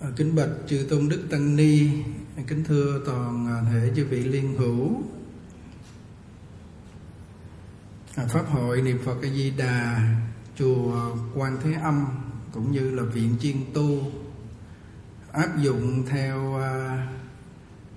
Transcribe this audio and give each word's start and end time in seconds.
À, 0.00 0.08
kính 0.16 0.34
bạch 0.34 0.48
chư 0.66 0.86
tôn 0.90 1.08
đức 1.08 1.26
tăng 1.30 1.56
ni. 1.56 1.90
Kính 2.46 2.64
thưa 2.64 3.00
toàn 3.06 3.46
à, 3.46 3.70
thể 3.72 3.92
chư 3.96 4.06
vị 4.06 4.24
liên 4.24 4.56
hữu. 4.56 5.02
À, 8.14 8.24
Pháp 8.28 8.48
hội 8.48 8.82
niệm 8.82 8.98
phật 9.04 9.16
a 9.22 9.28
di 9.28 9.50
đà, 9.50 10.00
chùa 10.58 11.16
quan 11.34 11.56
thế 11.62 11.72
âm, 11.82 12.06
cũng 12.52 12.72
như 12.72 12.90
là 12.90 13.02
viện 13.02 13.36
chiên 13.40 13.56
tu, 13.74 14.12
áp 15.32 15.58
dụng 15.58 16.06
theo 16.08 16.60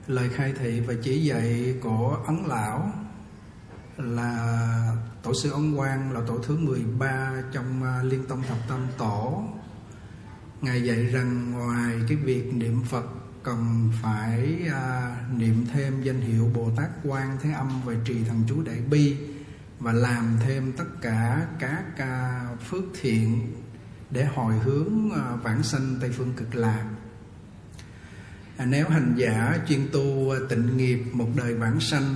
lời 0.08 0.30
khai 0.30 0.54
thị 0.60 0.80
và 0.80 0.94
chỉ 1.04 1.24
dạy 1.26 1.76
của 1.82 2.18
ấn 2.28 2.38
lão, 2.48 2.92
là 3.98 4.96
tổ 5.24 5.34
sư 5.34 5.52
ấn 5.52 5.76
quang, 5.76 6.12
là 6.12 6.22
tổ 6.28 6.38
thứ 6.38 6.58
13 6.58 7.44
trong 7.54 7.84
liên 8.04 8.26
tông 8.28 8.44
thập 8.44 8.58
tam 8.70 8.88
tổ 8.98 9.44
ngài 10.64 10.84
dạy 10.84 11.06
rằng 11.06 11.52
ngoài 11.52 11.96
cái 12.08 12.18
việc 12.18 12.54
niệm 12.54 12.84
phật 12.84 13.06
cần 13.44 13.92
phải 14.02 14.60
à, 14.72 15.16
niệm 15.38 15.66
thêm 15.74 16.04
danh 16.04 16.22
hiệu 16.22 16.52
bồ 16.54 16.72
tát 16.76 16.90
quan 17.04 17.38
thế 17.42 17.52
âm 17.52 17.82
và 17.86 17.94
trì 18.06 18.24
thần 18.24 18.44
chú 18.48 18.62
đại 18.64 18.82
bi 18.92 19.18
và 19.80 19.94
làm 19.94 20.38
thêm 20.44 20.72
tất 20.72 21.02
cả 21.02 21.48
các 21.60 21.84
à, 21.98 22.46
phước 22.70 22.84
thiện 23.02 23.54
để 24.12 24.26
hồi 24.26 24.54
hướng 24.54 25.12
à, 25.16 25.36
vãng 25.44 25.64
sanh 25.64 25.96
tây 26.02 26.10
phương 26.10 26.34
cực 26.34 26.56
lạc. 26.56 26.86
À, 28.58 28.66
nếu 28.66 28.90
hành 28.90 29.14
giả 29.18 29.60
chuyên 29.68 29.88
tu 29.92 30.34
tịnh 30.50 30.78
nghiệp 30.78 31.04
một 31.14 31.30
đời 31.36 31.54
vãng 31.54 31.80
sanh 31.80 32.16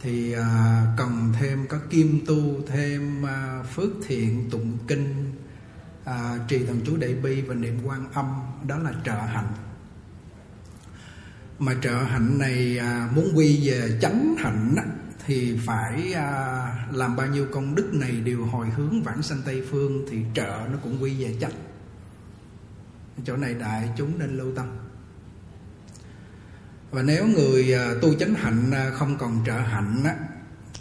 thì 0.00 0.32
à, 0.32 0.82
cần 0.96 1.32
thêm 1.40 1.66
có 1.68 1.78
kim 1.90 2.20
tu 2.26 2.62
thêm 2.66 3.26
à, 3.26 3.62
phước 3.74 3.90
thiện 4.06 4.50
tụng 4.50 4.78
kinh 4.88 5.31
à, 6.04 6.38
trì 6.48 6.66
thần 6.66 6.80
chú 6.86 6.96
đại 6.96 7.14
bi 7.14 7.42
và 7.42 7.54
niệm 7.54 7.78
quan 7.84 8.12
âm 8.12 8.26
đó 8.66 8.78
là 8.78 8.92
trợ 9.04 9.14
hạnh. 9.14 9.52
Mà 11.58 11.74
trợ 11.82 11.94
hạnh 12.02 12.38
này 12.38 12.78
à, 12.78 13.08
muốn 13.14 13.32
quy 13.34 13.68
về 13.68 13.98
chánh 14.02 14.34
hạnh 14.38 14.74
á, 14.76 14.84
thì 15.26 15.58
phải 15.66 16.12
à, 16.12 16.66
làm 16.92 17.16
bao 17.16 17.26
nhiêu 17.26 17.46
công 17.52 17.74
đức 17.74 17.94
này 17.94 18.12
đều 18.12 18.44
hồi 18.44 18.70
hướng 18.70 19.02
vãng 19.02 19.22
sanh 19.22 19.42
tây 19.44 19.62
phương 19.70 20.06
thì 20.10 20.18
trợ 20.34 20.66
nó 20.72 20.78
cũng 20.82 21.02
quy 21.02 21.24
về 21.24 21.36
chánh. 21.40 21.52
Chỗ 23.24 23.36
này 23.36 23.54
đại 23.54 23.90
chúng 23.96 24.18
nên 24.18 24.36
lưu 24.36 24.52
tâm. 24.56 24.66
Và 26.90 27.02
nếu 27.02 27.26
người 27.26 27.74
à, 27.74 27.94
tu 28.02 28.14
chánh 28.14 28.34
hạnh 28.34 28.70
à, 28.70 28.90
không 28.90 29.18
còn 29.18 29.44
trợ 29.46 29.58
hạnh 29.58 30.04
á, 30.04 30.16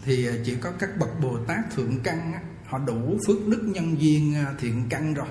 thì 0.04 0.28
à, 0.28 0.34
chỉ 0.46 0.56
có 0.56 0.72
các 0.80 0.98
bậc 0.98 1.20
bồ 1.20 1.38
tát 1.48 1.60
thượng 1.76 2.00
căn 2.04 2.34
á, 2.34 2.42
họ 2.72 2.80
đủ 2.80 3.18
phước 3.28 3.48
đức 3.48 3.64
nhân 3.64 4.02
duyên 4.02 4.36
à, 4.36 4.54
thiện 4.60 4.84
căn 4.90 5.14
rồi. 5.14 5.28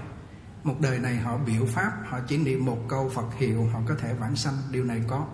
Một 0.64 0.80
đời 0.80 0.98
này 0.98 1.16
họ 1.16 1.38
biểu 1.46 1.66
pháp 1.66 1.92
họ 2.04 2.20
chỉ 2.28 2.38
niệm 2.38 2.64
một 2.64 2.78
câu 2.88 3.08
phật 3.14 3.34
hiệu 3.38 3.68
họ 3.72 3.80
có 3.88 3.94
thể 3.94 4.14
vãng 4.14 4.36
sanh. 4.36 4.54
Điều 4.70 4.84
này 4.84 5.02
có. 5.08 5.26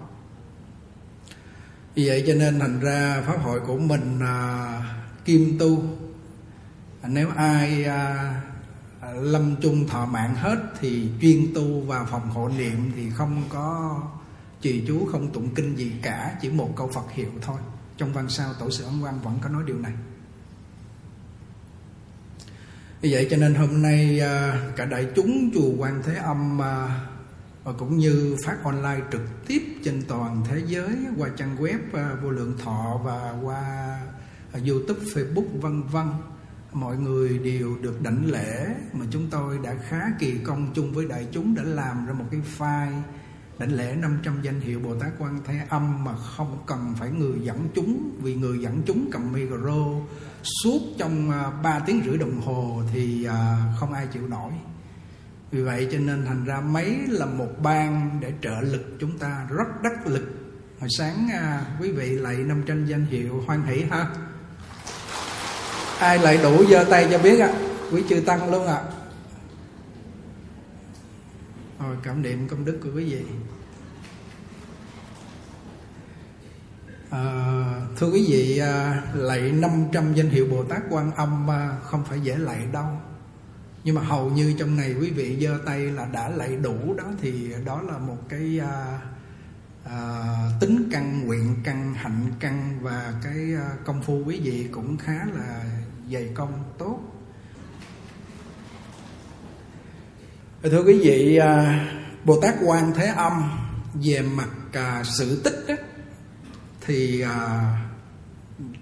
Vì 1.95 2.09
vậy 2.09 2.25
cho 2.27 2.35
nên 2.35 2.59
thành 2.59 2.81
ra 2.81 3.23
pháp 3.27 3.37
hội 3.43 3.61
của 3.61 3.79
mình 3.79 4.21
à, 4.21 4.83
kim 5.25 5.59
tu 5.59 5.83
à, 7.03 7.09
nếu 7.09 7.29
ai 7.37 7.85
à, 7.85 8.35
à, 9.01 9.13
lâm 9.13 9.57
chung 9.63 9.89
thọ 9.89 10.07
mạng 10.07 10.35
hết 10.35 10.59
thì 10.81 11.11
chuyên 11.21 11.55
tu 11.55 11.81
vào 11.81 12.07
phòng 12.11 12.31
hộ 12.31 12.49
niệm 12.49 12.93
thì 12.97 13.11
không 13.11 13.43
có 13.49 14.01
trì 14.61 14.85
chú 14.89 15.09
không 15.13 15.33
tụng 15.33 15.55
kinh 15.55 15.77
gì 15.77 15.93
cả 16.03 16.39
chỉ 16.41 16.51
một 16.51 16.77
câu 16.77 16.89
phật 16.89 17.13
hiệu 17.13 17.31
thôi. 17.41 17.59
Trong 17.97 18.13
văn 18.13 18.29
sao 18.29 18.55
tổ 18.55 18.71
sư 18.71 18.85
ấn 18.85 19.01
quang 19.01 19.21
vẫn 19.21 19.39
có 19.43 19.49
nói 19.49 19.63
điều 19.67 19.79
này 19.79 19.93
vì 23.07 23.13
vậy 23.13 23.27
cho 23.31 23.37
nên 23.37 23.55
hôm 23.55 23.83
nay 23.83 24.21
à, 24.21 24.63
cả 24.77 24.85
đại 24.85 25.07
chúng 25.15 25.51
chùa 25.55 25.71
Quan 25.79 26.03
Thế 26.05 26.15
Âm 26.17 26.63
à, 26.63 27.01
và 27.65 27.73
cũng 27.73 27.99
như 27.99 28.37
phát 28.45 28.57
online 28.65 29.01
trực 29.13 29.21
tiếp 29.47 29.63
trên 29.85 30.03
toàn 30.09 30.43
thế 30.49 30.63
giới 30.67 30.97
qua 31.19 31.29
trang 31.37 31.57
web 31.57 31.79
à, 31.93 32.17
vô 32.23 32.31
lượng 32.31 32.55
thọ 32.65 33.01
và 33.05 33.35
qua 33.43 33.99
YouTube, 34.53 35.01
Facebook 35.01 35.61
vân 35.61 35.83
vân 35.83 36.07
mọi 36.73 36.97
người 36.97 37.39
đều 37.39 37.77
được 37.83 38.03
đảnh 38.03 38.31
lễ 38.31 38.67
mà 38.93 39.07
chúng 39.11 39.27
tôi 39.31 39.59
đã 39.65 39.75
khá 39.89 40.03
kỳ 40.19 40.35
công 40.45 40.73
chung 40.75 40.93
với 40.93 41.07
đại 41.09 41.27
chúng 41.33 41.55
đã 41.55 41.63
làm 41.63 42.07
ra 42.07 42.13
một 42.13 42.25
cái 42.31 42.41
file 42.59 43.03
đảnh 43.59 43.73
lễ 43.73 43.95
500 43.99 44.43
danh 44.43 44.61
hiệu 44.61 44.81
Bồ 44.81 44.95
Tát 44.95 45.13
Quan 45.19 45.41
Thế 45.47 45.55
Âm 45.69 46.05
mà 46.05 46.13
không 46.17 46.59
cần 46.67 46.95
phải 46.99 47.11
người 47.11 47.39
dẫn 47.43 47.69
chúng, 47.75 48.11
vì 48.23 48.35
người 48.35 48.59
dẫn 48.59 48.83
chúng 48.87 49.11
cầm 49.13 49.33
micro 49.33 49.85
suốt 50.63 50.81
trong 50.99 51.31
à, 51.31 51.51
3 51.63 51.79
tiếng 51.79 52.03
rưỡi 52.07 52.19
đồng 52.19 52.41
hồ 52.41 52.83
thì 52.93 53.25
à, 53.25 53.59
không 53.81 53.93
ai 53.93 54.07
chịu 54.13 54.29
nổi 54.29 54.53
vì 55.51 55.63
vậy 55.63 55.89
cho 55.93 55.99
nên 55.99 56.25
thành 56.27 56.45
ra 56.45 56.61
mấy 56.61 56.97
là 57.09 57.27
một 57.27 57.49
ban 57.63 58.19
để 58.21 58.33
trợ 58.43 58.61
lực 58.61 58.97
chúng 59.01 59.19
ta, 59.19 59.47
rất 59.51 59.83
đắc 59.83 60.07
lực 60.07 60.23
hồi 60.81 60.89
sáng 60.99 61.29
à, 61.33 61.65
quý 61.81 61.91
vị 61.93 62.11
lại 62.11 62.37
năm 62.37 62.63
tranh 62.67 62.87
danh 62.87 63.07
hiệu 63.07 63.43
hoan 63.47 63.63
hỷ 63.67 63.85
ha 63.91 64.07
ai 65.99 66.19
lại 66.19 66.39
đủ 66.43 66.65
giơ 66.71 66.85
tay 66.85 67.09
cho 67.11 67.19
biết 67.19 67.41
ạ 67.41 67.49
à. 67.49 67.59
quý 67.93 68.03
chư 68.09 68.21
tăng 68.21 68.51
luôn 68.51 68.67
ạ 68.67 68.75
à 68.75 68.96
rồi 71.81 71.97
cảm 72.03 72.23
niệm 72.23 72.49
công 72.49 72.65
đức 72.65 72.81
của 72.83 72.91
quý 72.95 73.05
vị. 73.05 73.25
À, 77.11 77.65
thưa 77.97 78.11
quý 78.11 78.27
vị 78.29 78.59
à, 78.59 79.03
lạy 79.15 79.53
500 79.53 80.15
danh 80.15 80.29
hiệu 80.29 80.47
Bồ 80.51 80.65
Tát 80.65 80.83
Quan 80.91 81.13
Âm 81.13 81.51
à, 81.51 81.79
không 81.83 82.05
phải 82.05 82.21
dễ 82.21 82.37
lạy 82.37 82.67
đâu. 82.73 82.87
Nhưng 83.85 83.95
mà 83.95 84.03
hầu 84.03 84.31
như 84.31 84.55
trong 84.59 84.77
này 84.77 84.95
quý 85.01 85.11
vị 85.11 85.39
giơ 85.41 85.59
tay 85.67 85.81
là 85.81 86.05
đã 86.05 86.29
lạy 86.29 86.57
đủ 86.57 86.95
đó 86.95 87.05
thì 87.21 87.55
đó 87.65 87.83
là 87.83 87.99
một 87.99 88.19
cái 88.29 88.61
à, 88.61 89.01
à, 89.85 90.51
tính 90.61 90.89
căn 90.93 91.27
nguyện 91.27 91.57
căn 91.65 91.95
hạnh 91.95 92.33
căn 92.41 92.79
và 92.83 93.15
cái 93.25 93.55
à, 93.55 93.71
công 93.85 94.03
phu 94.03 94.25
quý 94.27 94.41
vị 94.43 94.69
cũng 94.73 94.97
khá 94.97 95.27
là 95.35 95.65
dày 96.13 96.31
công 96.35 96.65
tốt. 96.79 97.16
Thưa 100.71 100.85
quý 100.85 100.99
vị 100.99 101.37
à, 101.37 101.85
Bồ 102.25 102.41
Tát 102.41 102.55
Quan 102.65 102.93
Thế 102.95 103.07
Âm 103.07 103.33
về 103.95 104.23
mặt 104.23 104.49
à, 104.73 105.03
sự 105.05 105.41
tích 105.45 105.65
đó, 105.69 105.75
thì 106.87 107.21
à, 107.21 107.71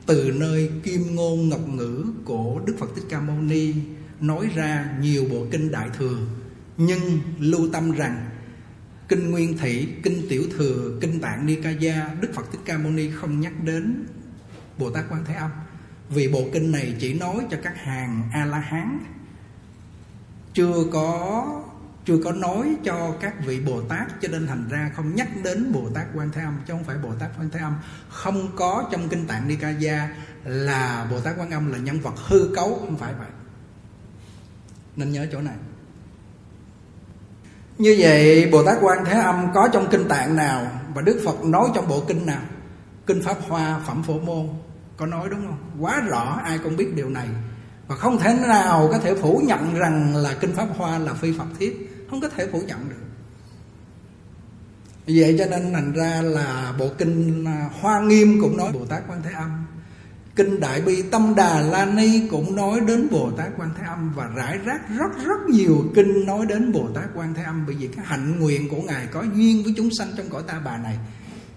từ 0.06 0.32
nơi 0.34 0.70
kim 0.82 1.14
ngôn 1.14 1.48
ngọc 1.48 1.68
ngữ 1.68 2.04
của 2.24 2.60
Đức 2.66 2.76
Phật 2.78 2.88
Thích 2.96 3.04
Ca 3.10 3.20
Mâu 3.20 3.36
Ni 3.36 3.74
nói 4.20 4.48
ra 4.54 4.94
nhiều 5.00 5.24
bộ 5.30 5.46
kinh 5.50 5.70
đại 5.70 5.88
thừa 5.98 6.16
nhưng 6.76 7.20
lưu 7.38 7.68
tâm 7.72 7.92
rằng 7.92 8.30
kinh 9.08 9.30
nguyên 9.30 9.58
Thủy 9.58 9.88
kinh 10.02 10.28
tiểu 10.28 10.42
thừa 10.58 10.98
kinh 11.00 11.20
tạng 11.20 11.46
nikaya 11.46 12.14
đức 12.20 12.28
phật 12.34 12.52
thích 12.52 12.60
ca 12.64 12.78
mâu 12.78 12.92
ni 12.92 13.10
không 13.10 13.40
nhắc 13.40 13.52
đến 13.64 14.06
bồ 14.78 14.90
tát 14.90 15.04
quan 15.10 15.24
thế 15.24 15.34
âm. 15.34 15.50
Vì 16.08 16.28
bộ 16.28 16.40
kinh 16.52 16.72
này 16.72 16.96
chỉ 17.00 17.14
nói 17.14 17.36
cho 17.50 17.56
các 17.62 17.76
hàng 17.76 18.22
a 18.32 18.44
la 18.44 18.58
hán 18.58 18.98
chưa 20.54 20.84
có 20.92 21.44
chưa 22.04 22.18
có 22.24 22.32
nói 22.32 22.76
cho 22.84 23.14
các 23.20 23.34
vị 23.46 23.60
Bồ 23.60 23.82
Tát, 23.82 24.06
cho 24.20 24.28
nên 24.28 24.46
thành 24.46 24.68
ra 24.68 24.90
không 24.96 25.14
nhắc 25.14 25.28
đến 25.44 25.72
Bồ 25.72 25.88
Tát 25.94 26.06
Quan 26.14 26.30
Thế 26.32 26.42
Âm, 26.42 26.58
chứ 26.66 26.72
không 26.72 26.84
phải 26.84 26.96
Bồ 26.96 27.08
Tát 27.18 27.30
Quan 27.38 27.50
Thế 27.50 27.60
Âm 27.60 27.74
không 28.08 28.48
có 28.56 28.88
trong 28.92 29.08
kinh 29.08 29.26
Tạng 29.26 29.48
Nikaya 29.48 30.08
là 30.44 31.06
Bồ 31.10 31.20
Tát 31.20 31.34
Quan 31.38 31.50
Âm 31.50 31.72
là 31.72 31.78
nhân 31.78 32.00
vật 32.00 32.14
hư 32.26 32.54
cấu, 32.56 32.74
không 32.74 32.96
phải 32.96 33.14
vậy. 33.18 33.28
Nên 34.96 35.12
nhớ 35.12 35.26
chỗ 35.32 35.40
này. 35.40 35.54
Như 37.78 37.96
vậy, 37.98 38.48
Bồ 38.52 38.62
Tát 38.62 38.78
Quan 38.80 39.04
Thế 39.04 39.20
Âm 39.20 39.52
có 39.54 39.68
trong 39.72 39.88
kinh 39.90 40.08
tạng 40.08 40.36
nào 40.36 40.70
và 40.94 41.02
Đức 41.02 41.22
Phật 41.24 41.44
nói 41.44 41.68
trong 41.74 41.88
bộ 41.88 42.04
kinh 42.08 42.26
nào? 42.26 42.42
Kinh 43.06 43.22
Pháp 43.22 43.36
Hoa, 43.48 43.80
Phẩm 43.86 44.02
Phổ 44.02 44.18
Môn, 44.18 44.48
có 44.96 45.06
nói 45.06 45.28
đúng 45.30 45.46
không? 45.46 45.58
Quá 45.80 46.00
rõ, 46.00 46.40
ai 46.44 46.58
cũng 46.58 46.76
biết 46.76 46.94
điều 46.94 47.08
này. 47.08 47.28
Và 47.86 47.96
không 47.96 48.18
thể 48.18 48.34
nào 48.48 48.88
có 48.92 48.98
thể 48.98 49.14
phủ 49.14 49.42
nhận 49.44 49.74
rằng 49.74 50.16
là 50.16 50.34
kinh 50.40 50.52
Pháp 50.52 50.68
Hoa 50.76 50.98
là 50.98 51.14
phi 51.14 51.38
Phật 51.38 51.46
thiết 51.58 51.90
không 52.10 52.20
có 52.20 52.28
thể 52.28 52.46
phủ 52.52 52.60
nhận 52.66 52.88
được. 52.88 53.04
Vậy 55.06 55.36
cho 55.38 55.46
nên 55.46 55.72
thành 55.72 55.92
ra 55.92 56.22
là 56.22 56.74
bộ 56.78 56.88
kinh 56.98 57.44
à, 57.46 57.70
Hoa 57.80 58.00
Nghiêm 58.00 58.38
cũng 58.40 58.56
nói 58.56 58.72
Bồ 58.72 58.84
Tát 58.84 59.02
Quan 59.08 59.22
Thế 59.22 59.30
Âm. 59.34 59.50
Kinh 60.36 60.60
Đại 60.60 60.80
Bi 60.80 61.02
Tâm 61.02 61.34
Đà 61.34 61.60
La 61.60 61.86
Ni 61.86 62.28
cũng 62.30 62.56
nói 62.56 62.80
đến 62.80 63.08
Bồ 63.10 63.30
Tát 63.30 63.48
Quan 63.58 63.70
Thế 63.78 63.82
Âm 63.88 64.12
Và 64.14 64.28
rải 64.36 64.58
rác 64.58 64.88
rất 64.98 65.24
rất 65.24 65.40
nhiều 65.48 65.84
kinh 65.94 66.26
nói 66.26 66.46
đến 66.46 66.72
Bồ 66.72 66.88
Tát 66.94 67.04
Quan 67.14 67.34
Thế 67.34 67.42
Âm. 67.42 67.66
Bởi 67.66 67.76
vì 67.78 67.86
cái 67.86 68.04
hạnh 68.08 68.40
nguyện 68.40 68.68
của 68.68 68.82
Ngài 68.82 69.06
có 69.06 69.24
duyên 69.34 69.62
với 69.64 69.74
chúng 69.76 69.88
sanh 69.98 70.08
trong 70.16 70.28
cõi 70.30 70.42
ta 70.46 70.60
bà 70.64 70.76
này. 70.76 70.98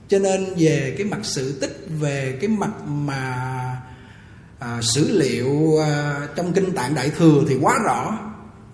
Cho 0.07 0.19
nên 0.19 0.45
về 0.57 0.95
cái 0.97 1.07
mặt 1.07 1.19
sự 1.23 1.59
tích 1.61 1.87
Về 1.99 2.37
cái 2.41 2.49
mặt 2.49 2.71
mà 2.87 3.35
à, 4.59 4.79
sử 4.81 5.17
liệu 5.19 5.81
à, 5.83 6.19
trong 6.35 6.53
kinh 6.53 6.71
tạng 6.71 6.95
Đại 6.95 7.09
Thừa 7.17 7.43
thì 7.49 7.57
quá 7.61 7.79
rõ. 7.83 8.26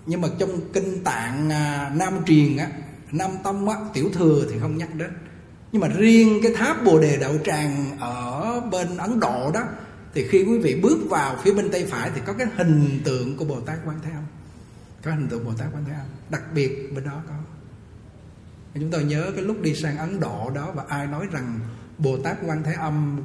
Nhưng 0.06 0.20
mà 0.20 0.28
trong 0.38 0.72
kinh 0.72 1.04
tạng 1.04 1.50
à, 1.50 1.92
Nam 1.94 2.24
Truyền 2.26 2.56
á, 2.56 2.68
Nam 3.12 3.30
Tông 3.44 3.68
á, 3.68 3.76
Tiểu 3.94 4.10
Thừa 4.14 4.46
thì 4.50 4.58
không 4.58 4.78
nhắc 4.78 4.94
đến. 4.94 5.10
Nhưng 5.72 5.80
mà 5.80 5.88
riêng 5.88 6.40
cái 6.42 6.52
tháp 6.56 6.84
Bồ 6.84 7.00
Đề 7.00 7.16
Đạo 7.16 7.34
Tràng 7.44 7.98
ở 8.00 8.60
bên 8.60 8.96
Ấn 8.96 9.20
Độ 9.20 9.50
đó 9.54 9.62
thì 10.14 10.28
khi 10.28 10.44
quý 10.44 10.58
vị 10.58 10.80
bước 10.82 10.98
vào 11.10 11.36
phía 11.42 11.52
bên 11.52 11.70
tay 11.70 11.84
phải 11.84 12.10
thì 12.14 12.20
có 12.26 12.32
cái 12.32 12.46
hình 12.56 13.00
tượng 13.04 13.36
của 13.36 13.44
Bồ 13.44 13.60
Tát 13.60 13.78
Quan 13.86 13.96
Thế 14.04 14.10
Âm. 14.10 14.24
Có 15.02 15.10
hình 15.10 15.28
tượng 15.28 15.44
Bồ 15.44 15.52
Tát 15.58 15.66
Quan 15.74 15.84
Thế 15.84 15.92
Âm 15.92 16.06
đặc 16.30 16.42
biệt 16.54 16.92
bên 16.94 17.04
đó 17.04 17.22
có. 17.28 17.34
Chúng 18.74 18.90
tôi 18.90 19.04
nhớ 19.04 19.32
cái 19.34 19.44
lúc 19.44 19.62
đi 19.62 19.74
sang 19.74 19.98
ấn 19.98 20.20
độ 20.20 20.50
đó 20.54 20.72
và 20.74 20.84
ai 20.88 21.06
nói 21.06 21.26
rằng 21.32 21.60
bồ 21.98 22.16
tát 22.16 22.36
quan 22.46 22.62
thế 22.62 22.72
âm 22.72 23.22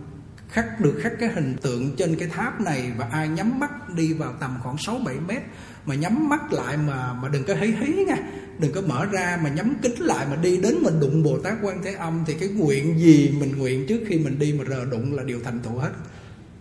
khắc 0.49 0.79
được 0.79 0.99
khắc 1.03 1.13
cái 1.19 1.29
hình 1.29 1.55
tượng 1.61 1.95
trên 1.95 2.15
cái 2.15 2.27
tháp 2.27 2.61
này 2.61 2.91
và 2.97 3.07
ai 3.11 3.27
nhắm 3.27 3.59
mắt 3.59 3.89
đi 3.89 4.13
vào 4.13 4.33
tầm 4.39 4.59
khoảng 4.63 4.77
6 4.77 4.99
7 5.05 5.15
mét 5.27 5.41
mà 5.89 5.95
nhắm 5.95 6.29
mắt 6.29 6.53
lại 6.53 6.77
mà 6.77 7.13
mà 7.13 7.29
đừng 7.29 7.43
có 7.43 7.53
hí 7.53 7.67
hí 7.67 8.05
nha. 8.05 8.17
Đừng 8.59 8.71
có 8.71 8.81
mở 8.81 9.05
ra 9.05 9.39
mà 9.43 9.49
nhắm 9.49 9.75
kính 9.81 9.95
lại 9.99 10.27
mà 10.29 10.35
đi 10.35 10.57
đến 10.57 10.75
mình 10.81 10.99
đụng 10.99 11.23
Bồ 11.23 11.37
Tát 11.39 11.53
Quan 11.61 11.81
Thế 11.83 11.93
Âm 11.93 12.23
thì 12.27 12.33
cái 12.33 12.49
nguyện 12.49 12.99
gì 12.99 13.35
mình 13.39 13.57
nguyện 13.57 13.85
trước 13.87 13.99
khi 14.07 14.17
mình 14.17 14.39
đi 14.39 14.53
mà 14.53 14.65
rờ 14.69 14.85
đụng 14.85 15.13
là 15.13 15.23
điều 15.23 15.39
thành 15.43 15.59
tựu 15.59 15.77
hết. 15.77 15.91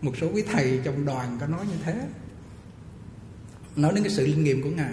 Một 0.02 0.12
số 0.20 0.26
quý 0.34 0.42
thầy 0.52 0.80
trong 0.84 1.06
đoàn 1.06 1.38
có 1.40 1.46
nói 1.46 1.60
như 1.66 1.76
thế. 1.84 2.00
Nói 3.76 3.92
đến 3.94 4.04
cái 4.04 4.12
sự 4.12 4.26
linh 4.26 4.44
nghiệm 4.44 4.62
của 4.62 4.70
ngài 4.70 4.92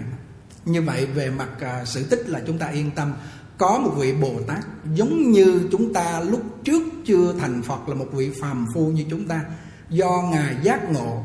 như 0.66 0.82
vậy 0.82 1.06
về 1.06 1.30
mặt 1.30 1.50
uh, 1.62 1.88
sự 1.88 2.04
tích 2.04 2.30
là 2.30 2.42
chúng 2.48 2.58
ta 2.58 2.68
yên 2.68 2.92
tâm. 2.96 3.14
Có 3.58 3.80
một 3.80 3.92
vị 3.98 4.14
Bồ 4.14 4.42
Tát 4.48 4.66
giống 4.94 5.32
như 5.32 5.68
chúng 5.72 5.94
ta 5.94 6.20
lúc 6.20 6.44
trước 6.64 6.84
chưa 7.06 7.34
thành 7.40 7.62
Phật 7.62 7.90
là 7.90 7.96
một 7.96 8.08
vị 8.14 8.32
phàm 8.42 8.66
phu 8.74 8.88
như 8.88 9.06
chúng 9.10 9.28
ta. 9.28 9.42
Do 9.90 10.30
ngài 10.32 10.56
giác 10.64 10.92
ngộ 10.92 11.24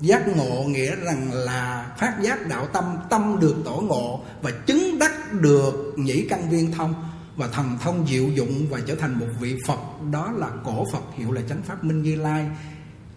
giác 0.00 0.28
ngộ 0.36 0.62
nghĩa 0.62 0.96
rằng 0.96 1.32
là 1.32 1.94
phát 1.98 2.14
giác 2.22 2.48
đạo 2.48 2.66
tâm 2.72 2.84
tâm 3.10 3.36
được 3.40 3.56
tổ 3.64 3.80
ngộ 3.80 4.20
và 4.42 4.50
chứng 4.66 4.98
đắc 4.98 5.32
được 5.32 5.94
nhĩ 5.96 6.26
căn 6.30 6.50
viên 6.50 6.72
thông 6.72 6.94
và 7.36 7.48
thần 7.48 7.78
thông 7.82 8.06
diệu 8.06 8.28
dụng 8.28 8.66
và 8.70 8.78
trở 8.86 8.94
thành 8.94 9.18
một 9.18 9.26
vị 9.40 9.56
Phật. 9.66 9.78
Đó 10.12 10.32
là 10.36 10.48
cổ 10.64 10.86
Phật 10.92 11.02
hiệu 11.16 11.32
là 11.32 11.42
chánh 11.48 11.62
pháp 11.62 11.84
minh 11.84 12.02
như 12.02 12.16
lai. 12.16 12.46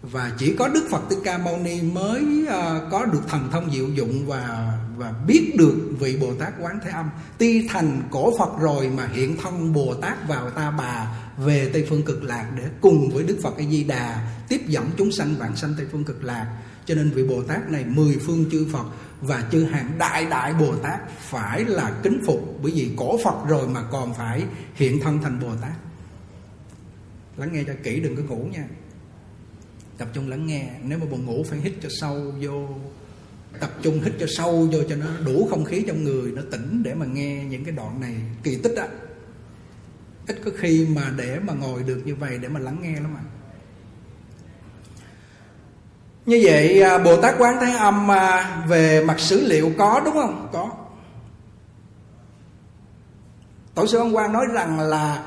Và 0.02 0.32
chỉ 0.38 0.54
có 0.58 0.68
Đức 0.68 0.86
Phật 0.90 1.02
Thích 1.10 1.18
Ca 1.24 1.38
Mâu 1.38 1.58
Ni 1.58 1.82
mới 1.82 2.24
uh, 2.42 2.90
có 2.90 3.04
được 3.04 3.20
thần 3.28 3.48
thông 3.52 3.70
diệu 3.72 3.88
dụng 3.88 4.26
và 4.26 4.72
và 4.96 5.12
biết 5.26 5.52
được 5.58 5.74
vị 6.00 6.16
Bồ 6.20 6.34
Tát 6.34 6.52
Quán 6.60 6.78
Thế 6.84 6.90
Âm. 6.90 7.10
Ti 7.38 7.68
thành 7.68 8.02
cổ 8.10 8.38
Phật 8.38 8.60
rồi 8.60 8.88
mà 8.88 9.08
hiện 9.12 9.36
thân 9.42 9.72
Bồ 9.72 9.94
Tát 9.94 10.28
vào 10.28 10.50
ta 10.50 10.70
bà 10.70 11.16
về 11.38 11.70
Tây 11.72 11.86
phương 11.88 12.02
cực 12.02 12.22
lạc 12.24 12.46
để 12.56 12.64
cùng 12.80 13.10
với 13.10 13.24
Đức 13.24 13.38
Phật 13.42 13.58
A 13.58 13.64
Di 13.70 13.84
Đà 13.84 14.32
tiếp 14.48 14.60
dẫn 14.66 14.90
chúng 14.96 15.12
sanh 15.12 15.34
vạn 15.38 15.56
sanh 15.56 15.74
Tây 15.76 15.86
phương 15.92 16.04
cực 16.04 16.24
lạc 16.24 16.56
cho 16.86 16.94
nên 16.94 17.10
vị 17.10 17.24
Bồ 17.24 17.42
Tát 17.42 17.70
này 17.70 17.84
mười 17.84 18.18
phương 18.26 18.44
chư 18.50 18.66
Phật 18.72 18.84
và 19.20 19.48
chư 19.52 19.64
hàng 19.64 19.98
đại 19.98 20.26
đại 20.26 20.54
Bồ 20.54 20.76
Tát 20.76 21.00
phải 21.20 21.64
là 21.64 22.00
kính 22.02 22.22
phục. 22.26 22.58
Bởi 22.62 22.72
vì 22.72 22.90
cổ 22.96 23.18
Phật 23.24 23.48
rồi 23.48 23.68
mà 23.68 23.82
còn 23.90 24.14
phải 24.14 24.44
hiện 24.74 25.00
thân 25.00 25.18
thành 25.22 25.40
Bồ 25.40 25.54
Tát. 25.62 25.72
Lắng 27.36 27.52
nghe 27.52 27.64
cho 27.66 27.72
kỹ 27.82 28.00
đừng 28.00 28.16
có 28.16 28.22
ngủ 28.22 28.48
nha. 28.52 28.64
Tập 29.98 30.08
trung 30.14 30.28
lắng 30.28 30.46
nghe. 30.46 30.70
Nếu 30.82 30.98
mà 30.98 31.06
buồn 31.06 31.24
ngủ 31.24 31.44
phải 31.50 31.60
hít 31.60 31.72
cho 31.82 31.88
sâu 32.00 32.32
vô. 32.40 32.68
Tập 33.60 33.70
trung 33.82 34.00
hít 34.04 34.12
cho 34.20 34.26
sâu 34.28 34.68
vô 34.72 34.78
cho 34.88 34.96
nó 34.96 35.06
đủ 35.26 35.46
không 35.50 35.64
khí 35.64 35.84
trong 35.86 36.04
người, 36.04 36.32
nó 36.32 36.42
tỉnh 36.50 36.82
để 36.82 36.94
mà 36.94 37.06
nghe 37.06 37.44
những 37.44 37.64
cái 37.64 37.74
đoạn 37.74 38.00
này 38.00 38.14
kỳ 38.42 38.56
tích 38.56 38.76
á. 38.76 38.88
Ít 40.26 40.40
có 40.44 40.50
khi 40.58 40.86
mà 40.86 41.12
để 41.16 41.38
mà 41.38 41.52
ngồi 41.52 41.82
được 41.82 42.02
như 42.04 42.14
vậy 42.14 42.38
để 42.38 42.48
mà 42.48 42.60
lắng 42.60 42.78
nghe 42.82 42.94
lắm 42.94 43.14
mà 43.14 43.20
như 46.26 46.40
vậy 46.44 46.82
à, 46.82 46.98
Bồ 46.98 47.16
Tát 47.16 47.34
Quán 47.38 47.58
Thế 47.60 47.72
Âm 47.76 48.10
à, 48.10 48.56
về 48.68 49.04
mặt 49.04 49.20
sử 49.20 49.46
liệu 49.46 49.72
có 49.78 50.00
đúng 50.04 50.14
không? 50.14 50.48
Có. 50.52 50.70
Tổ 53.74 53.86
sư 53.86 53.98
Ông 53.98 54.14
Quang 54.14 54.32
nói 54.32 54.46
rằng 54.52 54.80
là 54.80 55.22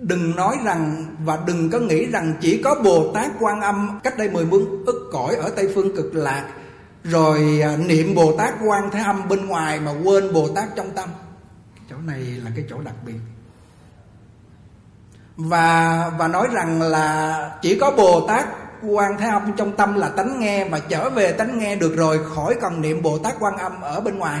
đừng 0.00 0.36
nói 0.36 0.56
rằng 0.64 1.06
và 1.24 1.38
đừng 1.46 1.70
có 1.70 1.78
nghĩ 1.78 2.06
rằng 2.06 2.34
chỉ 2.40 2.62
có 2.64 2.74
Bồ 2.74 3.12
Tát 3.14 3.30
Quan 3.40 3.60
Âm 3.60 4.00
cách 4.02 4.18
đây 4.18 4.30
mười 4.30 4.44
bước 4.44 4.68
ức 4.86 5.10
cõi 5.12 5.34
ở 5.36 5.50
Tây 5.56 5.72
phương 5.74 5.96
cực 5.96 6.14
lạc, 6.14 6.48
rồi 7.04 7.60
à, 7.62 7.76
niệm 7.76 8.14
Bồ 8.14 8.36
Tát 8.36 8.54
Quan 8.66 8.90
Thế 8.90 9.00
Âm 9.00 9.28
bên 9.28 9.46
ngoài 9.46 9.80
mà 9.80 9.92
quên 10.04 10.32
Bồ 10.32 10.48
Tát 10.48 10.68
trong 10.76 10.90
tâm. 10.90 11.08
Chỗ 11.90 11.96
này 12.06 12.20
là 12.20 12.50
cái 12.56 12.64
chỗ 12.70 12.80
đặc 12.80 12.94
biệt. 13.06 13.18
Và 15.36 16.10
và 16.18 16.28
nói 16.28 16.48
rằng 16.52 16.82
là 16.82 17.50
chỉ 17.62 17.78
có 17.78 17.90
Bồ 17.90 18.26
Tát 18.26 18.46
quan 18.88 19.18
thế 19.18 19.28
âm 19.28 19.52
trong 19.56 19.76
tâm 19.76 19.94
là 19.94 20.08
tánh 20.08 20.40
nghe 20.40 20.68
và 20.68 20.78
trở 20.88 21.10
về 21.10 21.32
tánh 21.32 21.58
nghe 21.58 21.76
được 21.76 21.96
rồi, 21.96 22.20
khỏi 22.34 22.56
cần 22.60 22.80
niệm 22.80 23.02
bồ 23.02 23.18
tát 23.18 23.34
quan 23.40 23.56
âm 23.56 23.80
ở 23.80 24.00
bên 24.00 24.18
ngoài 24.18 24.40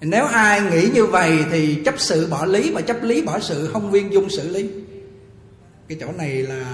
nếu 0.00 0.24
ai 0.24 0.60
nghĩ 0.60 0.90
như 0.94 1.06
vậy 1.06 1.44
thì 1.50 1.82
chấp 1.84 1.94
sự 1.98 2.28
bỏ 2.30 2.44
lý 2.44 2.72
và 2.74 2.80
chấp 2.80 2.96
lý 3.02 3.22
bỏ 3.22 3.38
sự, 3.38 3.70
không 3.72 3.90
viên 3.90 4.12
dung 4.12 4.30
xử 4.30 4.48
lý 4.48 4.70
cái 5.88 5.98
chỗ 6.00 6.06
này 6.18 6.42
là 6.42 6.64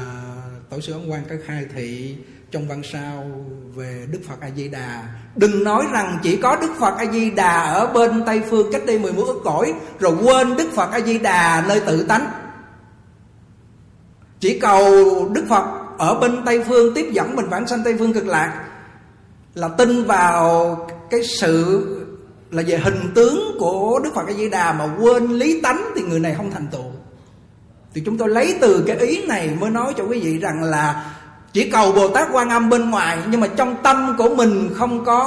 tổ 0.71 0.81
sư 0.81 0.93
ông 0.93 1.11
quan 1.11 1.23
các 1.29 1.38
khai 1.47 1.65
thị 1.75 2.17
trong 2.50 2.69
văn 2.69 2.82
sao 2.93 3.31
về 3.75 4.06
Đức 4.11 4.19
Phật 4.29 4.41
A 4.41 4.50
Di 4.56 4.69
Đà. 4.69 5.03
Đừng 5.37 5.65
nói 5.65 5.85
rằng 5.93 6.19
chỉ 6.23 6.37
có 6.37 6.56
Đức 6.61 6.71
Phật 6.81 6.94
A 6.99 7.12
Di 7.12 7.31
Đà 7.31 7.62
ở 7.62 7.87
bên 7.87 8.23
Tây 8.27 8.43
phương 8.50 8.73
cách 8.73 8.82
đây 8.87 8.99
mười 8.99 9.12
mũi 9.12 9.25
ức 9.27 9.41
cõi, 9.44 9.75
rồi 9.99 10.17
quên 10.23 10.56
Đức 10.56 10.69
Phật 10.75 10.91
A 10.91 11.00
Di 11.00 11.19
Đà 11.19 11.65
nơi 11.69 11.81
tự 11.81 12.05
tánh. 12.05 12.31
Chỉ 14.41 14.59
cầu 14.59 14.85
Đức 15.29 15.44
Phật 15.49 15.86
ở 15.98 16.14
bên 16.14 16.43
Tây 16.46 16.64
phương, 16.69 16.94
tiếp 16.94 17.10
dẫn 17.12 17.37
mình 17.37 17.48
vãng 17.48 17.66
sanh 17.66 17.82
Tây 17.84 17.96
phương 17.98 18.12
cực 18.12 18.26
lạc, 18.26 18.64
là 19.54 19.69
tin 19.69 20.04
vào 20.04 20.76
cái 21.10 21.22
sự 21.22 21.87
là 22.50 22.62
về 22.66 22.76
hình 22.76 23.12
tướng 23.14 23.56
của 23.58 24.00
Đức 24.04 24.10
Phật 24.14 24.26
A 24.28 24.32
Di 24.32 24.48
Đà 24.48 24.72
mà 24.72 24.88
quên 25.00 25.28
lý 25.28 25.60
tánh 25.60 25.84
thì 25.96 26.02
người 26.02 26.20
này 26.20 26.34
không 26.37 26.50
thành 26.50 26.66
tựu. 26.66 26.84
Thì 27.94 28.02
chúng 28.04 28.19
tôi 28.19 28.28
lấy 28.28 28.58
từ 28.60 28.84
cái 28.87 28.96
ý 28.96 29.26
này 29.26 29.50
mới 29.60 29.70
nói 29.70 29.94
cho 29.96 30.04
quý 30.04 30.20
vị 30.20 30.38
rằng 30.38 30.62
là 30.62 31.14
chỉ 31.52 31.70
cầu 31.70 31.93
Bồ 31.93 32.08
Tát 32.08 32.28
Quan 32.32 32.50
Âm 32.50 32.70
bên 32.70 32.90
ngoài, 32.90 33.19
nhưng 33.28 33.40
mà 33.40 33.46
trong 33.46 33.76
tâm 33.82 34.14
của 34.19 34.34
mình 34.34 34.70
không 34.75 35.04
có, 35.04 35.22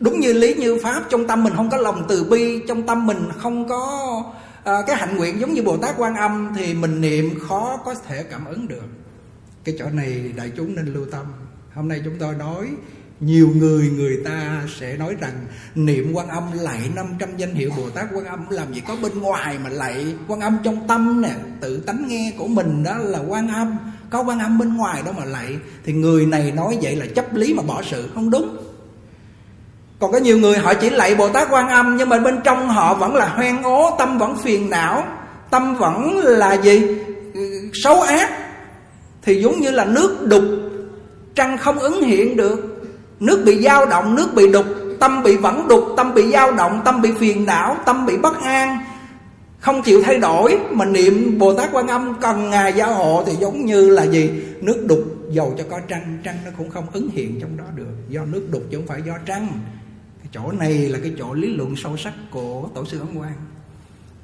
đúng 0.00 0.20
như 0.20 0.32
lý, 0.32 0.54
như 0.54 0.78
pháp, 0.82 1.02
trong 1.08 1.26
tâm 1.26 1.44
mình 1.44 1.52
không 1.56 1.70
có 1.70 1.76
lòng 1.76 2.04
từ 2.08 2.24
bi, 2.24 2.60
trong 2.68 2.82
tâm 2.82 3.06
mình 3.06 3.28
không 3.38 3.68
có 3.68 4.22
à, 4.66 4.82
cái 4.86 4.96
hạnh 4.96 5.16
nguyện 5.16 5.40
giống 5.40 5.54
như 5.54 5.62
bồ 5.62 5.76
tát 5.76 5.94
quan 5.98 6.14
âm 6.14 6.52
thì 6.56 6.74
mình 6.74 7.00
niệm 7.00 7.38
khó 7.48 7.76
có 7.84 7.94
thể 7.94 8.22
cảm 8.22 8.44
ứng 8.44 8.68
được. 8.68 8.84
Cái 9.64 9.74
chỗ 9.78 9.90
này 9.90 10.32
đại 10.36 10.52
chúng 10.56 10.74
nên 10.74 10.86
lưu 10.86 11.06
tâm. 11.12 11.26
Hôm 11.74 11.88
nay 11.88 12.00
chúng 12.04 12.14
tôi 12.18 12.34
nói 12.34 12.68
nhiều 13.20 13.48
người 13.56 13.90
người 13.90 14.20
ta 14.24 14.62
sẽ 14.80 14.96
nói 14.96 15.16
rằng 15.20 15.32
niệm 15.74 16.12
quan 16.12 16.28
âm 16.28 16.42
lại 16.52 16.90
500 16.94 17.36
danh 17.36 17.54
hiệu 17.54 17.70
Bồ 17.76 17.90
Tát 17.90 18.06
quan 18.14 18.24
âm. 18.24 18.50
Làm 18.50 18.72
gì 18.74 18.80
có 18.80 18.96
bên 19.02 19.18
ngoài 19.18 19.58
mà 19.64 19.70
lại 19.70 20.14
quan 20.28 20.40
âm 20.40 20.58
trong 20.64 20.88
tâm 20.88 21.22
nè 21.22 21.34
tự 21.60 21.80
tánh 21.80 22.08
nghe 22.08 22.32
của 22.38 22.46
mình 22.46 22.82
đó 22.82 22.96
là 22.98 23.18
quan 23.18 23.48
âm. 23.48 23.76
Có 24.10 24.22
quan 24.22 24.38
âm 24.38 24.58
bên 24.58 24.76
ngoài 24.76 25.02
đó 25.06 25.12
mà 25.18 25.24
lại. 25.24 25.56
Thì 25.84 25.92
người 25.92 26.26
này 26.26 26.52
nói 26.52 26.78
vậy 26.82 26.96
là 26.96 27.06
chấp 27.14 27.34
lý 27.34 27.54
mà 27.54 27.62
bỏ 27.62 27.82
sự 27.90 28.08
không 28.14 28.30
đúng 28.30 28.65
còn 29.98 30.12
có 30.12 30.18
nhiều 30.18 30.38
người 30.38 30.58
họ 30.58 30.74
chỉ 30.74 30.90
lạy 30.90 31.14
Bồ 31.14 31.28
Tát 31.28 31.48
Quan 31.50 31.68
Âm 31.68 31.96
Nhưng 31.96 32.08
mà 32.08 32.18
bên 32.18 32.40
trong 32.44 32.68
họ 32.68 32.94
vẫn 32.94 33.14
là 33.14 33.28
hoang 33.28 33.62
ố 33.62 33.96
Tâm 33.98 34.18
vẫn 34.18 34.36
phiền 34.36 34.70
não 34.70 35.04
Tâm 35.50 35.74
vẫn 35.74 36.18
là 36.18 36.54
gì? 36.54 36.82
Xấu 37.72 38.02
ác. 38.02 38.30
Thì 39.22 39.42
giống 39.42 39.60
như 39.60 39.70
là 39.70 39.84
nước 39.84 40.26
đục 40.26 40.44
Trăng 41.34 41.58
không 41.58 41.78
ứng 41.78 42.02
hiện 42.02 42.36
được. 42.36 42.86
Nước 43.20 43.42
bị 43.46 43.62
dao 43.62 43.86
động, 43.86 44.14
nước 44.14 44.34
bị 44.34 44.52
đục 44.52 44.66
Tâm 45.00 45.22
bị 45.22 45.36
vẫn 45.36 45.68
đục, 45.68 45.84
tâm 45.96 46.14
bị 46.14 46.30
dao 46.32 46.52
động 46.52 46.82
Tâm 46.84 47.02
bị 47.02 47.12
phiền 47.12 47.46
não, 47.46 47.76
tâm 47.86 48.06
bị 48.06 48.16
bất 48.16 48.40
an 48.40 48.78
Không 49.60 49.82
chịu 49.82 50.02
thay 50.02 50.18
đổi. 50.18 50.58
Mà 50.70 50.84
niệm 50.84 51.38
Bồ 51.38 51.54
Tát 51.54 51.68
Quan 51.72 51.88
Âm 51.88 52.14
cần 52.20 52.50
Ngài 52.50 52.72
gia 52.72 52.86
hộ 52.86 53.24
Thì 53.26 53.32
giống 53.40 53.64
như 53.64 53.90
là 53.90 54.04
gì? 54.04 54.30
Nước 54.60 54.84
đục 54.88 55.04
dầu 55.30 55.54
cho 55.58 55.64
có 55.70 55.80
trăng 55.88 56.18
Trăng 56.24 56.36
nó 56.44 56.50
cũng 56.58 56.70
không 56.70 56.86
ứng 56.92 57.08
hiện 57.12 57.38
trong 57.40 57.56
đó 57.56 57.64
được. 57.74 58.08
Do 58.08 58.20
nước 58.24 58.48
đục 58.50 58.62
chứ 58.70 58.76
không 58.76 58.86
phải 58.86 59.02
do 59.06 59.12
trăng 59.26 59.48
cái 60.26 60.42
chỗ 60.42 60.52
này 60.52 60.88
là 60.88 60.98
cái 61.02 61.12
chỗ 61.18 61.34
lý 61.34 61.56
luận 61.56 61.74
sâu 61.76 61.96
sắc 61.96 62.14
của 62.30 62.68
tổ 62.74 62.84
sư 62.86 62.98
ấn 62.98 63.18
quang. 63.18 63.36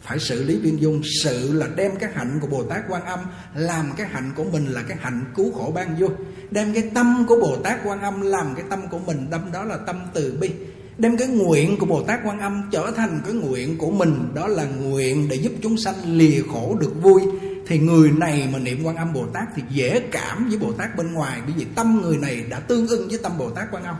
Phải 0.02 0.18
xử 0.18 0.44
lý 0.44 0.56
viên 0.56 0.80
dung, 0.80 1.02
sự 1.24 1.52
là 1.52 1.66
đem 1.76 1.96
cái 1.96 2.10
hạnh 2.14 2.38
của 2.40 2.46
bồ 2.46 2.62
tát 2.62 2.84
quan 2.88 3.04
âm, 3.04 3.20
làm 3.54 3.92
cái 3.96 4.06
hạnh 4.08 4.32
của 4.36 4.44
mình 4.44 4.66
là 4.66 4.82
cái 4.88 4.96
hạnh 5.00 5.24
cứu 5.36 5.52
khổ 5.52 5.72
ban 5.74 5.96
vui 5.96 6.08
đem 6.50 6.74
cái 6.74 6.90
tâm 6.94 7.24
của 7.28 7.36
bồ 7.36 7.56
tát 7.56 7.80
quan 7.84 8.00
âm 8.00 8.20
làm 8.20 8.54
cái 8.54 8.64
tâm 8.70 8.88
của 8.90 8.98
mình, 8.98 9.30
đâm 9.30 9.40
đó 9.52 9.64
là 9.64 9.76
tâm 9.76 9.96
từ 10.14 10.36
bi. 10.40 10.50
Đem 10.98 11.16
cái 11.16 11.28
nguyện 11.28 11.78
của 11.78 11.86
bồ 11.86 12.02
tát 12.02 12.20
quan 12.24 12.40
âm 12.40 12.68
trở 12.72 12.92
thành 12.96 13.20
cái 13.24 13.34
nguyện 13.34 13.78
của 13.78 13.90
mình, 13.90 14.28
đó 14.34 14.46
là 14.46 14.64
nguyện 14.64 15.28
để 15.28 15.36
giúp 15.36 15.52
chúng 15.62 15.76
sanh 15.76 16.18
lìa 16.18 16.42
khổ 16.52 16.76
được 16.80 17.02
vui. 17.02 17.22
Thì 17.66 17.78
người 17.78 18.10
này 18.10 18.48
mà 18.52 18.58
niệm 18.58 18.82
quan 18.84 18.96
âm 18.96 19.12
bồ 19.12 19.26
tát 19.26 19.44
thì 19.54 19.62
dễ 19.70 20.00
cảm 20.12 20.48
với 20.48 20.58
bồ 20.58 20.72
tát 20.72 20.96
bên 20.96 21.12
ngoài, 21.12 21.40
bởi 21.46 21.54
vì 21.58 21.64
tâm 21.64 22.00
người 22.02 22.16
này 22.16 22.44
đã 22.50 22.60
tương 22.60 22.88
ưng 22.88 23.08
với 23.08 23.18
tâm 23.22 23.38
bồ 23.38 23.50
tát 23.50 23.68
quan 23.72 23.84
âm 23.84 23.96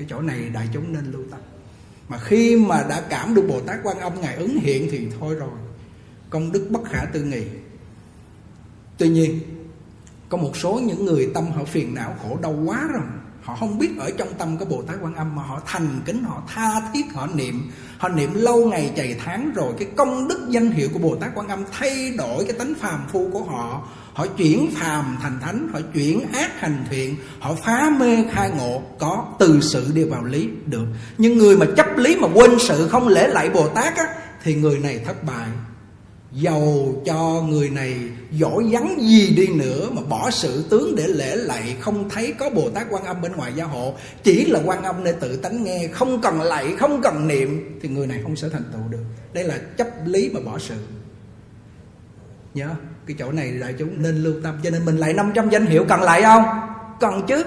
cái 0.00 0.06
chỗ 0.10 0.20
này 0.20 0.48
đại 0.52 0.68
chúng 0.72 0.92
nên 0.92 1.12
lưu 1.12 1.22
tâm. 1.30 1.40
Mà 2.08 2.18
khi 2.18 2.56
mà 2.56 2.86
đã 2.88 3.02
cảm 3.10 3.34
được 3.34 3.44
bồ 3.48 3.60
tát 3.60 3.80
quan 3.82 3.98
âm 3.98 4.20
ngài 4.20 4.34
ứng 4.34 4.58
hiện 4.60 4.88
thì 4.90 5.08
thôi 5.20 5.34
rồi. 5.34 5.50
Công 6.30 6.52
đức 6.52 6.68
bất 6.70 6.80
khả 6.84 7.04
tư 7.04 7.22
nghị. 7.22 7.42
Tuy 8.98 9.08
nhiên, 9.08 9.40
có 10.28 10.36
một 10.36 10.56
số 10.56 10.80
những 10.84 11.04
người 11.04 11.30
tâm 11.34 11.50
họ 11.50 11.64
phiền 11.64 11.94
não 11.94 12.14
khổ 12.22 12.38
đau 12.42 12.62
quá 12.66 12.88
rồi 12.92 13.02
họ 13.50 13.56
không 13.60 13.78
biết 13.78 13.90
ở 13.98 14.10
trong 14.10 14.28
tâm 14.38 14.58
cái 14.58 14.66
bồ 14.70 14.82
tát 14.82 14.96
quan 15.02 15.14
âm 15.14 15.36
mà 15.36 15.42
họ 15.42 15.60
thành 15.66 16.00
kính 16.04 16.24
họ 16.24 16.42
tha 16.54 16.80
thiết 16.92 17.14
họ 17.14 17.26
niệm. 17.26 17.70
Họ 17.98 18.08
niệm 18.08 18.30
lâu 18.34 18.64
ngày 18.64 18.92
chày 18.96 19.16
tháng 19.24 19.52
rồi 19.54 19.72
cái 19.78 19.88
công 19.96 20.28
đức 20.28 20.46
danh 20.48 20.70
hiệu 20.70 20.88
của 20.92 20.98
bồ 20.98 21.16
tát 21.16 21.30
quan 21.34 21.48
âm 21.48 21.64
thay 21.72 22.14
đổi 22.18 22.44
cái 22.44 22.52
tánh 22.52 22.74
phàm 22.80 23.00
phu 23.12 23.30
của 23.32 23.42
họ. 23.42 23.88
Họ 24.12 24.26
chuyển 24.26 24.70
phàm 24.74 25.18
thành 25.22 25.40
thánh 25.40 25.68
họ 25.72 25.80
chuyển 25.94 26.32
ác 26.32 26.60
hành 26.60 26.84
thiện 26.90 27.16
họ 27.40 27.54
phá 27.54 27.90
mê 27.98 28.24
khai 28.32 28.50
ngộ 28.50 28.82
có 28.98 29.24
từ 29.38 29.60
sự 29.60 29.92
đi 29.94 30.04
vào 30.04 30.24
lý 30.24 30.48
được. 30.66 30.86
Nhưng 31.18 31.38
người 31.38 31.56
mà 31.56 31.66
chấp 31.76 31.86
lý 31.96 32.16
mà 32.16 32.28
quên 32.34 32.50
sự 32.58 32.88
không 32.88 33.08
lễ 33.08 33.28
lại 33.28 33.50
bồ 33.50 33.68
tát 33.68 33.96
á, 33.96 34.04
thì 34.42 34.54
người 34.54 34.78
này 34.78 34.98
thất 35.06 35.24
bại. 35.24 35.48
Dầu 36.32 37.02
cho 37.06 37.42
người 37.48 37.70
này 37.70 37.96
giỏi 38.30 38.64
vắng 38.70 38.96
gì 39.00 39.34
đi 39.36 39.48
nữa 39.48 39.88
Mà 39.92 40.02
bỏ 40.08 40.30
sự 40.30 40.64
tướng 40.70 40.96
để 40.96 41.06
lễ 41.06 41.36
lạy 41.36 41.76
Không 41.80 42.08
thấy 42.08 42.34
có 42.38 42.50
Bồ 42.50 42.70
Tát 42.70 42.86
quan 42.90 43.04
âm 43.04 43.22
bên 43.22 43.32
ngoài 43.32 43.52
gia 43.56 43.64
hộ. 43.64 43.94
Chỉ 44.22 44.44
là 44.44 44.60
quan 44.64 44.82
âm 44.82 45.04
để 45.04 45.12
tự 45.12 45.36
tánh 45.36 45.64
nghe 45.64 45.88
Không 45.92 46.20
cần 46.20 46.42
lạy, 46.42 46.74
không 46.78 47.00
cần 47.02 47.28
niệm 47.28 47.78
Thì 47.82 47.88
người 47.88 48.06
này 48.06 48.20
không 48.22 48.36
sẽ 48.36 48.48
thành 48.48 48.62
tựu 48.72 48.82
được. 48.90 49.04
Đây 49.32 49.44
là 49.44 49.58
chấp 49.76 49.88
lý 50.04 50.30
mà 50.34 50.40
bỏ 50.44 50.58
sự. 50.58 50.74
Nhớ 52.54 52.68
cái 53.06 53.16
chỗ 53.18 53.32
này 53.32 53.52
đại 53.60 53.74
chúng 53.78 54.02
nên 54.02 54.16
lưu 54.16 54.34
tâm 54.42 54.54
Cho 54.62 54.70
nên 54.70 54.84
mình 54.84 54.96
lại 54.96 55.12
500 55.12 55.50
danh 55.50 55.66
hiệu 55.66 55.84
cần 55.88 56.02
lại 56.02 56.22
không? 56.22 56.44
Cần 57.00 57.22
chứ. 57.26 57.44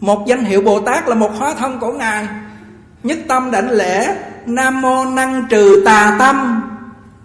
Một 0.00 0.24
danh 0.28 0.44
hiệu 0.44 0.62
Bồ 0.62 0.80
Tát 0.80 1.08
là 1.08 1.14
một 1.14 1.30
hóa 1.34 1.54
thân 1.54 1.78
của 1.80 1.92
Ngài. 1.92 2.28
Nhất 3.02 3.18
tâm 3.28 3.50
đảnh 3.50 3.70
lễ 3.70 4.16
Nam 4.46 4.82
mô 4.82 5.04
năng 5.04 5.46
trừ 5.50 5.82
tà 5.84 6.16
tâm 6.18 6.62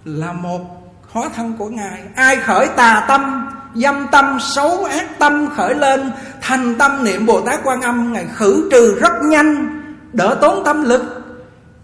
Là 0.06 0.34
một 0.34 0.75
hóa 1.16 1.30
thân 1.36 1.54
của 1.58 1.70
ngài. 1.70 2.04
Ai 2.16 2.36
khởi 2.36 2.68
tà 2.76 3.06
tâm, 3.08 3.50
dâm 3.76 4.08
tâm, 4.12 4.38
xấu 4.56 4.84
ác 4.84 5.20
tâm 5.20 5.48
khởi 5.56 5.76
lên, 5.76 6.12
thành 6.42 6.76
tâm 6.80 7.04
niệm 7.04 7.26
bồ 7.26 7.42
tát 7.42 7.60
quan 7.64 7.82
âm, 7.82 8.14
ngài 8.14 8.26
khử 8.34 8.70
trừ 8.72 9.00
rất 9.00 9.14
nhanh, 9.24 9.82
đỡ 10.14 10.38
tốn 10.42 10.66
tâm 10.66 10.84
lực. 10.84 11.02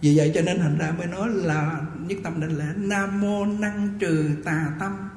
Vì 0.01 0.17
vậy 0.17 0.31
cho 0.35 0.41
nên 0.41 0.59
thành 0.59 0.77
ra 0.77 0.91
mới 0.97 1.07
nói 1.07 1.27
là 1.31 1.71
nhất 2.07 2.17
tâm 2.23 2.41
định 2.41 2.57
lễ 2.57 2.65
nam 2.75 3.21
mô 3.21 3.45
năng 3.45 3.89
trừ 3.99 4.29
tà 4.45 4.65
tâm. 4.79 5.09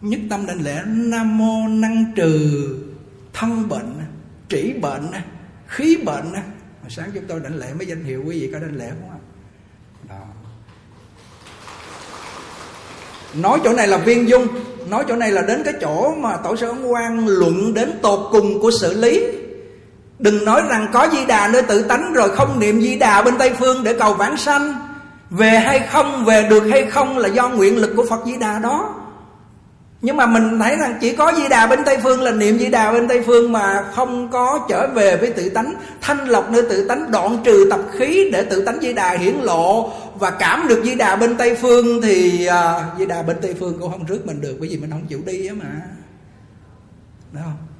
Nhất 0.00 0.20
tâm 0.30 0.46
định 0.46 0.58
lễ 0.58 0.82
nam 0.86 1.38
mô 1.38 1.68
năng 1.68 2.04
trừ 2.16 2.66
thân 3.32 3.68
bệnh, 3.68 3.94
trĩ 4.48 4.72
bệnh, 4.72 5.10
khí 5.66 5.98
bệnh. 6.04 6.32
Sáng 6.88 7.10
chúng 7.14 7.24
tôi 7.28 7.40
định 7.40 7.56
lễ 7.56 7.74
mấy 7.78 7.86
danh 7.86 8.04
hiệu 8.04 8.22
quý 8.26 8.40
vị 8.40 8.50
có 8.52 8.58
định 8.58 8.78
lễ 8.78 8.90
không 8.90 9.10
ạ? 9.10 9.21
Nói 13.34 13.58
chỗ 13.64 13.72
này 13.72 13.88
là 13.88 13.96
viên 13.96 14.28
dung, 14.28 14.46
nói 14.88 15.04
chỗ 15.08 15.16
này 15.16 15.32
là 15.32 15.42
đến 15.42 15.62
cái 15.64 15.74
chỗ 15.80 16.14
mà 16.14 16.36
tổ 16.36 16.56
sư 16.56 16.68
ấn 16.68 16.84
quan 16.84 17.28
luận 17.28 17.74
đến 17.74 17.98
tột 18.02 18.20
cùng 18.32 18.60
của 18.60 18.70
sự 18.80 19.00
lý. 19.00 19.24
Đừng 20.18 20.44
nói 20.44 20.62
rằng 20.68 20.86
có 20.92 21.08
di 21.12 21.26
đà 21.26 21.48
nơi 21.48 21.62
tự 21.62 21.82
tánh 21.82 22.12
rồi 22.12 22.28
không 22.28 22.60
niệm 22.60 22.80
di 22.80 22.96
đà 22.96 23.22
bên 23.22 23.38
tây 23.38 23.52
phương 23.58 23.84
để 23.84 23.92
cầu 23.92 24.14
vãng 24.14 24.36
sanh. 24.36 24.74
Về 25.30 25.50
hay 25.50 25.80
không, 25.92 26.24
về 26.24 26.46
được 26.50 26.62
hay 26.70 26.86
không 26.86 27.18
là 27.18 27.28
do 27.28 27.48
nguyện 27.48 27.78
lực 27.78 27.90
của 27.96 28.04
phật 28.10 28.20
di 28.26 28.36
đà 28.36 28.58
đó 28.58 28.94
nhưng 30.02 30.16
mà 30.16 30.26
mình 30.26 30.58
thấy 30.58 30.76
rằng 30.76 30.98
chỉ 31.00 31.16
có 31.16 31.32
di 31.36 31.48
đà 31.48 31.66
bên 31.66 31.78
tây 31.84 31.98
phương 32.02 32.22
là 32.22 32.30
niệm 32.30 32.58
di 32.58 32.70
đà 32.70 32.92
bên 32.92 33.08
tây 33.08 33.22
phương 33.26 33.52
mà 33.52 33.84
không 33.94 34.30
có 34.30 34.66
trở 34.68 34.86
về 34.86 35.16
với 35.16 35.30
tự 35.30 35.48
tánh. 35.48 35.74
Thanh 36.00 36.28
lọc 36.28 36.50
nơi 36.50 36.62
tự 36.70 36.88
tánh 36.88 37.10
đoạn 37.10 37.38
trừ 37.44 37.66
tập 37.70 37.80
khí 37.92 38.30
để 38.32 38.42
tự 38.42 38.64
tánh 38.64 38.78
di 38.82 38.92
đà 38.92 39.10
hiển 39.16 39.34
lộ. 39.42 39.92
Và 40.14 40.30
cảm 40.30 40.68
được 40.68 40.82
di 40.84 40.94
đà 40.94 41.16
bên 41.16 41.36
tây 41.36 41.54
phương 41.54 42.02
thì 42.02 42.48
uh, 42.48 42.98
di 42.98 43.06
đà 43.06 43.22
bên 43.22 43.36
tây 43.42 43.54
phương 43.60 43.78
cũng 43.80 43.90
không 43.90 44.06
rước 44.06 44.26
mình 44.26 44.40
được 44.40 44.56
bởi 44.60 44.68
vì 44.68 44.76
mình 44.76 44.90
không 44.90 45.06
chịu 45.08 45.20
đi 45.26 45.46
á 45.46 45.54
mà. 45.58 45.80
Đúng 47.32 47.42
không? 47.42 47.71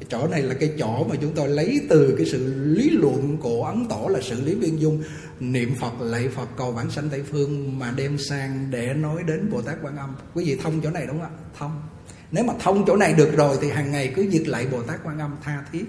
Cái 0.00 0.06
chỗ 0.10 0.26
này 0.26 0.42
là 0.42 0.54
cái 0.54 0.72
chỗ 0.78 1.06
mà 1.08 1.16
chúng 1.20 1.32
tôi 1.34 1.48
lấy 1.48 1.80
từ 1.88 2.14
cái 2.18 2.26
sự 2.26 2.54
lý 2.64 2.90
luận 2.90 3.36
của 3.40 3.64
ấn 3.64 3.86
tổ 3.88 4.08
là 4.08 4.20
sự 4.22 4.40
lý 4.40 4.54
viên 4.54 4.80
dung. 4.80 5.02
Niệm 5.40 5.74
phật, 5.80 5.92
lạy 6.00 6.28
phật, 6.28 6.48
cầu 6.56 6.72
bản 6.72 6.90
sanh 6.90 7.08
tây 7.08 7.22
phương 7.30 7.78
mà 7.78 7.92
đem 7.96 8.18
sang 8.18 8.68
để 8.70 8.94
nói 8.94 9.22
đến 9.26 9.50
bồ 9.50 9.62
tát 9.62 9.76
quan 9.82 9.96
âm. 9.96 10.14
Quý 10.34 10.44
vị 10.44 10.58
thông 10.62 10.80
chỗ 10.82 10.90
này 10.90 11.06
đúng 11.06 11.18
không 11.20 11.26
ạ? 11.26 11.40
Thông. 11.58 11.82
Nếu 12.30 12.44
mà 12.44 12.54
thông 12.60 12.84
chỗ 12.86 12.96
này 12.96 13.12
được 13.12 13.36
rồi 13.36 13.58
thì 13.60 13.70
hàng 13.70 13.92
ngày 13.92 14.12
cứ 14.16 14.28
việc 14.30 14.48
lạy 14.48 14.66
bồ 14.72 14.82
tát 14.82 15.00
quan 15.04 15.18
âm 15.18 15.36
tha 15.42 15.64
thiết. 15.72 15.84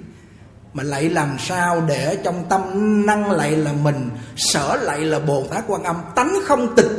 Mà 0.74 0.84
lạy 0.84 1.10
làm 1.10 1.36
sao 1.40 1.86
để 1.88 2.18
trong 2.24 2.46
tâm 2.50 2.62
năng 3.06 3.32
lạy 3.32 3.52
là 3.52 3.74
mình, 3.74 4.10
sở 4.36 4.76
lạy 4.82 5.02
là 5.02 5.20
bồ 5.20 5.48
tát 5.48 5.64
quan 5.68 5.84
âm, 5.84 5.96
tánh 6.16 6.34
không 6.46 6.76
tịch. 6.76 6.92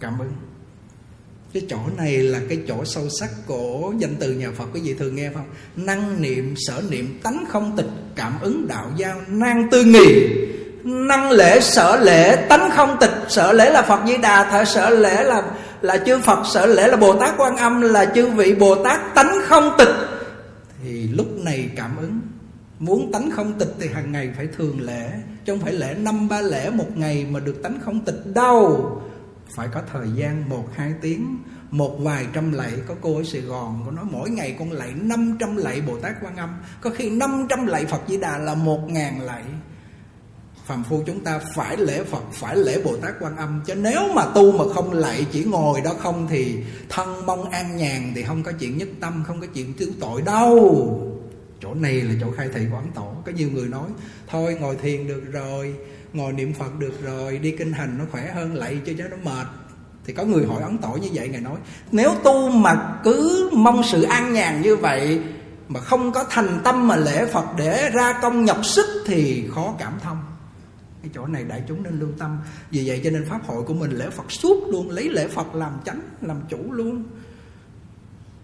Cảm 0.00 0.18
ơn 0.18 0.32
cái 1.54 1.62
chỗ 1.68 1.78
này 1.96 2.18
là 2.18 2.40
cái 2.48 2.58
chỗ 2.68 2.84
sâu 2.84 3.08
sắc 3.20 3.30
của 3.46 3.92
danh 3.98 4.14
từ 4.18 4.32
nhà 4.32 4.48
Phật, 4.56 4.64
quý 4.74 4.80
vị 4.84 4.94
thường 4.94 5.14
nghe 5.16 5.30
không? 5.34 5.44
Năng 5.76 6.22
niệm, 6.22 6.54
sở 6.56 6.82
niệm, 6.90 7.20
tánh 7.22 7.44
không 7.48 7.76
tịch, 7.76 7.86
cảm 8.16 8.32
ứng, 8.40 8.68
đạo 8.68 8.90
giao 8.96 9.20
năng 9.28 9.70
tư 9.70 9.84
nghị 9.84 10.28
năng 10.84 11.30
lễ, 11.30 11.60
sở 11.60 11.96
lễ, 11.96 12.36
tánh 12.48 12.70
không 12.76 12.96
tịch. 13.00 13.10
Sở 13.28 13.52
lễ 13.52 13.70
là 13.70 13.82
Phật 13.82 14.00
Di 14.06 14.16
Đà 14.16 14.48
thở 14.50 14.64
sở 14.64 14.90
lễ 14.90 15.24
là 15.24 15.42
là 15.80 15.98
chư 16.06 16.18
Phật, 16.18 16.38
sở 16.52 16.66
lễ 16.66 16.88
là 16.88 16.96
Bồ 16.96 17.14
Tát 17.14 17.34
Quan 17.38 17.56
Âm, 17.56 17.80
là 17.80 18.12
chư 18.14 18.26
vị 18.26 18.54
Bồ 18.54 18.84
Tát 18.84 19.14
tánh 19.14 19.40
không 19.44 19.70
tịch. 19.78 19.94
Thì 20.84 21.08
lúc 21.08 21.26
này 21.44 21.68
cảm 21.76 21.96
ứng, 21.96 22.20
muốn 22.78 23.12
tánh 23.12 23.30
không 23.30 23.58
tịch 23.58 23.74
thì 23.80 23.88
hàng 23.88 24.12
ngày 24.12 24.30
phải 24.36 24.48
thường 24.56 24.80
lễ, 24.80 25.10
chứ 25.44 25.52
không 25.52 25.60
phải 25.60 25.72
lễ 25.72 25.94
năm 25.98 26.28
ba 26.28 26.40
lễ 26.40 26.70
một 26.70 26.96
ngày 26.96 27.26
mà 27.30 27.40
được 27.40 27.62
tánh 27.62 27.78
không 27.84 28.00
tịch 28.04 28.26
đâu 28.34 28.90
phải 29.48 29.68
có 29.68 29.82
thời 29.92 30.08
gian 30.16 30.48
một, 30.48 30.68
hai 30.74 30.92
tiếng. 31.00 31.38
Một 31.70 31.96
vài 32.00 32.26
trăm 32.32 32.52
lạy, 32.52 32.72
có 32.86 32.94
cô 33.00 33.16
ở 33.16 33.22
Sài 33.24 33.40
Gòn 33.40 33.82
cô 33.84 33.90
nói 33.90 34.04
mỗi 34.10 34.30
ngày 34.30 34.56
con 34.58 34.72
lạy 34.72 34.92
500 34.96 35.56
lạy 35.56 35.80
Bồ 35.80 35.96
Tát 35.96 36.12
Quan 36.22 36.36
Âm. 36.36 36.56
Có 36.80 36.90
khi 36.90 37.10
500 37.10 37.66
lạy 37.66 37.86
Phật 37.86 38.00
Di 38.08 38.16
Đà 38.16 38.38
là 38.38 38.54
một 38.54 38.80
ngàn 38.88 39.20
lạy. 39.20 39.42
Phàm 40.66 40.84
phu 40.84 41.02
chúng 41.06 41.24
ta 41.24 41.40
phải 41.54 41.76
lễ 41.76 42.04
Phật, 42.04 42.22
phải 42.32 42.56
lễ 42.56 42.82
Bồ 42.84 42.96
Tát 42.96 43.14
Quan 43.20 43.36
Âm. 43.36 43.62
Chứ 43.66 43.74
nếu 43.74 44.00
mà 44.14 44.24
tu 44.34 44.52
mà 44.52 44.74
không 44.74 44.92
lạy, 44.92 45.26
chỉ 45.32 45.44
ngồi 45.44 45.80
đó 45.80 45.94
không 45.98 46.26
thì 46.30 46.56
thân 46.88 47.26
mong 47.26 47.50
an 47.50 47.76
nhàn 47.76 48.12
thì 48.14 48.22
không 48.22 48.42
có 48.42 48.52
chuyện 48.52 48.78
nhất 48.78 48.88
tâm, 49.00 49.24
không 49.26 49.40
có 49.40 49.46
chuyện 49.54 49.74
thứ 49.78 49.92
tội 50.00 50.22
đâu. 50.22 51.00
Chỗ 51.60 51.74
này 51.74 51.94
là 51.94 52.14
chỗ 52.20 52.30
khai 52.36 52.48
thị 52.54 52.60
của 52.70 52.76
ấn 52.76 52.92
tổ. 52.94 53.12
Có 53.26 53.32
nhiều 53.32 53.50
người 53.50 53.68
nói, 53.68 53.88
thôi, 54.26 54.56
ngồi 54.60 54.76
thiền 54.76 55.06
được 55.06 55.22
rồi 55.32 55.74
ngồi 56.14 56.32
niệm 56.32 56.52
phật 56.52 56.78
được 56.78 57.02
rồi, 57.02 57.38
đi 57.38 57.50
kinh 57.50 57.72
hành 57.72 57.98
nó 57.98 58.04
khỏe 58.12 58.32
hơn, 58.34 58.54
lạy 58.54 58.80
cho 58.86 58.92
cho 58.98 59.04
nó 59.08 59.16
mệt. 59.16 59.46
Thì 60.04 60.12
có 60.12 60.24
người 60.24 60.46
hỏi 60.46 60.62
ấn 60.62 60.78
tội 60.78 61.00
như 61.00 61.08
vậy, 61.12 61.28
ngài 61.28 61.40
nói, 61.40 61.56
nếu 61.92 62.14
tu 62.24 62.48
mà 62.48 63.00
cứ 63.04 63.50
mong 63.52 63.82
sự 63.84 64.02
an 64.02 64.32
nhàn 64.32 64.62
như 64.62 64.76
vậy, 64.76 65.22
mà 65.68 65.80
không 65.80 66.12
có 66.12 66.24
thành 66.30 66.60
tâm 66.64 66.88
mà 66.88 66.96
lễ 66.96 67.26
phật 67.26 67.44
để 67.58 67.90
ra 67.94 68.18
công 68.22 68.44
nhọc 68.44 68.64
sức 68.64 68.86
thì 69.06 69.48
khó 69.54 69.74
cảm 69.78 69.92
thông. 70.02 70.18
Cái 71.02 71.10
chỗ 71.14 71.26
này 71.26 71.44
đại 71.44 71.62
chúng 71.68 71.82
nên 71.82 72.00
lưu 72.00 72.08
tâm. 72.18 72.38
Vì 72.70 72.82
vậy 72.86 73.00
cho 73.04 73.10
nên 73.10 73.26
pháp 73.28 73.46
hội 73.46 73.62
của 73.62 73.74
mình 73.74 73.90
lễ 73.90 74.10
phật 74.10 74.32
suốt 74.32 74.68
luôn, 74.68 74.90
lấy 74.90 75.08
lễ 75.08 75.28
phật 75.28 75.54
làm 75.54 75.72
chánh, 75.84 76.00
làm 76.20 76.36
chủ 76.48 76.72
luôn. 76.72 77.04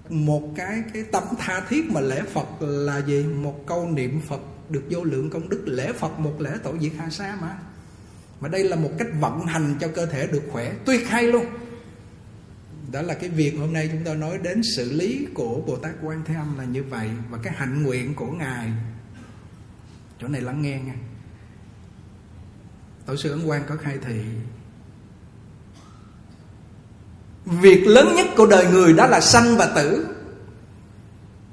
Một 0.09 0.43
cái 0.57 0.83
cái 0.95 1.05
tâm 1.13 1.23
tha 1.39 1.61
thiết 1.69 1.91
mà 1.91 2.01
lễ 2.01 2.23
phật 2.33 2.47
là 2.61 3.01
gì? 3.01 3.23
Một 3.23 3.67
câu 3.67 3.89
niệm 3.91 4.21
phật 4.29 4.41
được 4.71 4.83
vô 4.91 5.05
lượng 5.05 5.31
công 5.31 5.49
đức, 5.49 5.63
lễ 5.67 5.93
phật 5.93 6.19
một 6.19 6.41
lễ 6.41 6.51
tổ 6.63 6.79
diệt 6.81 6.93
hà 6.99 7.11
sa 7.11 7.39
mà. 7.41 7.59
Mà 8.41 8.49
đây 8.49 8.65
là 8.65 8.77
một 8.77 8.91
cách 8.99 9.09
vận 9.21 9.47
hành 9.47 9.75
cho 9.81 9.89
cơ 9.95 10.07
thể 10.07 10.27
được 10.27 10.43
khỏe, 10.51 10.73
tuyệt 10.85 11.09
hay 11.09 11.23
luôn. 11.23 11.47
Đó 12.93 13.03
là 13.03 13.15
cái 13.15 13.31
việc 13.31 13.57
hôm 13.59 13.73
nay 13.73 13.89
chúng 13.93 14.05
ta 14.05 14.15
nói 14.15 14.39
đến 14.39 14.63
xử 14.77 14.93
lý 14.93 15.27
của 15.35 15.61
bồ 15.67 15.77
tát 15.77 15.93
quan 16.03 16.23
thế 16.25 16.35
âm 16.35 16.59
là 16.59 16.65
như 16.65 16.83
vậy 16.83 17.09
và 17.31 17.39
cái 17.43 17.55
hạnh 17.57 17.83
nguyện 17.83 18.15
của 18.15 18.31
ngài. 18.31 18.73
Chỗ 20.21 20.29
này 20.29 20.41
lắng 20.41 20.63
nghe 20.63 20.81
nha. 20.81 20.95
Tổ 23.07 23.17
sư 23.17 23.31
ấn 23.31 23.45
quan 23.45 23.63
có 23.69 23.77
khai 23.77 23.99
thị, 24.07 24.21
việc 27.45 27.85
lớn 27.87 28.15
nhất 28.17 28.27
của 28.37 28.47
đời 28.47 28.67
người 28.67 28.93
đó 28.93 29.07
là 29.07 29.21
sanh 29.21 29.57
và 29.57 29.73
tử 29.77 30.07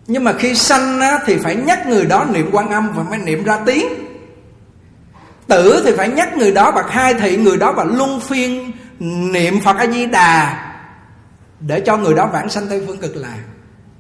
nhưng 0.08 0.24
mà 0.24 0.34
khi 0.34 0.56
sanh 0.56 1.00
á, 1.00 1.20
thì 1.26 1.38
phải 1.38 1.56
nhắc 1.56 1.88
người 1.88 2.06
đó 2.06 2.26
niệm 2.26 2.50
quan 2.52 2.70
âm 2.70 2.94
và 2.96 3.04
mới 3.04 3.18
niệm 3.18 3.44
ra 3.44 3.60
tiếng. 3.66 3.88
Tử 5.48 5.82
thì 5.86 5.92
phải 5.98 6.10
nhắc 6.10 6.38
người 6.38 6.52
đó 6.52 6.72
và 6.76 6.84
khai 6.84 7.14
thị 7.14 7.38
người 7.38 7.58
đó 7.58 7.72
và 7.72 7.84
luân 7.84 8.20
phiên 8.20 8.72
niệm 9.32 9.60
phật 9.64 9.78
a 9.78 9.88
di 9.88 10.06
đà 10.06 10.64
để 11.60 11.80
cho 11.80 11.98
người 11.98 12.14
đó 12.14 12.30
vãng 12.34 12.50
sanh 12.50 12.68
tây 12.70 12.84
phương 12.88 12.98
cực 12.98 13.16
lạc. 13.16 13.44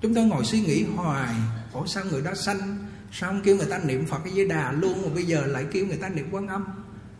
Chúng 0.02 0.14
ta 0.14 0.22
ngồi 0.22 0.46
suy 0.46 0.60
nghĩ 0.60 0.86
hoài 0.96 1.36
ủa 1.74 1.86
sao 1.86 2.04
người 2.12 2.22
đó 2.22 2.32
sanh? 2.34 2.78
Sao 3.12 3.30
không 3.30 3.42
kêu 3.42 3.56
người 3.56 3.68
ta 3.70 3.80
niệm 3.84 4.06
phật 4.06 4.20
a 4.26 4.32
di 4.36 4.48
đà 4.48 4.72
luôn 4.72 5.02
mà 5.04 5.10
bây 5.16 5.24
giờ 5.24 5.44
lại 5.46 5.66
kêu 5.72 5.86
người 5.86 5.98
ta 5.98 6.10
niệm 6.10 6.28
quan 6.32 6.48
âm? 6.48 6.66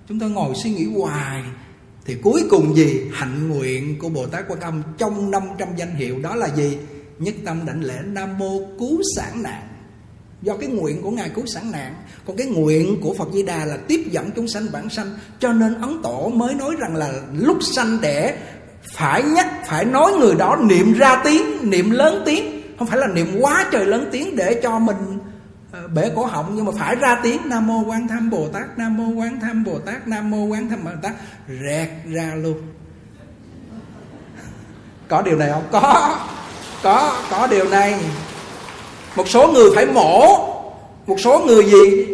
Chúng 0.10 0.20
ta 0.20 0.26
ngồi 0.26 0.56
suy 0.56 0.70
nghĩ 0.70 0.88
hoài 1.00 1.44
thì 2.06 2.16
cuối 2.24 2.44
cùng 2.50 2.76
gì? 2.76 3.02
Hạnh 3.14 3.50
nguyện 3.50 4.00
của 4.00 4.10
bồ 4.10 4.28
tát 4.28 4.46
quan 4.48 4.60
âm 4.60 4.84
trong 4.98 5.32
500 5.32 5.68
danh 5.76 5.96
hiệu 5.96 6.20
đó 6.20 6.36
là 6.36 6.48
gì? 6.48 6.78
Nhất 7.20 7.36
tâm 7.46 7.66
đảnh 7.66 7.84
lễ 7.84 8.00
nam 8.06 8.38
mô 8.38 8.60
cứu 8.80 9.02
sản 9.16 9.44
nạn. 9.44 9.68
Do 10.42 10.58
cái 10.58 10.70
nguyện 10.70 11.02
của 11.02 11.12
ngài 11.12 11.30
cứu 11.30 11.46
sản 11.46 11.72
nạn, 11.72 11.96
còn 12.28 12.38
cái 12.38 12.48
nguyện 12.48 13.02
của 13.02 13.14
phật 13.14 13.28
di 13.34 13.44
đà 13.44 13.66
là 13.66 13.78
tiếp 13.88 14.04
dẫn 14.12 14.30
chúng 14.36 14.48
sanh 14.48 14.68
bản 14.72 14.90
sanh, 14.90 15.18
cho 15.40 15.54
nên 15.54 15.82
ấn 15.82 16.02
tổ 16.04 16.30
mới 16.30 16.54
nói 16.54 16.76
rằng 16.80 16.96
là 16.96 17.12
lúc 17.34 17.58
sanh 17.64 18.02
đẻ, 18.02 18.38
phải 18.94 19.24
nhắc, 19.24 19.48
phải 19.66 19.86
nói 19.86 20.12
người 20.20 20.36
đó 20.36 20.56
niệm 20.56 20.94
ra 20.94 21.22
tiếng, 21.24 21.70
niệm 21.70 21.92
lớn 21.92 22.24
tiếng. 22.26 22.62
Không 22.80 22.88
phải 22.88 22.98
là 22.98 23.08
niệm 23.08 23.38
quá 23.40 23.66
trời 23.72 23.86
lớn 23.86 24.10
tiếng 24.12 24.36
để 24.36 24.60
cho 24.64 24.80
mình 24.80 25.20
ờ, 25.72 25.88
bể 25.88 26.12
cổ 26.16 26.26
họng, 26.26 26.56
nhưng 26.56 26.66
mà 26.66 26.72
phải 26.80 26.96
ra 26.96 27.20
tiếng. 27.24 27.42
Nam 27.46 27.68
mô 27.68 27.84
quan 27.86 28.08
tham 28.08 28.30
bồ 28.30 28.48
tát, 28.48 28.78
nam 28.78 28.98
mô 28.98 29.22
quan 29.22 29.40
tham 29.40 29.64
bồ 29.64 29.80
tát, 29.80 30.08
nam 30.08 30.30
mô 30.30 30.46
quan 30.46 30.70
tham 30.70 30.84
bồ 30.84 30.92
tát. 31.02 31.14
Rẹt 31.48 31.90
ra 32.06 32.36
luôn. 32.36 32.62
Có 35.08 35.22
điều 35.22 35.38
này 35.38 35.50
không? 35.52 35.68
Có 35.72 36.20
có 36.84 37.22
có 37.32 37.48
điều 37.48 37.70
này. 37.70 37.96
Một 39.16 39.30
số 39.30 39.52
người 39.52 39.70
phải 39.76 39.86
mổ. 39.86 40.38
Một 41.08 41.20
số 41.20 41.40
người 41.40 41.66
gì? 41.66 42.08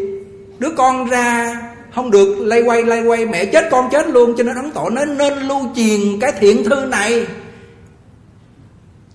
Đứa 0.59 0.69
con 0.77 1.05
ra 1.05 1.55
không 1.95 2.11
được, 2.11 2.35
lay 2.39 2.61
quay 2.61 2.83
lay 2.83 3.01
quay, 3.01 3.25
mẹ 3.25 3.45
chết, 3.45 3.67
con 3.71 3.89
chết 3.91 4.07
luôn, 4.07 4.33
cho 4.37 4.43
nên 4.43 4.55
ấn 4.55 4.71
tổ 4.71 4.89
nên 4.89 5.17
nên 5.17 5.33
lưu 5.33 5.61
truyền 5.75 6.19
cái 6.21 6.31
thiện 6.39 6.63
thư 6.63 6.85
này. 6.85 7.27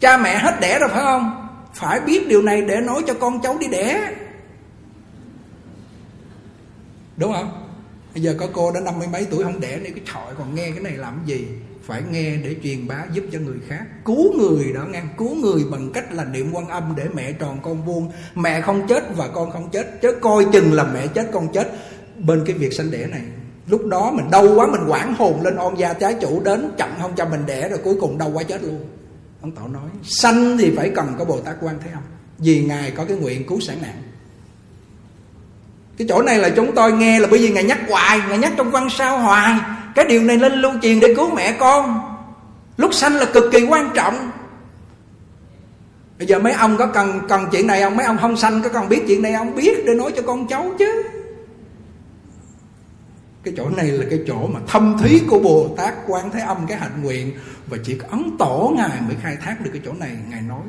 Cha 0.01 0.17
mẹ 0.17 0.39
hết 0.39 0.61
đẻ 0.61 0.79
rồi 0.79 0.89
phải 0.89 1.03
không? 1.03 1.49
Phải 1.75 2.01
biết 2.01 2.29
điều 2.29 2.43
này 2.43 2.63
để 2.63 2.77
nói 2.77 3.03
cho 3.07 3.15
con 3.15 3.41
cháu 3.41 3.57
đi 3.61 3.67
đẻ. 3.67 4.13
Đúng 7.17 7.33
không? 7.33 7.58
Bây 8.19 8.23
giờ 8.25 8.35
có 8.39 8.49
cô 8.53 8.73
đã 8.73 8.81
năm 8.81 8.99
mươi 8.99 9.09
mấy 9.13 9.27
tuổi, 9.31 9.45
không 9.45 9.61
đẻ 9.61 9.79
nên 9.83 9.93
cái 9.93 10.03
trọi 10.15 10.35
còn 10.39 10.55
nghe 10.55 10.71
cái 10.71 10.81
này 10.81 10.93
làm 10.93 11.21
gì? 11.27 11.47
Phải 11.83 12.03
nghe 12.11 12.37
để 12.37 12.57
truyền 12.63 12.87
bá 12.87 13.05
giúp 13.13 13.25
cho 13.33 13.39
người 13.39 13.57
khác. 13.69 13.85
Cứu 14.05 14.33
người 14.39 14.73
đó 14.73 14.87
nghe. 14.91 15.03
Cứu 15.19 15.35
người 15.35 15.65
bằng 15.71 15.91
cách 15.95 16.13
là 16.13 16.25
niệm 16.25 16.51
quan 16.53 16.69
âm 16.69 16.95
để 16.97 17.05
mẹ 17.15 17.33
tròn 17.33 17.59
con 17.63 17.85
vuông. 17.85 18.13
Mẹ 18.35 18.61
không 18.61 18.87
chết 18.89 19.17
và 19.17 19.29
con 19.29 19.51
không 19.51 19.71
chết. 19.71 20.03
Chứ 20.03 20.13
coi 20.21 20.47
chừng 20.53 20.73
là 20.73 20.85
mẹ 20.85 21.07
chết, 21.07 21.29
con 21.33 21.53
chết. 21.53 21.73
Bên 22.19 22.45
cái 22.47 22.57
việc 22.57 22.73
sanh 22.73 22.91
đẻ 22.91 23.07
này, 23.07 23.23
lúc 23.67 23.87
đó 23.87 24.11
mình 24.15 24.31
đau 24.31 24.55
quá, 24.55 24.67
mình 24.67 24.89
quảng 24.89 25.15
hồn 25.15 25.43
lên 25.43 25.57
on 25.57 25.75
gia 25.79 25.93
trái 25.93 26.15
chủ 26.21 26.43
đến, 26.45 26.71
chậm 26.79 26.91
không 27.01 27.13
cho 27.17 27.25
mình 27.29 27.47
đẻ 27.47 27.69
rồi 27.69 27.79
cuối 27.85 27.97
cùng 28.01 28.19
đau 28.19 28.31
quá 28.35 28.43
chết 28.43 28.63
luôn. 28.63 28.87
Ông 29.41 29.53
tổ 29.53 29.69
nói, 29.69 29.91
sanh 30.03 30.59
thì 30.59 30.73
phải 30.77 30.91
cần 30.95 31.15
có 31.19 31.25
bồ 31.25 31.41
tát 31.41 31.57
quan 31.61 31.79
thế 31.85 31.91
âm, 31.91 32.03
vì 32.39 32.65
ngài 32.65 32.91
có 32.91 33.05
cái 33.05 33.17
nguyện 33.17 33.47
cứu 33.47 33.61
sản 33.61 33.79
nạn 33.83 34.03
cái 35.99 36.07
chỗ 36.09 36.23
này 36.23 36.39
là 36.39 36.51
chúng 36.51 36.75
tôi 36.75 36.93
nghe 36.93 37.21
là 37.21 37.29
bởi 37.31 37.39
vì 37.39 37.51
ngài 37.51 37.65
nhắc 37.65 37.79
hoài, 37.89 38.21
ngài 38.29 38.39
nhắc 38.39 38.53
trong 38.57 38.71
văn 38.71 38.89
sao 38.91 39.19
hoài. 39.19 39.55
Cái 39.95 40.05
điều 40.05 40.23
này 40.23 40.37
lên 40.37 40.53
lưu 40.53 40.73
truyền 40.83 41.01
để 41.01 41.15
cứu 41.15 41.35
mẹ 41.35 41.53
con. 41.53 42.01
Lúc 42.77 42.95
sanh 42.95 43.15
là 43.15 43.25
cực 43.25 43.45
kỳ 43.53 43.65
quan 43.65 43.91
trọng. 43.95 44.31
Bây 46.19 46.27
giờ 46.27 46.39
mấy 46.39 46.53
ông 46.53 46.77
có 46.77 46.87
cần 46.87 47.21
cần 47.29 47.47
chuyện 47.53 47.67
này 47.67 47.83
không? 47.83 47.97
Mấy 47.97 48.07
ông 48.07 48.19
không 48.21 48.37
sanh, 48.37 48.63
có 48.63 48.69
cần 48.69 48.89
biết 48.89 49.03
chuyện 49.09 49.23
này 49.23 49.33
ông 49.33 49.55
biết 49.55 49.87
để 49.87 49.95
nói 49.95 50.13
cho 50.17 50.23
con 50.23 50.47
cháu 50.49 50.71
chứ. 50.79 51.03
Cái 53.43 53.55
chỗ 53.57 53.69
này 53.77 53.87
là 53.87 54.07
cái 54.11 54.19
chỗ 54.27 54.47
mà 54.47 54.61
thâm 54.67 54.97
thúy 55.01 55.23
của 55.29 55.39
bồ 55.39 55.75
tát 55.77 55.95
quan 56.07 56.31
thế 56.31 56.41
âm, 56.41 56.67
cái 56.67 56.79
hạnh 56.79 57.03
nguyện. 57.03 57.33
Và 57.67 57.77
chỉ 57.85 57.95
có 57.95 58.09
ấn 58.11 58.31
tổ 58.39 58.75
ngài 58.77 59.01
mới 59.07 59.17
khai 59.23 59.37
thác 59.45 59.57
được 59.65 59.71
cái 59.73 59.83
chỗ 59.85 59.93
này. 59.93 60.11
Ngài 60.31 60.43
nói 60.43 60.63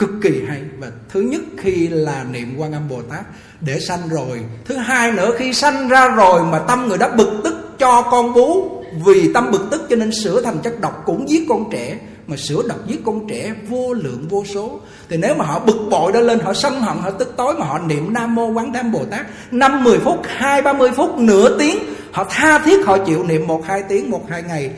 cực 0.00 0.10
kỳ 0.22 0.42
hay. 0.48 0.60
Và 0.78 0.88
thứ 1.08 1.20
nhất 1.20 1.40
khi 1.58 1.88
là 1.88 2.24
niệm 2.30 2.54
quan 2.58 2.72
âm 2.72 2.88
bồ 2.88 3.02
tát 3.02 3.20
để 3.60 3.80
sanh 3.80 4.08
rồi, 4.08 4.44
thứ 4.64 4.76
hai 4.76 5.12
nữa 5.12 5.30
khi 5.38 5.52
sanh 5.52 5.88
ra 5.88 6.08
rồi 6.08 6.42
mà 6.42 6.58
tâm 6.58 6.88
người 6.88 6.98
đó 6.98 7.08
bực 7.16 7.40
tức 7.44 7.54
cho 7.78 8.02
con 8.10 8.34
bú, 8.34 8.70
vì 9.04 9.32
tâm 9.32 9.50
bực 9.50 9.68
tức 9.70 9.82
cho 9.90 9.96
nên 9.96 10.12
sửa 10.12 10.42
thành 10.42 10.58
chất 10.62 10.80
độc 10.80 11.02
cũng 11.06 11.28
giết 11.28 11.46
con 11.48 11.64
trẻ, 11.72 11.98
mà 12.26 12.36
sửa 12.36 12.62
độc 12.68 12.86
giết 12.86 13.00
con 13.06 13.28
trẻ 13.28 13.54
vô 13.68 13.92
lượng 13.92 14.26
vô 14.28 14.44
số. 14.54 14.80
Thì 15.08 15.16
nếu 15.16 15.34
mà 15.34 15.44
họ 15.44 15.58
bực 15.58 15.88
bội 15.90 16.12
đó 16.12 16.20
lên, 16.20 16.38
họ 16.38 16.54
sân 16.54 16.80
hận, 16.80 16.96
họ 16.96 17.10
tức 17.10 17.34
tối 17.36 17.54
mà 17.58 17.66
họ 17.66 17.78
niệm 17.78 18.12
nam 18.12 18.34
mô 18.34 18.46
quán 18.46 18.72
tham 18.72 18.92
bồ 18.92 19.04
tát, 19.04 19.26
năm 19.50 19.84
mười 19.84 19.98
phút, 19.98 20.18
hai 20.26 20.62
ba 20.62 20.72
mươi 20.72 20.90
phút, 20.96 21.18
nửa 21.18 21.58
tiếng, 21.58 21.78
họ 22.12 22.26
tha 22.30 22.58
thiết 22.58 22.86
họ 22.86 22.98
chịu 22.98 23.24
niệm 23.24 23.46
một 23.46 23.64
hai 23.66 23.82
tiếng, 23.88 24.10
một 24.10 24.30
hai 24.30 24.42
ngày 24.42 24.70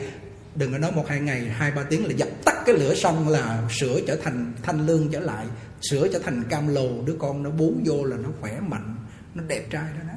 đừng 0.55 0.71
có 0.71 0.77
nói 0.77 0.91
một 0.91 1.07
hai 1.07 1.19
ngày, 1.19 1.41
hai, 1.41 1.71
ba 1.71 1.83
tiếng 1.83 2.05
là 2.05 2.13
dập 2.13 2.27
tắt 2.45 2.55
cái 2.65 2.75
lửa 2.75 2.95
xong 2.95 3.29
là 3.29 3.61
sửa 3.79 3.99
trở 4.07 4.15
thành 4.23 4.53
thanh 4.63 4.85
lương 4.87 5.11
trở 5.11 5.19
lại 5.19 5.45
sửa 5.89 6.07
trở 6.07 6.19
thành 6.19 6.43
cam 6.49 6.67
lồ. 6.67 6.89
Đứa 7.05 7.15
con 7.19 7.43
nó 7.43 7.49
bú 7.49 7.73
vô 7.85 8.03
là 8.03 8.17
nó 8.23 8.29
khỏe 8.41 8.59
mạnh, 8.67 8.95
nó 9.35 9.43
đẹp 9.47 9.61
trai 9.71 9.83
đó 9.83 10.07
đó. 10.07 10.13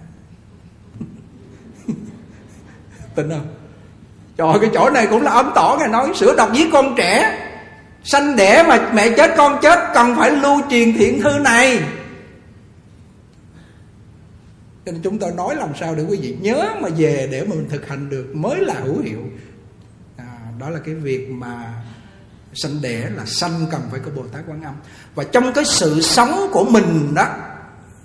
Tin 3.15 3.31
không? 3.31 3.55
Trời 4.37 4.59
cái 4.61 4.71
chỗ 4.75 4.91
này 4.91 5.07
cũng 5.11 5.23
là 5.23 5.31
ấm 5.31 5.53
tỏ 5.55 5.77
ngài 5.79 5.89
nói 5.89 6.13
sửa 6.15 6.37
độc 6.37 6.51
với 6.53 6.69
con 6.73 6.95
trẻ. 6.97 7.43
Sanh 8.05 8.37
đẻ 8.37 8.65
mà 8.69 8.93
mẹ 8.95 9.11
chết, 9.17 9.35
con 9.37 9.59
chết, 9.63 9.79
cần 9.95 10.17
phải 10.17 10.31
lưu 10.31 10.61
truyền 10.71 10.93
thiện 10.99 11.21
thư 11.21 11.39
này. 11.39 11.79
Cho 14.87 14.93
nên 14.93 15.03
chúng 15.03 15.19
tôi 15.19 15.33
nói 15.33 15.57
làm 15.57 15.69
sao 15.81 15.95
để 15.95 16.05
quý 16.09 16.19
vị 16.21 16.37
nhớ 16.41 16.69
mà 16.81 16.89
về 16.97 17.29
để 17.33 17.45
mà 17.45 17.55
mình 17.55 17.69
thực 17.69 17.89
hành 17.89 18.11
được 18.11 18.27
mới 18.35 18.61
là 18.61 18.75
hữu 18.75 18.99
hiệu 18.99 19.21
đó 20.59 20.71
là 20.71 20.79
cái 20.85 20.95
việc 20.95 21.29
mà 21.31 21.75
sanh 22.55 22.83
đẻ 22.83 23.09
là 23.17 23.23
sanh 23.27 23.67
cần 23.71 23.81
phải 23.91 24.01
có 24.05 24.11
bồ 24.17 24.23
tát 24.33 24.43
quán 24.49 24.63
âm. 24.63 24.75
Và 25.15 25.25
trong 25.25 25.53
cái 25.53 25.65
sự 25.65 26.01
sống 26.01 26.49
của 26.53 26.65
mình 26.65 27.15
đó, 27.15 27.27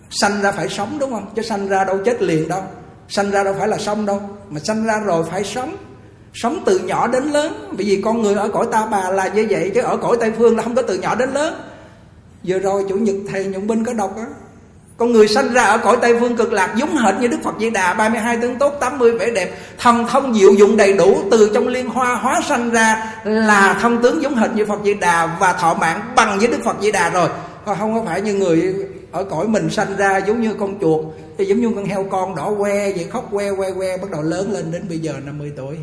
sanh 0.09 0.41
ra 0.41 0.51
phải 0.51 0.69
sống, 0.69 0.97
đúng 0.99 1.11
không? 1.11 1.33
Chứ 1.35 1.41
sanh 1.41 1.67
ra 1.67 1.83
đâu 1.83 1.99
chết 2.05 2.21
liền 2.21 2.47
đâu. 2.47 2.63
Sanh 3.09 3.31
ra 3.31 3.43
đâu 3.43 3.55
phải 3.59 3.67
là 3.67 3.77
sống 3.77 4.05
đâu. 4.05 4.21
Mà 4.49 4.59
sanh 4.59 4.83
ra 4.83 4.99
rồi 4.99 5.25
phải 5.31 5.43
sống. 5.43 5.77
Sống 6.33 6.63
từ 6.65 6.79
nhỏ 6.79 7.07
đến 7.07 7.23
lớn. 7.23 7.73
Bởi 7.77 7.85
vì 7.85 8.01
con 8.05 8.21
người 8.21 8.35
ở 8.35 8.49
cõi 8.53 8.67
ta 8.71 8.85
bà 8.85 9.09
là 9.09 9.27
như 9.27 9.47
vậy, 9.49 9.71
chứ 9.75 9.81
ở 9.81 9.97
cõi 9.97 10.17
tây 10.19 10.31
phương 10.37 10.57
là 10.57 10.63
không 10.63 10.75
có 10.75 10.81
từ 10.81 10.99
nhỏ 10.99 11.15
đến 11.15 11.29
lớn. 11.31 11.53
Vừa 12.43 12.59
rồi 12.59 12.85
chủ 12.89 12.95
nhật 12.95 13.15
thầy 13.31 13.45
nhuận 13.45 13.67
binh 13.67 13.85
có 13.85 13.93
đọc 13.93 14.17
á 14.17 14.25
con 15.01 15.11
người 15.11 15.27
sanh 15.27 15.53
ra 15.53 15.63
ở 15.63 15.77
cõi 15.77 15.97
Tây 16.01 16.15
Phương 16.19 16.35
cực 16.35 16.53
lạc 16.53 16.73
giống 16.77 16.97
hệt 16.97 17.15
như 17.19 17.27
Đức 17.27 17.37
Phật 17.43 17.53
Di 17.59 17.69
Đà 17.69 17.93
32 17.93 18.37
tướng 18.37 18.55
tốt 18.55 18.77
80 18.79 19.11
vẻ 19.11 19.31
đẹp, 19.31 19.51
Thần 19.77 20.05
thông 20.07 20.33
diệu 20.33 20.53
dụng 20.53 20.77
đầy 20.77 20.93
đủ, 20.93 21.17
Từ 21.31 21.51
trong 21.53 21.67
liên 21.67 21.89
hoa 21.89 22.15
hóa 22.15 22.41
sanh 22.49 22.69
ra 22.69 23.13
Là 23.23 23.79
thông 23.81 24.01
tướng 24.01 24.21
giống 24.21 24.35
hệt 24.35 24.51
như 24.55 24.65
Phật 24.65 24.79
Di 24.83 24.93
Đà 24.93 25.37
Và 25.39 25.53
thọ 25.53 25.73
mạng 25.73 26.13
bằng 26.15 26.39
với 26.39 26.47
Đức 26.47 26.57
Phật 26.63 26.75
Di 26.81 26.91
Đà 26.91 27.09
rồi. 27.09 27.29
Còn 27.65 27.77
không 27.79 27.93
có 27.93 28.03
phải 28.05 28.21
như 28.21 28.33
người 28.33 28.75
ở 29.11 29.23
cõi 29.23 29.47
mình 29.47 29.69
sanh 29.69 29.97
ra 29.97 30.17
giống 30.17 30.41
như 30.41 30.53
con 30.53 30.79
chuột, 30.81 31.05
thì 31.37 31.45
giống 31.45 31.61
như 31.61 31.71
con 31.75 31.85
heo 31.85 32.03
con 32.03 32.35
đỏ 32.35 32.53
que 32.59 32.91
vậy, 32.91 33.07
khóc 33.11 33.27
que 33.31 33.51
que 33.57 33.71
que 33.71 33.97
bắt 33.97 34.11
đầu 34.11 34.21
lớn 34.21 34.51
lên 34.51 34.71
đến 34.71 34.85
bây 34.89 34.99
giờ 34.99 35.13
50 35.25 35.51
tuổi. 35.57 35.75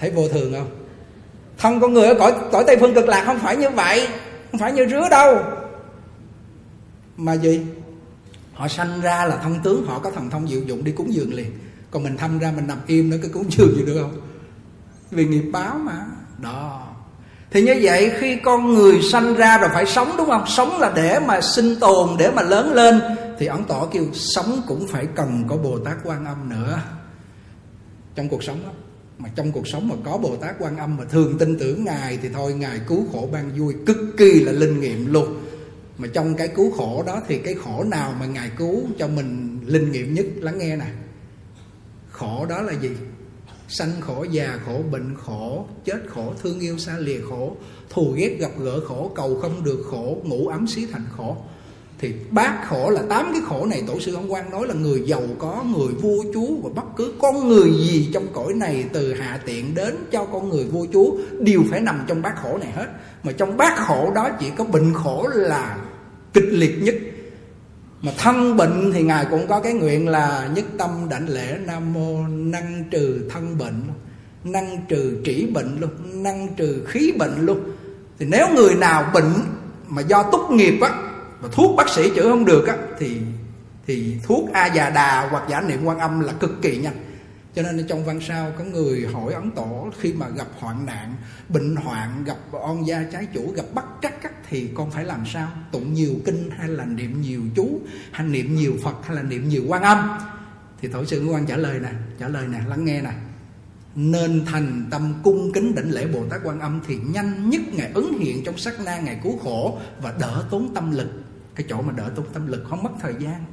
Thấy 0.00 0.10
vô 0.10 0.28
thường 0.28 0.52
không? 0.52 0.70
Thân 1.58 1.80
con 1.80 1.94
người 1.94 2.06
ở 2.06 2.14
cõi 2.14 2.32
cõi 2.52 2.64
tây 2.66 2.76
phương 2.80 2.94
cực 2.94 3.08
lạc 3.08 3.22
không 3.26 3.38
phải 3.38 3.56
như 3.56 3.70
vậy, 3.70 4.08
không 4.52 4.60
phải 4.60 4.72
như 4.72 4.86
rứa 4.86 5.08
đâu 5.10 5.38
mà 7.16 7.34
gì? 7.34 7.60
Họ 8.52 8.68
sanh 8.68 9.00
ra 9.00 9.24
là 9.24 9.36
thông 9.36 9.62
tướng, 9.62 9.86
họ 9.86 9.98
có 9.98 10.10
thần 10.10 10.30
thông 10.30 10.48
diệu 10.48 10.60
dụng, 10.60 10.84
đi 10.84 10.92
cúng 10.92 11.14
dường 11.14 11.34
liền. 11.34 11.50
Còn 11.90 12.02
mình 12.02 12.16
thăm 12.16 12.38
ra, 12.38 12.52
mình 12.56 12.66
nằm 12.66 12.78
im 12.86 13.10
nữa, 13.10 13.16
cái 13.22 13.30
cúng 13.30 13.44
dường 13.50 13.76
gì 13.76 13.84
được 13.86 13.98
không? 14.00 14.20
Vì 15.10 15.26
nghiệp 15.26 15.50
báo 15.52 15.78
mà. 15.78 16.06
Đó. 16.38 16.88
Thì 17.50 17.62
như 17.62 17.78
vậy, 17.82 18.12
khi 18.18 18.36
con 18.36 18.74
người 18.74 19.02
sanh 19.02 19.34
ra 19.34 19.58
rồi 19.58 19.70
phải 19.72 19.86
sống, 19.86 20.14
đúng 20.18 20.26
không? 20.26 20.44
Sống 20.48 20.80
là 20.80 20.92
để 20.96 21.20
mà 21.26 21.40
sinh 21.40 21.76
tồn, 21.80 22.08
để 22.18 22.30
mà 22.30 22.42
lớn 22.42 22.72
lên. 22.74 23.00
Thì 23.38 23.46
ấn 23.46 23.64
tỏ 23.64 23.86
kêu, 23.92 24.04
sống 24.12 24.62
cũng 24.66 24.86
phải 24.88 25.06
cần 25.14 25.44
có 25.48 25.56
bồ 25.56 25.78
tát 25.78 25.96
quan 26.04 26.24
âm 26.24 26.48
nữa. 26.48 26.80
Trong 28.14 28.28
cuộc 28.28 28.42
sống 28.42 28.62
đó 28.64 28.70
mà 29.18 29.28
trong 29.36 29.52
cuộc 29.52 29.68
sống 29.68 29.88
mà 29.88 29.94
có 30.04 30.18
bồ 30.18 30.36
tát 30.36 30.54
quan 30.58 30.76
âm 30.76 30.96
mà 30.96 31.04
thường 31.04 31.38
tin 31.38 31.58
tưởng 31.58 31.84
ngài 31.84 32.18
thì 32.22 32.28
thôi, 32.34 32.54
ngài 32.54 32.80
cứu 32.88 33.06
khổ 33.12 33.28
ban 33.32 33.50
vui, 33.58 33.74
cực 33.86 33.96
kỳ 34.16 34.40
là 34.40 34.52
linh 34.52 34.80
nghiệm 34.80 35.12
luôn 35.12 35.45
mà 35.98 36.08
trong 36.12 36.34
cái 36.34 36.48
cứu 36.48 36.70
khổ 36.70 37.02
đó 37.06 37.22
thì 37.28 37.38
cái 37.38 37.54
khổ 37.54 37.84
nào 37.84 38.14
mà 38.20 38.26
ngài 38.26 38.50
cứu 38.58 38.82
cho 38.98 39.08
mình 39.08 39.58
linh 39.66 39.92
nghiệm 39.92 40.14
nhất? 40.14 40.26
Lắng 40.40 40.58
nghe 40.58 40.76
nè. 40.76 40.86
Khổ 42.10 42.46
đó 42.48 42.62
là 42.62 42.72
gì? 42.72 42.90
Sanh 43.68 43.92
khổ, 44.00 44.26
già 44.30 44.58
khổ, 44.66 44.82
bệnh 44.90 45.14
khổ, 45.26 45.66
chết 45.84 46.00
khổ, 46.08 46.32
thương 46.42 46.60
yêu 46.60 46.78
xa 46.78 46.98
lìa 46.98 47.20
khổ, 47.30 47.56
thù 47.90 48.12
ghét 48.16 48.36
gặp 48.40 48.50
gỡ 48.58 48.80
khổ, 48.88 49.10
cầu 49.14 49.38
không 49.42 49.64
được 49.64 49.84
khổ, 49.90 50.18
ngủ 50.24 50.48
ấm 50.48 50.66
xí 50.66 50.86
thành 50.92 51.04
khổ. 51.16 51.36
Thì 51.98 52.14
bát 52.30 52.64
khổ 52.68 52.90
là 52.90 53.02
tám 53.08 53.30
cái 53.32 53.42
khổ 53.46 53.66
này, 53.66 53.82
tổ 53.86 54.00
sư 54.00 54.14
ông 54.14 54.32
quan 54.32 54.50
nói 54.50 54.66
là 54.66 54.74
người 54.74 55.02
giàu 55.06 55.22
có, 55.38 55.64
người 55.76 55.94
vua 55.94 56.24
chúa 56.34 56.56
và 56.62 56.70
bất 56.74 56.86
cứ 56.96 57.14
con 57.20 57.48
người 57.48 57.70
gì 57.70 58.10
trong 58.14 58.26
cõi 58.32 58.54
này, 58.54 58.84
từ 58.92 59.14
hạ 59.14 59.40
tiện 59.46 59.74
đến 59.74 59.96
cho 60.12 60.24
con 60.24 60.48
người 60.48 60.64
vua 60.64 60.86
chúa 60.92 61.16
đều 61.40 61.62
phải 61.70 61.80
nằm 61.80 62.04
trong 62.06 62.22
bát 62.22 62.34
khổ 62.42 62.58
này 62.58 62.72
hết. 62.72 62.86
Mà 63.22 63.32
trong 63.32 63.56
bát 63.56 63.78
khổ 63.78 64.12
đó 64.14 64.30
chỉ 64.40 64.50
có 64.56 64.64
bệnh 64.64 64.94
khổ 64.94 65.28
là 65.34 65.78
kịch 66.36 66.48
liệt 66.50 66.82
nhất. 66.82 66.94
Mà 68.02 68.12
thân 68.18 68.56
bệnh 68.56 68.92
thì 68.92 69.02
ngài 69.02 69.26
cũng 69.30 69.46
có 69.48 69.60
cái 69.60 69.72
nguyện 69.72 70.08
là 70.08 70.48
nhất 70.54 70.64
tâm 70.78 70.90
đảnh 71.10 71.28
lễ 71.28 71.58
nam 71.66 71.92
mô 71.92 72.28
năng 72.28 72.84
trừ 72.90 73.28
thân 73.30 73.58
bệnh, 73.58 73.82
năng 74.44 74.78
trừ 74.88 75.16
trĩ 75.24 75.46
bệnh 75.46 75.80
luôn, 75.80 75.90
năng 76.22 76.48
trừ 76.56 76.84
khí 76.88 77.12
bệnh 77.18 77.46
luôn. 77.46 77.60
Thì 78.18 78.26
nếu 78.26 78.46
người 78.54 78.74
nào 78.74 79.10
bệnh 79.14 79.32
mà 79.88 80.02
do 80.02 80.22
túc 80.22 80.50
nghiệp 80.50 80.78
á 80.80 80.90
và 81.40 81.48
thuốc 81.52 81.76
bác 81.76 81.88
sĩ 81.88 82.10
chữa 82.16 82.22
không 82.22 82.44
được 82.44 82.66
á, 82.66 82.76
thì 82.98 83.16
thì 83.86 84.16
thuốc 84.26 84.52
a 84.52 84.66
già 84.66 84.90
đà 84.90 85.28
hoặc 85.30 85.42
giả 85.50 85.60
niệm 85.60 85.84
quan 85.84 85.98
âm 85.98 86.20
là 86.20 86.32
cực 86.32 86.62
kỳ 86.62 86.76
nhanh 86.76 86.96
cho 87.56 87.62
nên 87.62 87.86
trong 87.88 88.04
văn 88.04 88.20
sao 88.20 88.52
có 88.58 88.64
người 88.64 89.06
hỏi 89.06 89.32
ấn 89.32 89.50
tổ, 89.50 89.90
khi 89.98 90.12
mà 90.12 90.28
gặp 90.28 90.46
hoạn 90.58 90.86
nạn, 90.86 91.14
bệnh 91.48 91.76
hoạn, 91.76 92.24
gặp 92.24 92.36
on 92.52 92.84
gia 92.86 93.04
trái 93.12 93.26
chủ, 93.34 93.52
gặp 93.52 93.64
bắt 93.74 93.84
trắc 94.02 94.22
cắt 94.22 94.32
thì 94.48 94.70
con 94.74 94.90
phải 94.90 95.04
làm 95.04 95.26
sao? 95.26 95.48
Tụng 95.72 95.94
nhiều 95.94 96.14
kinh 96.24 96.50
hay 96.50 96.68
là 96.68 96.84
niệm 96.84 97.22
nhiều 97.22 97.40
chú, 97.56 97.80
hay 98.12 98.26
niệm 98.26 98.54
nhiều 98.56 98.74
phật 98.82 98.96
hay 99.04 99.16
là 99.16 99.22
niệm 99.22 99.48
nhiều 99.48 99.62
quan 99.68 99.82
âm? 99.82 100.18
Thì 100.80 100.88
tổ 100.88 101.04
sư 101.04 101.26
quan 101.32 101.46
trả 101.46 101.56
lời 101.56 101.78
nè, 101.80 101.88
trả 102.18 102.28
lời 102.28 102.46
nè, 102.48 102.58
lắng 102.66 102.84
nghe 102.84 103.02
nè. 103.02 103.12
Nên 103.94 104.44
thành 104.46 104.86
tâm 104.90 105.14
cung 105.24 105.52
kính 105.52 105.74
đảnh 105.74 105.90
lễ 105.90 106.06
bồ 106.06 106.26
tát 106.30 106.40
quan 106.44 106.60
âm 106.60 106.80
thì 106.86 106.96
nhanh 106.96 107.50
nhất 107.50 107.62
ngài 107.72 107.90
ứng 107.94 108.18
hiện 108.18 108.44
trong 108.44 108.58
sắc 108.58 108.80
na 108.84 108.98
ngài 108.98 109.20
cứu 109.22 109.38
khổ 109.38 109.78
và 110.02 110.14
đỡ 110.20 110.44
tốn 110.50 110.74
tâm 110.74 110.90
lực. 110.90 111.10
Cái 111.54 111.66
chỗ 111.68 111.82
mà 111.82 111.92
đỡ 111.92 112.10
tốn 112.16 112.26
tâm 112.32 112.46
lực 112.46 112.64
không 112.70 112.82
mất 112.82 112.92
thời 113.00 113.14
gian. 113.18 113.44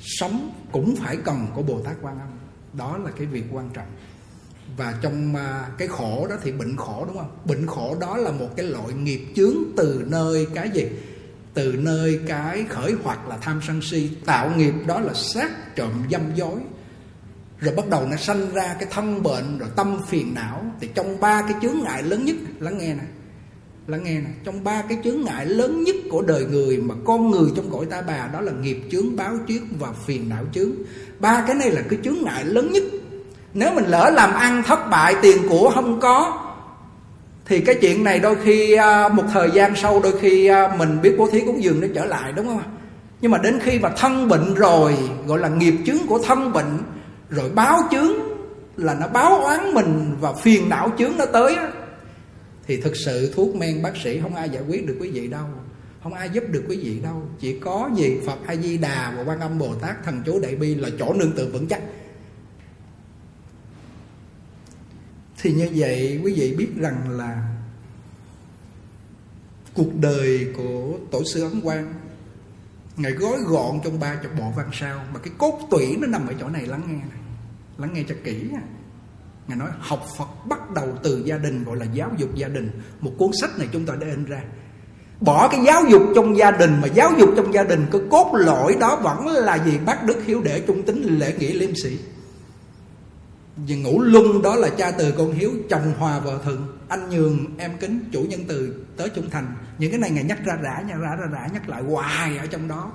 Sống 0.00 0.52
cũng 0.72 0.96
phải 0.96 1.16
cần 1.16 1.46
của 1.54 1.62
bồ 1.62 1.80
tát 1.82 1.96
quan 2.02 2.18
âm 2.18 2.28
đó 2.72 2.98
là 3.04 3.10
cái 3.10 3.26
việc 3.26 3.44
quan 3.52 3.70
trọng. 3.74 3.86
Và 4.76 4.94
trong 5.02 5.36
à, 5.36 5.68
cái 5.78 5.88
khổ 5.88 6.26
đó 6.30 6.36
thì 6.42 6.52
bệnh 6.52 6.76
khổ, 6.76 7.04
đúng 7.06 7.16
không? 7.16 7.36
Bệnh 7.44 7.66
khổ 7.66 7.96
đó 8.00 8.16
là 8.16 8.30
một 8.30 8.48
cái 8.56 8.66
loại 8.66 8.92
nghiệp 8.92 9.20
chướng 9.36 9.54
từ 9.76 10.04
nơi 10.06 10.46
cái 10.54 10.70
gì? 10.70 10.86
Từ 11.54 11.72
nơi 11.72 12.20
cái 12.26 12.64
khởi 12.68 12.94
hoặc 13.02 13.28
là 13.28 13.38
tham 13.40 13.60
sân 13.66 13.82
si. 13.82 14.10
Tạo 14.24 14.50
nghiệp 14.56 14.74
đó 14.86 15.00
là 15.00 15.14
sát 15.14 15.76
trộm 15.76 15.90
dâm 16.10 16.34
dối. 16.34 16.60
Rồi 17.58 17.74
bắt 17.74 17.88
đầu 17.88 18.06
nó 18.06 18.16
sanh 18.16 18.52
ra 18.52 18.76
cái 18.80 18.88
thân 18.90 19.22
bệnh, 19.22 19.58
rồi 19.58 19.68
tâm 19.76 20.00
phiền 20.08 20.34
não. 20.34 20.64
Thì 20.80 20.88
trong 20.94 21.20
ba 21.20 21.42
cái 21.42 21.54
chướng 21.62 21.78
ngại 21.82 22.02
lớn 22.02 22.24
nhất, 22.24 22.36
lắng 22.58 22.78
nghe 22.78 22.94
này 22.94 23.06
lắng 23.86 24.04
nghe 24.04 24.14
nè, 24.14 24.30
trong 24.44 24.64
ba 24.64 24.82
cái 24.88 24.98
chướng 25.04 25.20
ngại 25.20 25.46
lớn 25.46 25.84
nhất 25.84 25.96
của 26.10 26.22
đời 26.22 26.44
người 26.50 26.76
mà 26.76 26.94
con 27.04 27.30
người 27.30 27.50
trong 27.56 27.70
cõi 27.72 27.86
ta 27.90 28.02
bà, 28.06 28.28
đó 28.32 28.40
là 28.40 28.52
nghiệp 28.52 28.80
chướng, 28.90 29.16
báo 29.16 29.34
chướng 29.48 29.64
và 29.78 29.88
phiền 30.06 30.28
não 30.28 30.44
chướng. 30.52 30.70
Ba 31.18 31.44
cái 31.46 31.56
này 31.56 31.70
là 31.70 31.82
cái 31.90 31.98
chướng 32.04 32.16
ngại 32.22 32.44
lớn 32.44 32.72
nhất. 32.72 32.82
Nếu 33.54 33.70
mình 33.74 33.84
lỡ 33.84 34.10
làm 34.14 34.34
ăn 34.34 34.62
thất 34.66 34.90
bại, 34.90 35.14
tiền 35.22 35.36
của 35.48 35.70
không 35.74 36.00
có, 36.00 36.46
thì 37.46 37.60
cái 37.60 37.74
chuyện 37.74 38.04
này 38.04 38.18
đôi 38.18 38.36
khi 38.44 38.72
à, 38.72 39.08
một 39.08 39.24
thời 39.32 39.50
gian 39.50 39.76
sau 39.76 40.00
đôi 40.00 40.18
khi 40.20 40.46
à, 40.46 40.76
mình 40.78 40.98
biết 41.02 41.14
bố 41.18 41.28
thí 41.30 41.40
cúng 41.40 41.62
dường 41.62 41.80
nó 41.80 41.86
trở 41.94 42.04
lại, 42.04 42.32
đúng 42.32 42.46
không 42.46 42.62
nhưng 43.20 43.30
mà 43.30 43.38
đến 43.38 43.58
khi 43.62 43.78
mà 43.78 43.90
thân 43.96 44.28
bệnh 44.28 44.54
rồi, 44.54 44.94
gọi 45.26 45.38
là 45.38 45.48
nghiệp 45.48 45.74
chướng 45.86 46.06
của 46.08 46.18
thân 46.18 46.52
bệnh, 46.52 46.78
rồi 47.30 47.50
báo 47.54 47.80
chướng 47.90 48.12
là 48.76 48.94
nó 48.94 49.08
báo 49.08 49.40
oán 49.40 49.74
mình 49.74 50.16
và 50.20 50.32
phiền 50.32 50.68
não 50.68 50.92
chướng 50.98 51.12
nó 51.18 51.26
tới 51.26 51.56
thì 52.70 52.80
thực 52.80 52.96
sự 52.96 53.32
thuốc 53.34 53.56
men 53.56 53.82
bác 53.82 53.96
sĩ 53.96 54.20
không 54.20 54.34
ai 54.34 54.50
giải 54.50 54.62
quyết 54.68 54.86
được 54.86 54.96
quý 55.00 55.10
vị 55.10 55.28
đâu. 55.28 55.46
Không 56.02 56.14
ai 56.14 56.30
giúp 56.32 56.44
được 56.50 56.64
quý 56.68 56.76
vị 56.76 57.00
đâu. 57.00 57.22
Chỉ 57.40 57.58
có 57.58 57.90
gì 57.96 58.18
phật 58.26 58.38
a 58.46 58.56
di 58.56 58.78
đà 58.78 59.14
và 59.16 59.24
quan 59.24 59.40
âm 59.40 59.58
bồ 59.58 59.74
tát 59.74 60.04
thần 60.04 60.22
chú 60.26 60.40
đại 60.40 60.56
bi 60.56 60.74
là 60.74 60.88
chỗ 60.98 61.12
nương 61.12 61.32
tựa 61.32 61.46
vững 61.46 61.66
chắc. 61.68 61.82
Thì 65.42 65.52
như 65.52 65.68
vậy 65.74 66.20
quý 66.24 66.34
vị 66.36 66.54
biết 66.56 66.68
rằng 66.76 67.10
là 67.10 67.56
cuộc 69.74 69.94
đời 70.00 70.46
của 70.56 70.98
tổ 71.10 71.22
sư 71.24 71.42
ấn 71.42 71.60
quang, 71.60 71.94
ngài 72.96 73.12
gói 73.12 73.38
gọn 73.46 73.80
trong 73.84 74.00
ba 74.00 74.14
chục 74.22 74.32
bộ 74.38 74.50
văn 74.56 74.70
sao, 74.72 75.04
mà 75.14 75.20
cái 75.20 75.32
cốt 75.38 75.60
tủy 75.70 75.96
nó 76.00 76.06
nằm 76.06 76.26
ở 76.26 76.34
chỗ 76.40 76.48
này, 76.48 76.66
lắng 76.66 76.82
nghe 76.86 76.94
này, 76.94 77.20
lắng 77.78 77.90
nghe 77.94 78.04
cho 78.08 78.14
kỹ 78.24 78.48
nha 78.52 78.62
ngài 79.50 79.58
nói, 79.58 79.70
học 79.80 80.06
phật 80.18 80.46
bắt 80.48 80.70
đầu 80.70 80.88
từ 81.02 81.22
gia 81.24 81.38
đình, 81.38 81.64
gọi 81.64 81.76
là 81.76 81.86
giáo 81.94 82.10
dục 82.16 82.34
gia 82.34 82.48
đình. 82.48 82.70
Một 83.00 83.12
cuốn 83.18 83.30
sách 83.40 83.50
này 83.58 83.68
chúng 83.72 83.86
ta 83.86 83.94
đã 84.00 84.06
in 84.06 84.24
ra. 84.24 84.42
Bỏ 85.20 85.48
cái 85.48 85.60
giáo 85.66 85.82
dục 85.88 86.02
trong 86.14 86.36
gia 86.36 86.50
đình 86.50 86.80
mà 86.82 86.88
giáo 86.88 87.10
dục 87.18 87.30
trong 87.36 87.54
gia 87.54 87.64
đình, 87.64 87.86
cái 87.92 88.00
cốt 88.10 88.32
lõi 88.34 88.76
đó 88.80 88.96
vẫn 88.96 89.26
là 89.26 89.64
gì? 89.64 89.78
Bác 89.86 90.04
đức 90.04 90.16
hiếu 90.26 90.42
đệ 90.42 90.60
trung 90.60 90.82
tính 90.82 91.02
lễ 91.18 91.34
nghĩa 91.38 91.52
liêm 91.52 91.74
sĩ 91.74 91.98
vì 93.66 93.76
ngũ 93.76 94.00
luân 94.00 94.42
đó 94.42 94.56
là 94.56 94.68
cha 94.68 94.90
từ 94.90 95.12
con 95.18 95.32
hiếu, 95.32 95.50
chồng 95.70 95.92
hòa 95.98 96.20
vợ 96.20 96.40
thuận 96.44 96.78
anh 96.88 97.10
nhường, 97.10 97.46
em 97.58 97.76
kính, 97.80 98.00
chủ 98.12 98.20
nhân 98.22 98.40
từ 98.48 98.84
tới 98.96 99.08
trung 99.14 99.30
thành. 99.30 99.54
Những 99.78 99.90
cái 99.90 100.00
này 100.00 100.10
ngài 100.10 100.24
nhắc 100.24 100.38
ra 100.44 100.56
rã 100.62 100.82
nhắc 100.88 100.98
ra 101.00 101.16
ra 101.16 101.26
rã 101.32 101.48
nhắc 101.52 101.68
lại 101.68 101.82
hoài 101.82 102.38
ở 102.38 102.46
trong 102.46 102.68
đó 102.68 102.92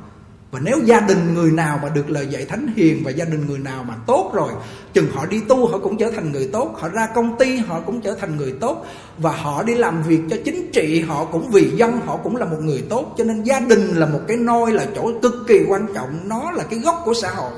và 0.56 0.62
nếu 0.64 0.80
gia 0.86 1.00
đình 1.00 1.34
người 1.34 1.52
nào 1.52 1.80
mà 1.84 1.90
được 1.90 2.10
lời 2.10 2.28
dạy 2.28 2.46
thánh 2.46 2.74
hiền 2.76 3.02
và 3.06 3.12
gia 3.12 3.26
đình 3.26 3.48
người 3.48 3.60
nào 3.60 3.84
mà 3.84 3.94
tốt 4.08 4.32
rồi, 4.34 4.52
chừng 4.94 5.08
họ 5.14 5.26
đi 5.26 5.42
tu 5.50 5.68
họ 5.68 5.78
cũng 5.78 5.98
trở 5.98 6.12
thành 6.12 6.32
người 6.32 6.50
tốt, 6.54 6.76
họ 6.80 6.90
ra 6.90 7.08
công 7.16 7.38
ty 7.38 7.58
họ 7.58 7.80
cũng 7.80 8.02
trở 8.02 8.16
thành 8.16 8.38
người 8.38 8.54
tốt, 8.62 8.86
và 9.18 9.32
họ 9.32 9.64
đi 9.64 9.76
làm 9.76 10.04
việc 10.04 10.20
cho 10.30 10.38
chính 10.46 10.72
trị 10.72 11.02
họ 11.02 11.26
cũng 11.26 11.50
vì 11.52 11.70
dân 11.70 12.00
họ 12.06 12.18
cũng 12.18 12.36
là 12.36 12.46
một 12.46 12.58
người 12.62 12.84
tốt. 12.90 13.14
Cho 13.18 13.24
nên 13.24 13.44
gia 13.44 13.60
đình 13.60 13.96
là 13.96 14.06
một 14.06 14.20
cái 14.28 14.38
nôi, 14.38 14.72
là 14.72 14.86
chỗ 14.96 15.12
cực 15.22 15.34
kỳ 15.48 15.66
quan 15.68 15.88
trọng. 15.96 16.30
Nó 16.30 16.52
là 16.52 16.64
cái 16.64 16.80
gốc 16.80 17.02
của 17.06 17.14
xã 17.14 17.30
hội. 17.30 17.52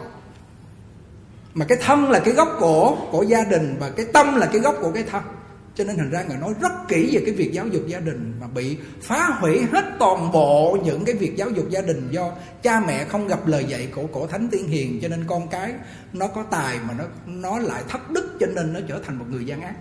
Mà 1.54 1.66
cái 1.66 1.78
thân 1.82 2.12
là 2.12 2.20
cái 2.20 2.34
gốc 2.34 2.58
của 2.60 2.96
của 3.12 3.24
gia 3.24 3.44
đình 3.44 3.76
và 3.80 3.90
cái 3.90 4.06
tâm 4.14 4.36
là 4.36 4.46
cái 4.46 4.62
gốc 4.62 4.76
của 4.82 4.92
cái 4.94 5.04
thân 5.12 5.22
cho 5.78 5.84
nên 5.84 5.98
thành 5.98 6.10
ra 6.10 6.24
ngài 6.24 6.38
nói 6.38 6.54
rất 6.62 6.72
kỹ 6.88 7.10
về 7.14 7.22
cái 7.26 7.34
việc 7.34 7.54
giáo 7.54 7.68
dục 7.68 7.82
gia 7.88 8.00
đình 8.00 8.34
mà 8.42 8.48
bị 8.48 8.78
phá 9.02 9.38
hủy 9.40 9.62
hết 9.72 9.86
toàn 10.00 10.32
bộ 10.32 10.78
những 10.86 11.06
cái 11.06 11.16
việc 11.16 11.36
giáo 11.36 11.50
dục 11.50 11.70
gia 11.70 11.82
đình 11.82 12.08
do 12.12 12.32
cha 12.64 12.80
mẹ 12.88 13.06
không 13.06 13.28
gặp 13.28 13.48
lời 13.48 13.66
dạy 13.68 13.88
của 13.96 14.08
cổ 14.08 14.28
thánh 14.28 14.48
tiên 14.52 14.68
hiền. 14.68 15.00
Cho 15.02 15.08
nên 15.08 15.24
con 15.28 15.48
cái 15.48 15.74
nó 16.14 16.28
có 16.28 16.44
tài 16.52 16.80
mà 16.88 16.94
nó 16.94 17.04
nó 17.26 17.60
lại 17.60 17.84
thất 17.90 18.12
đức, 18.12 18.38
cho 18.40 18.48
nên 18.48 18.74
nó 18.74 18.80
trở 18.88 19.00
thành 19.06 19.20
một 19.20 19.26
người 19.30 19.46
gian 19.46 19.62
ác. 19.62 19.76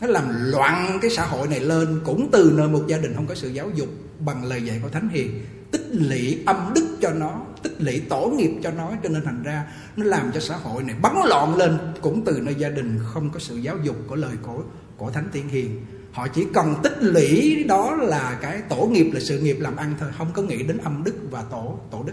Nó 0.00 0.06
làm 0.06 0.50
loạn 0.50 0.98
cái 1.02 1.10
xã 1.10 1.26
hội 1.26 1.48
này 1.48 1.60
lên 1.60 2.00
cũng 2.04 2.28
từ 2.32 2.52
nơi 2.56 2.68
một 2.68 2.84
gia 2.88 2.98
đình 2.98 3.14
không 3.14 3.26
có 3.26 3.34
sự 3.34 3.48
giáo 3.48 3.70
dục 3.74 3.88
bằng 4.18 4.44
lời 4.44 4.62
dạy 4.62 4.80
của 4.82 4.88
thánh 4.88 5.08
hiền. 5.08 5.44
Tích 5.70 5.86
lũy 5.90 6.42
âm 6.46 6.72
đức 6.74 6.96
cho 7.00 7.10
nó, 7.10 7.40
tích 7.62 7.74
lũy 7.78 8.02
tổ 8.08 8.32
nghiệp 8.36 8.50
cho 8.62 8.70
nó, 8.70 8.90
cho 9.02 9.08
nên 9.08 9.24
thành 9.24 9.42
ra 9.42 9.66
nó 9.96 10.04
làm 10.04 10.32
cho 10.34 10.40
xã 10.40 10.56
hội 10.56 10.82
này 10.82 10.96
bắn 11.02 11.16
loạn 11.28 11.56
lên 11.56 11.78
cũng 12.00 12.24
từ 12.24 12.40
nơi 12.42 12.54
gia 12.54 12.68
đình 12.68 12.98
không 13.12 13.30
có 13.30 13.40
sự 13.40 13.56
giáo 13.56 13.76
dục 13.82 13.96
của 14.08 14.16
lời 14.16 14.32
của 14.42 14.62
của 14.96 15.10
thánh 15.10 15.28
tiên 15.32 15.48
hiền. 15.48 15.80
Họ 16.12 16.28
chỉ 16.28 16.46
cần 16.54 16.74
tích 16.82 16.96
lũy 17.00 17.64
đó 17.68 17.96
là 18.00 18.38
cái 18.42 18.58
tổ 18.68 18.76
nghiệp, 18.76 19.10
là 19.12 19.20
sự 19.20 19.38
nghiệp 19.38 19.56
làm 19.60 19.76
ăn 19.76 19.94
thôi, 20.00 20.08
không 20.18 20.28
có 20.34 20.42
nghĩ 20.42 20.62
đến 20.62 20.78
âm 20.84 21.04
đức 21.04 21.14
và 21.30 21.42
tổ 21.50 21.78
tổ 21.90 22.02
đức. 22.06 22.12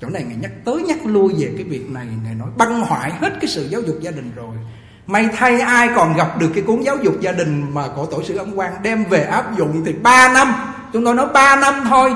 Chỗ 0.00 0.08
này 0.08 0.24
ngài 0.28 0.36
nhắc 0.36 0.50
tới, 0.64 0.82
nhắc 0.82 1.06
lui 1.06 1.34
về 1.38 1.52
cái 1.56 1.64
việc 1.64 1.90
này, 1.90 2.06
ngài 2.24 2.34
nói 2.34 2.48
băng 2.56 2.80
hoại 2.80 3.10
hết 3.10 3.32
cái 3.40 3.50
sự 3.50 3.68
giáo 3.70 3.80
dục 3.80 3.96
gia 4.00 4.10
đình 4.10 4.32
rồi. 4.36 4.56
May 5.06 5.28
thay 5.36 5.60
ai 5.60 5.88
còn 5.96 6.16
gặp 6.16 6.40
được 6.40 6.50
cái 6.54 6.64
cuốn 6.64 6.80
giáo 6.80 6.96
dục 7.02 7.20
gia 7.20 7.32
đình 7.32 7.74
mà 7.74 7.88
của 7.96 8.06
tổ 8.06 8.22
sư 8.22 8.36
ấn 8.36 8.54
quang 8.54 8.72
đem 8.82 9.04
về 9.04 9.22
áp 9.22 9.58
dụng 9.58 9.84
thì 9.84 9.92
3 9.92 10.32
năm, 10.32 10.54
chúng 10.92 11.04
tôi 11.04 11.14
nói 11.14 11.26
3 11.34 11.56
năm 11.56 11.74
thôi. 11.88 12.10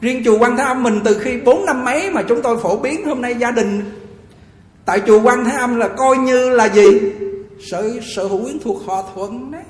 Riêng 0.00 0.22
chùa 0.24 0.38
quan 0.38 0.56
thế 0.56 0.64
âm 0.64 0.82
mình 0.82 1.00
từ 1.04 1.18
khi 1.18 1.40
4 1.40 1.64
năm 1.64 1.84
mấy 1.84 2.10
mà 2.10 2.22
chúng 2.22 2.42
tôi 2.42 2.56
phổ 2.62 2.76
biến 2.76 3.04
hôm 3.06 3.22
nay 3.22 3.34
gia 3.34 3.50
đình, 3.50 3.92
tại 4.84 5.00
chùa 5.06 5.22
quan 5.22 5.44
thế 5.44 5.52
âm 5.52 5.76
là 5.76 5.88
coi 5.88 6.16
như 6.16 6.50
là 6.50 6.68
gì? 6.68 7.00
Sở 7.60 8.00
sở 8.16 8.26
hữu 8.26 8.44
quyến 8.44 8.58
thuộc 8.58 8.82
hòa 8.86 9.02
thuận 9.14 9.50
đấy. 9.50 9.62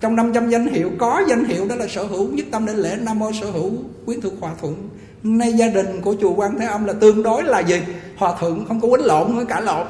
Trong 0.00 0.16
500 0.16 0.50
danh 0.50 0.66
hiệu, 0.66 0.90
có 0.98 1.22
danh 1.28 1.44
hiệu 1.44 1.68
đó 1.68 1.74
là 1.74 1.86
sở 1.88 2.04
hữu 2.04 2.28
nhất 2.28 2.46
tâm 2.50 2.66
đến 2.66 2.76
lễ, 2.76 2.96
nam 3.00 3.18
mô 3.18 3.32
sở 3.32 3.50
hữu 3.50 3.72
quyến 4.06 4.20
thuộc 4.20 4.32
hòa 4.40 4.54
thuận. 4.60 4.88
Nay 5.22 5.52
gia 5.52 5.68
đình 5.68 6.00
của 6.00 6.14
chùa 6.20 6.34
quan 6.34 6.58
thế 6.58 6.66
âm 6.66 6.84
là 6.84 6.92
tương 6.92 7.22
đối 7.22 7.42
là 7.42 7.60
gì? 7.60 7.80
Hòa 8.16 8.36
thuận 8.40 8.64
không 8.66 8.80
có 8.80 8.88
quýnh 8.88 9.06
lộn 9.06 9.36
nữa, 9.36 9.44
cả 9.48 9.60
lộn. 9.60 9.86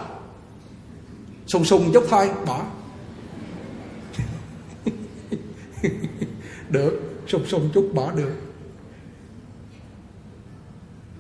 Sùng 1.47 1.65
sùng 1.65 1.91
chút 1.95 2.05
thôi, 2.11 2.31
bỏ. 2.47 2.61
Được, 6.69 7.01
sùng 7.27 7.47
sùng 7.47 7.71
chút, 7.75 7.91
bỏ 7.95 8.13
được 8.13 8.44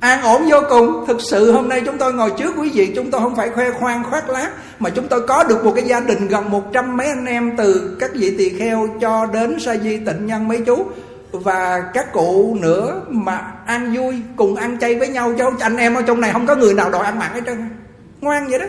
an 0.04 0.22
ổn 0.22 0.44
vô 0.50 0.58
cùng. 0.68 1.04
Thực 1.06 1.20
sự 1.20 1.52
hôm 1.52 1.68
nay 1.68 1.82
chúng 1.86 1.98
tôi 1.98 2.14
ngồi 2.14 2.32
trước 2.38 2.54
quý 2.58 2.70
vị 2.74 2.92
chúng 2.96 3.10
tôi 3.10 3.20
không 3.20 3.36
phải 3.36 3.50
khoe 3.50 3.70
khoang 3.70 4.04
khoác 4.10 4.30
lác 4.30 4.50
mà 4.78 4.90
chúng 4.90 5.08
tôi 5.08 5.26
có 5.26 5.44
được 5.44 5.64
một 5.64 5.72
cái 5.76 5.84
gia 5.84 6.00
đình 6.00 6.28
gần 6.28 6.50
một 6.50 6.72
trăm 6.72 6.96
mấy 6.96 7.06
anh 7.06 7.26
em 7.26 7.56
từ 7.56 7.96
các 8.00 8.10
vị 8.14 8.34
tỳ 8.38 8.58
kheo 8.58 8.88
cho 9.00 9.26
đến 9.26 9.60
sa 9.60 9.76
di 9.76 9.96
tịnh 9.96 10.26
nhân 10.26 10.48
mấy 10.48 10.60
chú. 10.66 10.86
Và 11.32 11.84
các 11.94 12.12
cụ 12.12 12.56
nữa 12.60 13.00
mà 13.08 13.52
ăn 13.66 13.94
vui 13.96 14.14
cùng 14.36 14.56
ăn 14.56 14.78
chay 14.78 14.94
với 14.94 15.08
nhau 15.08 15.34
cho 15.38 15.50
anh 15.60 15.76
em 15.76 15.94
ở 15.94 16.02
trong 16.02 16.20
này 16.20 16.32
không 16.32 16.46
có 16.46 16.56
người 16.56 16.74
nào 16.74 16.90
đòi 16.90 17.04
ăn 17.04 17.18
mặn 17.18 17.32
hết 17.32 17.40
trơn. 17.46 17.68
Ngoan 18.20 18.48
vậy 18.48 18.58
đó. 18.58 18.66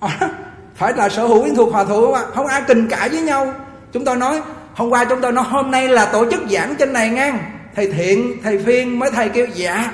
À, 0.00 0.30
phải 0.74 0.92
là 0.96 1.08
sở 1.08 1.26
hữu 1.26 1.54
thuộc 1.56 1.72
hòa 1.72 1.84
thượng 1.84 2.14
không 2.14 2.30
không 2.34 2.46
ai 2.46 2.62
kình 2.68 2.88
cãi 2.88 3.08
với 3.08 3.20
nhau. 3.20 3.54
Chúng 3.92 4.04
tôi 4.04 4.16
nói 4.16 4.40
hôm 4.74 4.90
qua 4.90 5.04
chúng 5.04 5.20
tôi 5.20 5.32
nói 5.32 5.44
hôm 5.48 5.70
nay 5.70 5.88
là 5.88 6.06
tổ 6.06 6.30
chức 6.30 6.40
giảng 6.50 6.74
trên 6.78 6.92
này 6.92 7.10
ngang 7.10 7.55
thầy 7.76 7.92
thiện, 7.92 8.32
thầy 8.42 8.58
phiên 8.58 8.98
mới 8.98 9.10
thầy 9.10 9.28
kêu 9.28 9.46
dạ. 9.54 9.92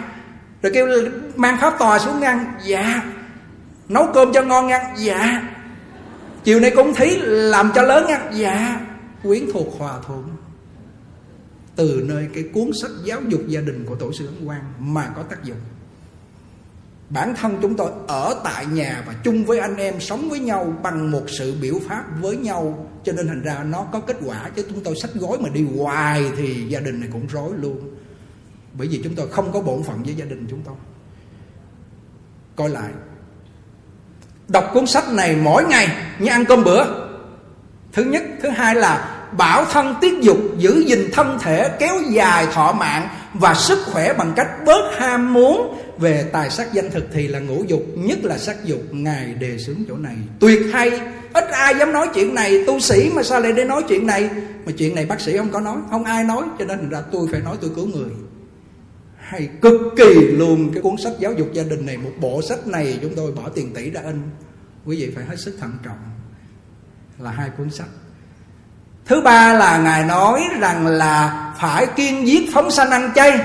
Rồi 0.62 0.72
kêu, 0.74 0.86
mang 1.36 1.56
pháp 1.60 1.78
tòa 1.78 1.98
xuống 1.98 2.20
ngăn. 2.20 2.44
Dạ. 2.64 3.02
Nấu 3.88 4.06
cơm 4.14 4.32
cho 4.32 4.42
ngon 4.42 4.66
ngăn. 4.66 4.82
Dạ. 4.96 5.42
Chiều 6.44 6.60
nay 6.60 6.72
cũng 6.76 6.94
thí 6.94 7.16
làm 7.22 7.72
cho 7.74 7.82
lớn 7.82 8.06
ngăn. 8.08 8.30
Dạ. 8.34 8.80
Quyến 9.22 9.42
thuộc 9.52 9.74
hòa 9.78 9.92
thuận 10.06 10.36
từ 11.76 12.02
nơi 12.04 12.28
cái 12.34 12.44
cuốn 12.54 12.70
sách 12.82 12.90
giáo 13.04 13.20
dục 13.28 13.40
gia 13.46 13.60
đình 13.60 13.84
của 13.88 13.94
tổ 13.94 14.12
sư 14.12 14.26
ấn 14.26 14.46
quang 14.46 14.62
mà 14.78 15.08
có 15.16 15.22
tác 15.22 15.44
dụng 15.44 15.56
bản 17.12 17.34
thân 17.34 17.58
chúng 17.62 17.76
tôi 17.76 17.90
ở 18.06 18.40
tại 18.44 18.66
nhà 18.66 19.02
và 19.06 19.14
chung 19.24 19.44
với 19.44 19.58
anh 19.58 19.76
em, 19.76 20.00
sống 20.00 20.28
với 20.30 20.38
nhau 20.38 20.74
bằng 20.82 21.10
một 21.10 21.22
sự 21.38 21.54
biểu 21.60 21.74
pháp 21.88 22.04
với 22.20 22.36
nhau. 22.36 22.86
Cho 23.04 23.12
nên 23.12 23.26
thành 23.26 23.42
ra 23.42 23.64
nó 23.64 23.86
có 23.92 24.00
kết 24.00 24.16
quả, 24.26 24.50
chứ 24.56 24.66
chúng 24.68 24.84
tôi 24.84 24.96
sách 24.96 25.10
gói 25.14 25.38
mà 25.40 25.48
đi 25.48 25.66
hoài 25.76 26.24
thì 26.36 26.64
gia 26.68 26.80
đình 26.80 27.00
này 27.00 27.08
cũng 27.12 27.26
rối 27.26 27.50
luôn. 27.56 27.78
Bởi 28.72 28.88
vì 28.88 29.00
chúng 29.04 29.14
tôi 29.14 29.28
không 29.28 29.52
có 29.52 29.60
bổn 29.60 29.82
phận 29.82 30.02
với 30.02 30.14
gia 30.14 30.24
đình 30.24 30.46
chúng 30.50 30.60
tôi. 30.64 30.74
Coi 32.56 32.68
lại. 32.68 32.90
Đọc 34.48 34.70
cuốn 34.74 34.86
sách 34.86 35.12
này 35.12 35.36
mỗi 35.36 35.64
ngày 35.64 35.88
như 36.18 36.28
ăn 36.28 36.44
cơm 36.44 36.64
bữa. 36.64 36.84
Thứ 37.92 38.04
nhất, 38.04 38.22
thứ 38.42 38.48
hai 38.48 38.74
là 38.74 39.24
bảo 39.36 39.64
thân 39.64 39.94
tiết 40.00 40.22
dục, 40.22 40.38
giữ 40.58 40.84
gìn 40.86 41.10
thân 41.12 41.38
thể, 41.40 41.76
kéo 41.80 41.94
dài 42.10 42.46
thọ 42.52 42.72
mạng 42.72 43.08
và 43.34 43.54
sức 43.54 43.78
khỏe 43.92 44.12
bằng 44.12 44.32
cách 44.36 44.48
bớt 44.66 44.98
ham 44.98 45.34
muốn 45.34 45.78
về 45.98 46.28
tài 46.32 46.50
sắc 46.50 46.72
danh 46.72 46.90
thực 46.90 47.04
thì 47.12 47.28
là 47.28 47.38
ngũ 47.38 47.64
dục, 47.64 47.82
nhất 47.96 48.18
là 48.22 48.38
sắc 48.38 48.64
dục. 48.64 48.80
Ngài 48.90 49.34
đề 49.34 49.58
xướng 49.58 49.76
chỗ 49.88 49.96
này. 49.96 50.16
Tuyệt 50.40 50.60
hay. 50.72 51.00
Ít 51.32 51.48
ai 51.50 51.74
dám 51.78 51.92
nói 51.92 52.08
chuyện 52.14 52.34
này. 52.34 52.64
Tu 52.66 52.80
sĩ 52.80 53.10
mà 53.14 53.22
sao 53.22 53.40
lại 53.40 53.52
để 53.52 53.64
nói 53.64 53.82
chuyện 53.88 54.06
này? 54.06 54.30
Mà 54.66 54.72
chuyện 54.78 54.94
này 54.94 55.06
bác 55.06 55.20
sĩ 55.20 55.36
không 55.36 55.50
có 55.50 55.60
nói, 55.60 55.76
không 55.90 56.04
ai 56.04 56.24
nói. 56.24 56.42
Cho 56.58 56.64
nên 56.64 56.88
ra 56.90 57.00
tôi 57.12 57.28
phải 57.32 57.40
nói 57.40 57.56
tôi 57.60 57.70
cứu 57.76 57.86
người. 57.86 58.10
Hay 59.16 59.48
cực 59.60 59.80
kỳ 59.96 60.14
luôn 60.14 60.70
cái 60.74 60.82
cuốn 60.82 60.96
sách 61.04 61.12
giáo 61.18 61.32
dục 61.32 61.48
gia 61.52 61.62
đình 61.62 61.86
này. 61.86 61.96
Một 61.96 62.12
bộ 62.20 62.42
sách 62.42 62.66
này 62.66 62.98
chúng 63.02 63.14
tôi 63.14 63.32
bỏ 63.32 63.48
tiền 63.54 63.74
tỷ 63.74 63.90
ra 63.90 64.00
in. 64.00 64.22
Quý 64.84 64.96
vị 64.96 65.12
phải 65.14 65.24
hết 65.24 65.36
sức 65.36 65.56
thận 65.60 65.72
trọng. 65.84 65.98
Là 67.18 67.30
hai 67.30 67.50
cuốn 67.58 67.70
sách. 67.70 67.88
Thứ 69.06 69.20
ba 69.20 69.54
là 69.54 69.78
ngài 69.78 70.04
nói 70.04 70.42
rằng 70.60 70.86
là 70.86 71.51
phải 71.62 71.86
kiên 71.96 72.26
giết 72.26 72.50
phóng 72.52 72.70
sanh 72.70 72.90
ăn 72.90 73.10
chay. 73.14 73.40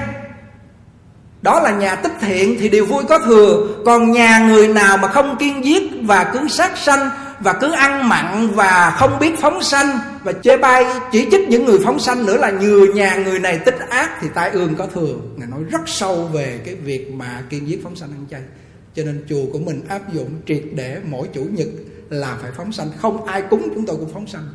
Đó 1.41 1.60
là 1.60 1.71
nhà 1.71 1.95
tích 1.95 2.12
thiện 2.21 2.58
thì 2.60 2.69
điều 2.69 2.86
vui 2.86 3.03
có 3.10 3.19
thừa, 3.19 3.67
còn 3.86 4.12
nhà 4.12 4.39
người 4.39 4.67
nào 4.67 4.97
mà 4.97 5.08
không 5.08 5.38
kiên 5.39 5.65
giết 5.65 5.84
và 6.01 6.23
cứ 6.34 6.47
sát 6.47 6.77
sanh 6.77 7.10
và 7.39 7.53
cứ 7.53 7.71
ăn 7.71 8.10
mặn 8.10 8.47
và 8.47 8.95
không 8.99 9.19
biết 9.19 9.39
phóng 9.39 9.63
sanh 9.63 9.99
và 10.23 10.34
chê 10.34 10.58
bai 10.58 10.86
chỉ 11.12 11.27
trích 11.32 11.49
những 11.49 11.65
người 11.65 11.80
phóng 11.84 11.99
sanh 11.99 12.25
nữa 12.25 12.38
là 12.38 12.51
nhiều 12.51 12.93
nhà 12.93 13.15
người 13.15 13.39
này 13.39 13.60
tích 13.65 13.80
ác 13.89 14.10
thì 14.21 14.27
tai 14.34 14.49
ương 14.49 14.75
có 14.75 14.88
thừa. 14.93 15.15
Ngài 15.36 15.47
nói 15.47 15.60
rất 15.71 15.82
sâu 15.86 16.30
về 16.34 16.60
cái 16.65 16.75
việc 16.75 17.13
mà 17.13 17.43
kiên 17.49 17.67
giết 17.67 17.80
phóng 17.84 17.95
sanh 17.95 18.10
ăn 18.10 18.25
chay. 18.32 18.41
Cho 18.95 19.03
nên 19.03 19.25
chùa 19.30 19.45
của 19.53 19.60
mình 19.60 19.82
áp 19.89 20.13
dụng 20.13 20.30
triệt 20.47 20.63
để 20.75 20.97
mỗi 21.06 21.27
chủ 21.34 21.41
nhật 21.51 21.67
là 22.10 22.38
phải 22.41 22.51
phóng 22.58 22.71
sanh. 22.71 22.88
Không 23.01 23.25
ai 23.25 23.41
cúng 23.41 23.69
chúng 23.75 23.86
tôi 23.86 23.95
cũng 23.99 24.13
phóng 24.13 24.27
sanh 24.27 24.49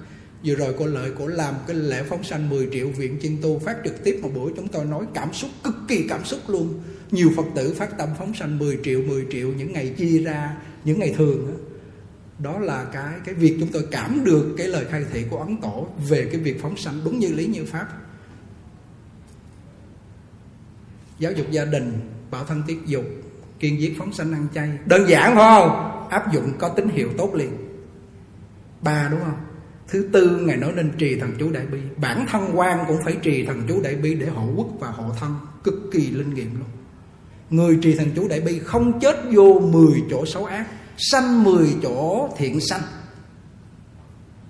vừa 0.45 0.55
rồi 0.55 0.75
cô 0.79 0.87
lợi 0.87 1.13
cô 1.19 1.27
làm 1.27 1.55
cái 1.67 1.77
lễ 1.77 2.03
phóng 2.03 2.25
sanh 2.25 2.49
10 2.49 2.69
triệu 2.73 2.89
viện 2.89 3.19
chân 3.23 3.37
tu 3.43 3.59
phát 3.59 3.77
trực 3.85 4.05
tiếp 4.05 4.19
một 4.23 4.31
buổi 4.35 4.53
chúng 4.57 4.69
tôi 4.69 4.85
nói 4.85 5.07
cảm 5.15 5.33
xúc 5.33 5.51
cực 5.65 5.75
kỳ 5.89 6.07
cảm 6.09 6.25
xúc 6.25 6.41
luôn. 6.49 6.81
Nhiều 7.11 7.31
phật 7.37 7.47
tử 7.55 7.75
phát 7.75 7.99
tâm 7.99 8.09
phóng 8.19 8.35
sanh 8.35 8.59
10 8.59 8.79
triệu 8.85 9.03
10 9.03 9.27
triệu 9.31 9.49
những 9.49 9.73
ngày 9.73 9.89
chia 9.89 10.19
ra 10.19 10.57
những 10.85 10.99
ngày 10.99 11.15
thường 11.17 11.47
đó, 11.51 11.55
đó 12.39 12.59
là 12.59 12.85
cái 12.93 13.15
cái 13.25 13.35
việc 13.35 13.57
chúng 13.61 13.69
tôi 13.73 13.87
cảm 13.91 14.25
được 14.25 14.55
cái 14.59 14.69
lời 14.69 14.85
khai 14.91 15.05
thị 15.13 15.25
của 15.31 15.39
ấn 15.39 15.57
tổ 15.57 15.87
về 16.09 16.29
cái 16.33 16.41
việc 16.41 16.63
phóng 16.63 16.77
sanh 16.77 17.01
đúng 17.05 17.19
như 17.19 17.29
lý 17.29 17.47
như 17.47 17.65
pháp. 17.65 17.89
Giáo 21.19 21.33
dục 21.33 21.47
gia 21.51 21.65
đình 21.65 21.93
bảo 22.31 22.45
thân 22.45 22.63
tiết 22.67 22.79
dục 22.87 23.05
kiên 23.59 23.81
giết 23.81 23.95
phóng 23.99 24.13
sanh 24.13 24.33
ăn 24.33 24.47
chay. 24.55 24.79
Đơn 24.87 25.09
giản 25.09 25.35
phải 25.37 25.59
không? 25.59 26.09
Áp 26.11 26.33
dụng 26.33 26.53
có 26.59 26.69
tín 26.69 26.89
hiệu 26.89 27.09
tốt 27.19 27.35
liền. 27.35 27.57
Ba 28.81 29.09
đúng 29.11 29.21
không? 29.21 29.52
Thứ 29.88 30.09
tư, 30.12 30.42
ngài 30.47 30.57
nói 30.57 30.73
nên 30.77 30.92
trì 30.99 31.21
thần 31.21 31.31
chú 31.38 31.51
đại 31.51 31.66
bi. 31.66 31.79
Bản 31.97 32.27
thân 32.31 32.51
quan 32.55 32.85
cũng 32.88 32.99
phải 33.05 33.16
trì 33.23 33.47
thần 33.47 33.62
chú 33.68 33.81
đại 33.83 33.95
bi 33.95 34.14
để 34.14 34.27
hộ 34.27 34.49
quốc 34.57 34.68
và 34.79 34.88
hộ 34.88 35.05
thân. 35.21 35.37
Cực 35.64 35.75
kỳ 35.92 36.11
linh 36.11 36.35
nghiệm 36.35 36.59
luôn. 36.59 36.68
Người 37.51 37.79
trì 37.83 37.95
thần 37.95 38.09
chú 38.16 38.29
đại 38.29 38.40
bi 38.40 38.59
không 38.59 39.01
chết 39.01 39.16
vô 39.33 39.61
10 39.61 40.03
chỗ 40.11 40.27
xấu 40.27 40.45
ác, 40.45 40.66
sanh 40.97 41.45
10 41.45 41.68
chỗ 41.83 42.29
thiện 42.38 42.61
sanh. 42.61 42.83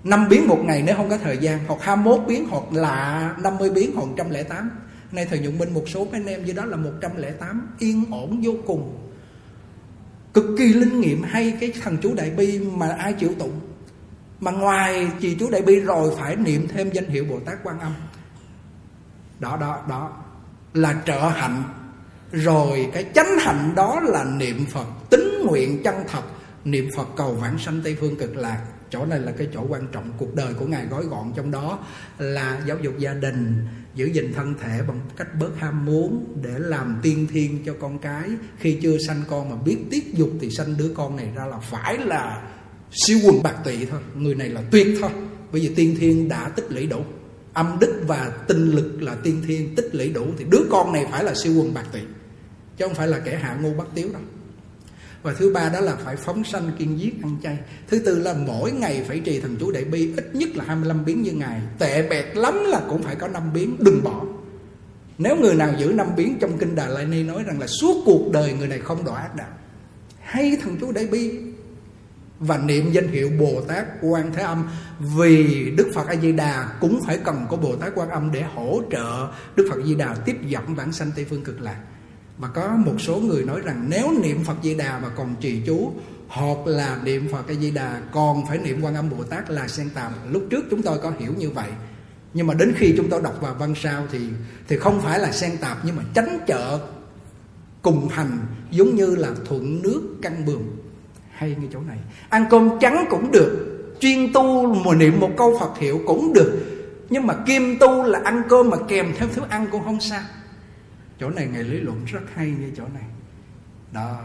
Năm 0.03 0.29
biến 0.29 0.47
một 0.47 0.59
ngày 0.65 0.83
nếu 0.85 0.95
không 0.95 1.09
có 1.09 1.17
thời 1.17 1.37
gian, 1.37 1.59
hoặc 1.67 1.81
21 1.81 2.19
biến, 2.27 2.45
hoặc 2.49 2.73
là 2.73 3.35
50 3.43 3.69
biến, 3.69 3.91
hoặc 3.95 4.05
108 4.05 4.69
nay 5.13 5.25
thời 5.29 5.39
dụng 5.39 5.57
minh 5.57 5.73
một 5.73 5.83
số 5.87 6.07
anh 6.11 6.25
em 6.25 6.45
dưới 6.45 6.55
đó 6.55 6.65
là 6.65 6.77
108 6.77 7.75
yên 7.79 8.05
ổn 8.11 8.41
vô 8.43 8.53
cùng. 8.65 8.97
Cực 10.33 10.45
kỳ 10.57 10.73
linh 10.73 11.01
nghiệm 11.01 11.23
hay 11.23 11.57
cái 11.59 11.73
thần 11.83 11.97
chú 12.01 12.13
đại 12.13 12.29
bi 12.29 12.59
mà 12.59 12.89
ai 12.89 13.13
chịu 13.13 13.29
tụng 13.39 13.59
mà 14.43 14.51
ngoài 14.51 15.11
trì 15.19 15.35
chú 15.39 15.49
đại 15.49 15.61
bi 15.61 15.79
rồi 15.79 16.15
phải 16.19 16.35
niệm 16.35 16.67
thêm 16.67 16.89
danh 16.93 17.07
hiệu 17.07 17.25
bồ 17.29 17.39
tát 17.39 17.57
quan 17.63 17.79
âm. 17.79 17.93
Đó 19.39 19.57
đó 19.61 19.83
đó 19.89 20.11
là 20.73 21.01
trợ 21.05 21.19
hạnh. 21.19 21.63
Rồi 22.31 22.89
cái 22.93 23.05
chánh 23.15 23.37
hạnh 23.39 23.73
đó 23.75 23.99
là 24.03 24.23
niệm 24.23 24.65
phật 24.71 24.87
tính 25.09 25.45
nguyện 25.45 25.83
chân 25.83 25.95
thật, 26.07 26.23
niệm 26.65 26.89
phật 26.95 27.07
cầu 27.15 27.33
vãng 27.33 27.57
sanh 27.57 27.81
tây 27.83 27.97
phương 27.99 28.15
cực 28.15 28.35
lạc. 28.35 28.61
Chỗ 28.89 29.05
này 29.05 29.19
là 29.19 29.31
cái 29.31 29.47
chỗ 29.53 29.65
quan 29.69 29.87
trọng, 29.91 30.11
cuộc 30.17 30.35
đời 30.35 30.53
của 30.53 30.65
ngài 30.65 30.85
gói 30.85 31.05
gọn 31.05 31.31
trong 31.35 31.51
đó 31.51 31.79
là 32.17 32.61
giáo 32.67 32.77
dục 32.81 32.93
gia 32.97 33.13
đình, 33.13 33.67
giữ 33.95 34.05
gìn 34.05 34.33
thân 34.33 34.55
thể 34.61 34.81
bằng 34.87 34.99
cách 35.17 35.27
bớt 35.39 35.57
ham 35.57 35.85
muốn 35.85 36.37
để 36.43 36.53
làm 36.57 36.99
tiên 37.01 37.27
thiên 37.31 37.63
cho 37.65 37.73
con 37.81 37.99
cái. 37.99 38.29
Khi 38.59 38.79
chưa 38.81 38.97
sanh 39.07 39.21
con 39.29 39.49
mà 39.49 39.55
biết 39.55 39.77
tiết 39.91 40.13
dục 40.13 40.29
thì 40.41 40.49
sanh 40.49 40.77
đứa 40.77 40.91
con 40.95 41.15
này 41.15 41.27
ra 41.35 41.45
là 41.45 41.57
phải 41.57 41.97
là 41.97 42.41
siêu 42.93 43.19
quần 43.23 43.43
bạc 43.43 43.55
tụy 43.63 43.85
thôi. 43.91 43.99
Người 44.15 44.35
này 44.35 44.49
là 44.49 44.61
tuyệt 44.71 44.87
thôi. 45.01 45.09
Bởi 45.51 45.61
vì 45.61 45.75
tiên 45.75 45.95
thiên 45.99 46.29
đã 46.29 46.49
tích 46.55 46.65
lũy 46.69 46.85
đủ. 46.85 46.99
Âm 47.53 47.77
đức 47.79 48.03
và 48.07 48.31
tinh 48.47 48.71
lực 48.71 49.01
là 49.01 49.15
tiên 49.15 49.41
thiên 49.47 49.75
tích 49.75 49.89
lũy 49.95 50.09
đủ. 50.09 50.25
Thì 50.37 50.45
đứa 50.49 50.61
con 50.69 50.93
này 50.93 51.05
phải 51.11 51.23
là 51.23 51.33
siêu 51.35 51.53
quần 51.57 51.73
bạc 51.73 51.85
tụy 51.91 52.01
chứ 52.77 52.85
không 52.85 52.95
phải 52.95 53.07
là 53.07 53.19
kẻ 53.19 53.35
hạ 53.41 53.57
ngu 53.61 53.73
bắt 53.73 53.87
tiếu 53.95 54.09
đâu. 54.13 54.21
Và 55.23 55.33
thứ 55.33 55.53
ba 55.53 55.69
đó 55.69 55.79
là 55.79 55.95
phải 55.95 56.15
phóng 56.15 56.43
sanh 56.43 56.71
kiên 56.79 56.99
giết 56.99 57.13
ăn 57.21 57.37
chay. 57.43 57.57
Thứ 57.87 57.99
tư 57.99 58.19
là 58.19 58.33
mỗi 58.33 58.71
ngày 58.71 59.03
phải 59.07 59.19
trì 59.19 59.39
thần 59.39 59.55
chú 59.59 59.71
đại 59.71 59.83
bi, 59.83 60.13
ít 60.15 60.35
nhất 60.35 60.49
là 60.55 60.63
25 60.67 61.05
biến 61.05 61.21
như 61.21 61.31
ngày 61.31 61.61
tệ 61.79 62.09
bẹt 62.09 62.37
lắm 62.37 62.63
là 62.67 62.81
cũng 62.89 63.03
phải 63.03 63.15
có 63.15 63.27
năm 63.27 63.53
biến, 63.53 63.75
đừng 63.79 64.03
bỏ. 64.03 64.25
Nếu 65.17 65.35
người 65.35 65.55
nào 65.55 65.73
giữ 65.77 65.87
năm 65.87 66.07
biến 66.17 66.37
trong 66.39 66.57
kinh 66.57 66.75
Đà 66.75 66.87
La 66.87 67.03
Ni 67.03 67.23
nói 67.23 67.43
rằng 67.43 67.59
là 67.59 67.67
suốt 67.67 68.03
cuộc 68.05 68.31
đời 68.31 68.53
người 68.53 68.67
này 68.67 68.79
không 68.79 69.05
đọa 69.05 69.21
ác 69.21 69.35
đạo. 69.35 69.49
Hay 70.19 70.57
thần 70.61 70.77
chú 70.81 70.91
đại 70.91 71.07
bi 71.07 71.31
và 72.45 72.57
niệm 72.57 72.91
danh 72.91 73.07
hiệu 73.07 73.29
Bồ 73.39 73.61
Tát 73.67 73.85
Quan 74.01 74.33
Thế 74.33 74.41
Âm 74.41 74.69
vì 74.99 75.71
Đức 75.77 75.91
Phật 75.95 76.07
A 76.07 76.15
Di 76.15 76.31
Đà 76.31 76.69
cũng 76.81 77.01
phải 77.07 77.17
cần 77.17 77.45
có 77.49 77.57
Bồ 77.57 77.75
Tát 77.75 77.91
Quan 77.95 78.09
Âm 78.09 78.31
để 78.31 78.43
hỗ 78.55 78.81
trợ 78.91 79.27
Đức 79.55 79.67
Phật 79.69 79.77
A 79.79 79.85
Di 79.85 79.95
Đà 79.95 80.15
tiếp 80.25 80.35
dẫn 80.47 80.75
vãng 80.75 80.91
sanh 80.91 81.11
Tây 81.15 81.25
phương 81.29 81.43
cực 81.43 81.61
lạc. 81.61 81.77
Và 82.37 82.47
có 82.47 82.67
một 82.85 82.95
số 82.99 83.15
người 83.15 83.43
nói 83.43 83.61
rằng 83.61 83.85
nếu 83.89 84.13
niệm 84.23 84.43
Phật 84.43 84.55
Di 84.63 84.75
Đà 84.75 84.99
mà 84.99 85.09
còn 85.09 85.35
trì 85.39 85.61
chú, 85.65 85.91
hoặc 86.27 86.67
là 86.67 86.99
niệm 87.03 87.27
Phật 87.31 87.47
A 87.47 87.53
Di 87.53 87.71
Đà 87.71 88.01
còn 88.11 88.45
phải 88.47 88.57
niệm 88.57 88.81
Quan 88.81 88.95
Âm 88.95 89.09
Bồ 89.09 89.23
Tát 89.23 89.49
là 89.49 89.67
sen 89.67 89.89
tạm. 89.93 90.11
Lúc 90.31 90.43
trước 90.49 90.65
chúng 90.69 90.81
tôi 90.81 90.97
có 90.97 91.11
hiểu 91.19 91.33
như 91.37 91.49
vậy. 91.49 91.69
Nhưng 92.33 92.47
mà 92.47 92.53
đến 92.53 92.73
khi 92.77 92.93
chúng 92.97 93.09
tôi 93.09 93.21
đọc 93.21 93.37
vào 93.41 93.53
văn 93.53 93.73
sao 93.75 94.07
thì 94.11 94.19
thì 94.67 94.77
không 94.77 95.01
phải 95.01 95.19
là 95.19 95.31
sen 95.31 95.57
tạp 95.57 95.77
nhưng 95.83 95.95
mà 95.95 96.03
tránh 96.13 96.39
trợ 96.47 96.79
cùng 97.81 98.07
hành, 98.07 98.37
giống 98.71 98.95
như 98.95 99.15
là 99.15 99.29
thuận 99.45 99.81
nước 99.81 100.01
căn 100.21 100.45
bường 100.45 100.82
hay 101.33 101.55
như 101.61 101.67
chỗ 101.73 101.79
này. 101.81 101.97
Ăn 102.29 102.45
cơm 102.49 102.69
trắng 102.79 103.05
cũng 103.09 103.31
được, 103.31 103.79
chuyên 103.99 104.33
tu 104.33 104.73
mà 104.73 104.95
niệm 104.95 105.19
một 105.19 105.29
câu 105.37 105.57
phật 105.59 105.77
hiệu 105.77 106.01
cũng 106.05 106.33
được. 106.33 106.59
Nhưng 107.09 107.27
mà 107.27 107.33
kim 107.47 107.77
tu 107.79 108.03
là 108.03 108.21
ăn 108.23 108.41
cơm 108.49 108.69
mà 108.69 108.77
kèm 108.87 109.13
theo 109.17 109.27
thức 109.27 109.49
ăn 109.49 109.67
cũng 109.71 109.83
không 109.83 109.99
sao. 109.99 110.21
Chỗ 111.19 111.29
này 111.29 111.47
ngài 111.53 111.63
lý 111.63 111.79
luận 111.79 112.05
rất 112.05 112.21
hay 112.33 112.47
như 112.47 112.71
chỗ 112.77 112.83
này. 112.93 113.03
Đó 113.91 114.19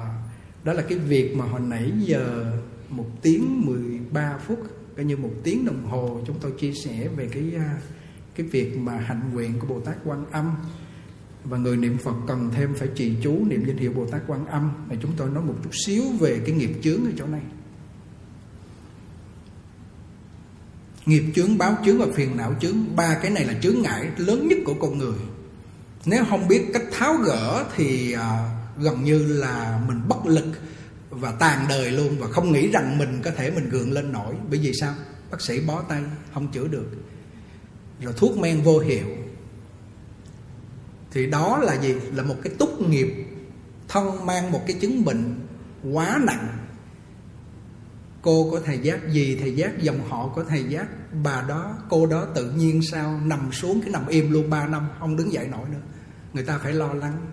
đó 0.65 0.73
là 0.73 0.83
cái 0.83 0.99
việc 0.99 1.37
mà 1.37 1.45
hồi 1.45 1.61
nãy 1.61 1.93
giờ 1.99 2.53
một 2.89 3.07
tiếng 3.23 3.67
13 3.67 4.39
phút, 4.47 4.59
coi 4.97 5.05
như 5.05 5.17
một 5.17 5.31
tiếng 5.43 5.65
đồng 5.65 5.85
hồ, 5.85 6.21
chúng 6.27 6.37
tôi 6.41 6.53
chia 6.59 6.73
sẻ 6.73 7.09
về 7.17 7.29
cái 7.33 7.53
à, 7.57 7.77
cái 8.35 8.47
việc 8.47 8.79
mà 8.79 8.93
hạnh 8.93 9.31
nguyện 9.33 9.59
của 9.61 9.67
Bồ 9.67 9.81
Tát 9.81 9.97
Quan 10.05 10.25
Âm 10.31 10.57
và 11.45 11.59
người 11.59 11.77
niệm 11.77 11.99
Phật 11.99 12.15
cần 12.27 12.51
thêm 12.55 12.75
phải 12.75 12.89
trì 12.95 13.15
chú 13.23 13.45
niệm 13.47 13.65
danh 13.67 13.77
hiệu 13.77 13.93
Bồ 13.93 14.07
Tát 14.07 14.23
Quan 14.27 14.47
Âm. 14.47 14.71
Mà 14.89 14.97
chúng 15.03 15.13
tôi 15.17 15.31
nói 15.31 15.45
một 15.45 15.55
chút 15.65 15.71
xíu 15.87 16.05
về 16.21 16.41
cái 16.47 16.55
nghiệp 16.55 16.71
chướng 16.83 17.05
ở 17.05 17.11
chỗ 17.19 17.27
này. 17.27 17.43
Nghiệp 21.07 21.25
chướng 21.35 21.59
báo 21.59 21.77
chướng 21.85 21.99
và 21.99 22.07
phiền 22.15 22.37
não 22.37 22.55
chướng 22.61 22.97
ba 22.97 23.19
cái 23.23 23.31
này 23.31 23.45
là 23.45 23.55
chướng 23.63 23.83
ngại 23.83 24.11
lớn 24.17 24.49
nhất 24.49 24.59
của 24.65 24.75
con 24.81 24.99
người. 24.99 25.19
Nếu 26.07 26.25
không 26.31 26.49
biết 26.49 26.65
cách 26.73 26.85
tháo 26.93 27.15
gỡ 27.15 27.65
thì 27.77 28.13
à, 28.13 28.51
gần 28.79 29.05
như 29.05 29.19
là 29.27 29.83
mình 29.89 30.01
bất 30.09 30.27
lực 30.27 30.47
và 31.11 31.33
tàn 31.33 31.67
đời 31.69 31.91
luôn 31.91 32.17
và 32.19 32.27
không 32.27 32.53
nghĩ 32.53 32.71
rằng 32.71 32.99
mình 32.99 33.21
có 33.25 33.31
thể 33.31 33.51
mình 33.51 33.69
gượng 33.69 33.93
lên 33.93 34.13
nổi. 34.13 34.35
Bởi 34.51 34.59
vì 34.59 34.73
sao? 34.81 34.95
Bác 35.31 35.41
sĩ 35.41 35.61
bó 35.61 35.83
tay 35.83 36.03
không 36.35 36.49
chữa 36.53 36.69
được. 36.69 36.87
Rồi 38.01 38.13
thuốc 38.17 38.39
men 38.39 38.63
vô 38.63 38.79
hiệu 38.79 39.07
thì 41.11 41.27
đó 41.27 41.59
là 41.59 41.75
gì? 41.75 41.95
Là 42.15 42.23
một 42.23 42.37
cái 42.43 42.53
túc 42.59 42.89
nghiệp, 42.89 43.27
thân 43.89 44.27
mang 44.27 44.53
một 44.53 44.61
cái 44.67 44.77
chứng 44.81 45.05
bệnh 45.05 45.35
quá 45.93 46.21
nặng. 46.23 46.49
Cô 48.23 48.51
có 48.53 48.61
thầy 48.65 48.79
giác 48.79 49.09
gì, 49.09 49.37
thầy 49.41 49.57
giác 49.57 49.79
dòng 49.79 50.01
họ 50.09 50.33
có 50.37 50.45
thầy 50.49 50.65
giác. 50.65 50.87
Bà 51.23 51.45
đó, 51.49 51.75
cô 51.89 52.07
đó 52.07 52.27
tự 52.35 52.51
nhiên 52.51 52.81
sao 52.91 53.21
nằm 53.25 53.53
xuống 53.53 53.81
cái 53.81 53.91
nằm 53.91 54.07
im 54.07 54.33
luôn 54.33 54.51
3 54.51 54.67
năm, 54.67 54.89
không 55.01 55.17
đứng 55.17 55.33
dậy 55.33 55.49
nổi 55.51 55.69
nữa. 55.69 55.81
Người 56.33 56.45
ta 56.45 56.59
phải 56.59 56.73
lo 56.73 56.93
lắng 56.93 57.27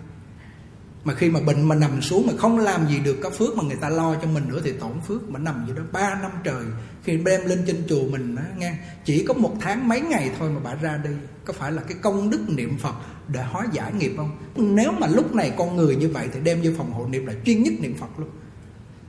mà 1.06 1.14
khi 1.14 1.30
mà 1.30 1.40
bệnh 1.40 1.68
mà 1.68 1.74
nằm 1.74 2.02
xuống 2.02 2.26
mà 2.26 2.32
không 2.38 2.58
làm 2.58 2.88
gì 2.88 2.98
được, 3.04 3.16
có 3.22 3.30
phước 3.30 3.56
mà 3.56 3.64
người 3.64 3.76
ta 3.80 3.88
lo 3.88 4.14
cho 4.22 4.28
mình 4.28 4.44
nữa 4.48 4.60
thì 4.64 4.72
tổn 4.72 5.00
phước 5.08 5.30
mà 5.30 5.38
nằm 5.38 5.66
vậy 5.66 5.76
đó. 5.76 5.82
Ba 5.92 6.14
năm 6.22 6.30
trời, 6.44 6.64
khi 7.04 7.16
đem 7.16 7.46
lên 7.46 7.64
trên 7.66 7.84
chùa 7.88 8.02
mình 8.10 8.36
á, 8.36 8.44
nghe, 8.58 8.74
chỉ 9.04 9.24
có 9.24 9.34
một 9.34 9.54
tháng 9.60 9.88
mấy 9.88 10.00
ngày 10.00 10.30
thôi 10.38 10.50
mà 10.50 10.60
bà 10.64 10.74
ra 10.74 11.00
đi. 11.04 11.10
Có 11.44 11.52
phải 11.52 11.72
là 11.72 11.82
cái 11.82 11.96
công 12.02 12.30
đức 12.30 12.40
niệm 12.48 12.78
phật 12.78 12.94
để 13.28 13.42
hóa 13.42 13.66
giải 13.72 13.92
nghiệp 13.92 14.12
không? 14.16 14.38
Nếu 14.56 14.92
mà 14.92 15.06
lúc 15.06 15.34
này 15.34 15.52
con 15.58 15.76
người 15.76 15.96
như 15.96 16.08
vậy 16.08 16.28
thì 16.34 16.40
đem 16.40 16.60
vô 16.62 16.70
phòng 16.78 16.92
hộ 16.92 17.06
niệm 17.06 17.26
là 17.26 17.32
chuyên 17.44 17.62
nhất 17.62 17.72
niệm 17.80 17.94
phật 18.00 18.18
luôn 18.18 18.28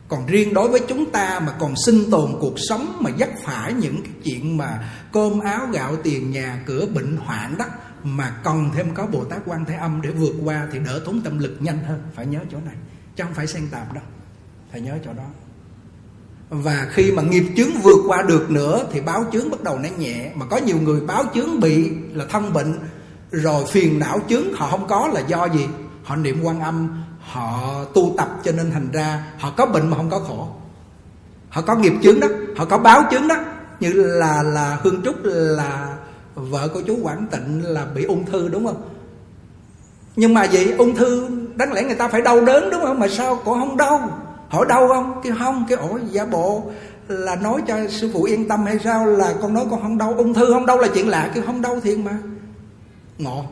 còn 0.08 0.26
riêng 0.26 0.54
đối 0.54 0.70
với 0.70 0.82
chúng 0.88 1.12
ta 1.12 1.40
mà 1.40 1.54
còn 1.60 1.74
sinh 1.86 2.12
tồn 2.12 2.32
cuộc 2.40 2.56
sống 2.70 2.98
mà 3.00 3.10
dắt 3.10 3.30
phải 3.44 3.74
những 3.74 4.04
cái 4.04 4.12
chuyện 4.24 4.58
mà 4.58 4.90
cơm 5.14 5.40
áo 5.40 5.68
gạo 5.74 5.96
tiền 6.04 6.32
nhà, 6.32 6.64
cửa 6.66 6.86
bệnh 6.86 7.18
hoạn 7.18 7.58
đó, 7.58 7.66
mà 8.04 8.36
còn 8.44 8.72
thêm 8.76 8.94
có 8.94 9.06
bồ 9.06 9.24
tát 9.24 9.40
quan 9.46 9.66
thế 9.66 9.76
âm 9.76 10.02
để 10.02 10.10
vượt 10.10 10.34
qua 10.44 10.68
thì 10.72 10.80
đỡ 10.80 11.02
tốn 11.06 11.22
tâm 11.22 11.40
lực 11.40 11.58
nhanh 11.60 11.84
hơn. 11.84 12.02
Phải 12.16 12.26
nhớ 12.26 12.40
chỗ 12.52 12.58
này, 12.66 12.76
chứ 13.16 13.24
không 13.24 13.34
phải 13.34 13.48
xen 13.48 13.68
tạp 13.72 13.94
đâu. 13.94 14.04
Phải 14.72 14.82
nhớ 14.82 14.98
chỗ 15.06 15.14
đó. 15.14 15.24
Và 16.50 16.88
khi 16.92 17.12
mà 17.12 17.24
nghiệp 17.24 17.46
chướng 17.58 17.72
vượt 17.84 18.04
qua 18.08 18.22
được 18.22 18.52
nữa 18.52 18.88
thì 18.92 19.02
báo 19.02 19.26
chướng 19.32 19.50
bắt 19.52 19.64
đầu 19.64 19.80
nó 19.80 19.90
nhẹ. 19.98 20.32
Mà 20.36 20.46
có 20.46 20.58
nhiều 20.58 20.78
người 20.82 21.02
báo 21.02 21.24
chướng 21.34 21.60
bị 21.60 21.92
là 22.14 22.26
thân 22.30 22.54
bệnh, 22.54 22.80
rồi 23.32 23.66
phiền 23.72 24.00
não 24.00 24.20
chướng, 24.30 24.54
họ 24.54 24.72
không 24.72 24.88
có 24.88 25.08
là 25.14 25.20
do 25.20 25.46
gì? 25.46 25.68
Họ 26.04 26.16
niệm 26.16 26.40
quan 26.44 26.60
âm 26.60 27.04
họ 27.32 27.84
tu 27.94 28.14
tập 28.18 28.30
cho 28.44 28.52
nên 28.52 28.72
thành 28.72 28.92
ra 28.92 29.24
họ 29.40 29.54
có 29.58 29.66
bệnh 29.66 29.90
mà 29.90 29.98
không 29.98 30.10
có 30.10 30.20
khổ. 30.20 30.48
Họ 31.50 31.62
có 31.62 31.76
nghiệp 31.76 31.94
chướng 32.04 32.20
đó, 32.20 32.28
họ 32.58 32.66
có 32.66 32.78
báo 32.78 33.04
chướng 33.12 33.28
đó. 33.28 33.36
Như 33.80 33.94
là 33.94 34.44
là 34.44 34.80
hương 34.84 35.02
trúc 35.04 35.16
là 35.24 35.98
vợ 36.36 36.68
của 36.74 36.82
chú 36.82 36.98
quảng 37.02 37.28
tịnh 37.32 37.64
là 37.66 37.86
bị 37.86 38.04
ung 38.04 38.26
thư, 38.26 38.50
đúng 38.50 38.66
không? 38.66 38.90
Nhưng 40.16 40.34
mà 40.34 40.48
vậy 40.52 40.74
ung 40.78 40.96
thư, 40.96 41.30
đáng 41.56 41.74
lẽ 41.74 41.84
người 41.84 41.96
ta 41.96 42.08
phải 42.08 42.22
đau 42.22 42.42
đớn, 42.42 42.70
đúng 42.72 42.82
không? 42.82 43.00
Mà 43.00 43.08
sao 43.08 43.40
cổ 43.46 43.54
không 43.54 43.78
đau? 43.78 44.10
Hỏi 44.50 44.66
đau 44.70 44.88
không? 44.88 45.22
Cái 45.24 45.34
không 45.40 45.66
cái 45.70 45.78
ổ 45.78 46.00
giả 46.12 46.26
bộ 46.26 46.64
là 47.08 47.36
nói 47.36 47.62
cho 47.68 47.88
sư 47.90 48.12
phụ 48.14 48.24
yên 48.24 48.48
tâm 48.48 48.66
hay 48.66 48.80
sao? 48.84 49.06
Là 49.06 49.34
con 49.42 49.54
nói 49.54 49.66
con 49.72 49.82
không 49.82 49.98
đau, 49.98 50.14
ung 50.18 50.34
thư 50.34 50.54
không 50.54 50.66
đau 50.66 50.78
là 50.78 50.88
chuyện 50.94 51.10
lạ 51.10 51.32
cái 51.36 51.44
không 51.46 51.62
đau 51.62 51.80
thiệt 51.80 51.98
mà. 51.98 52.18
Ngộ. 53.18 53.44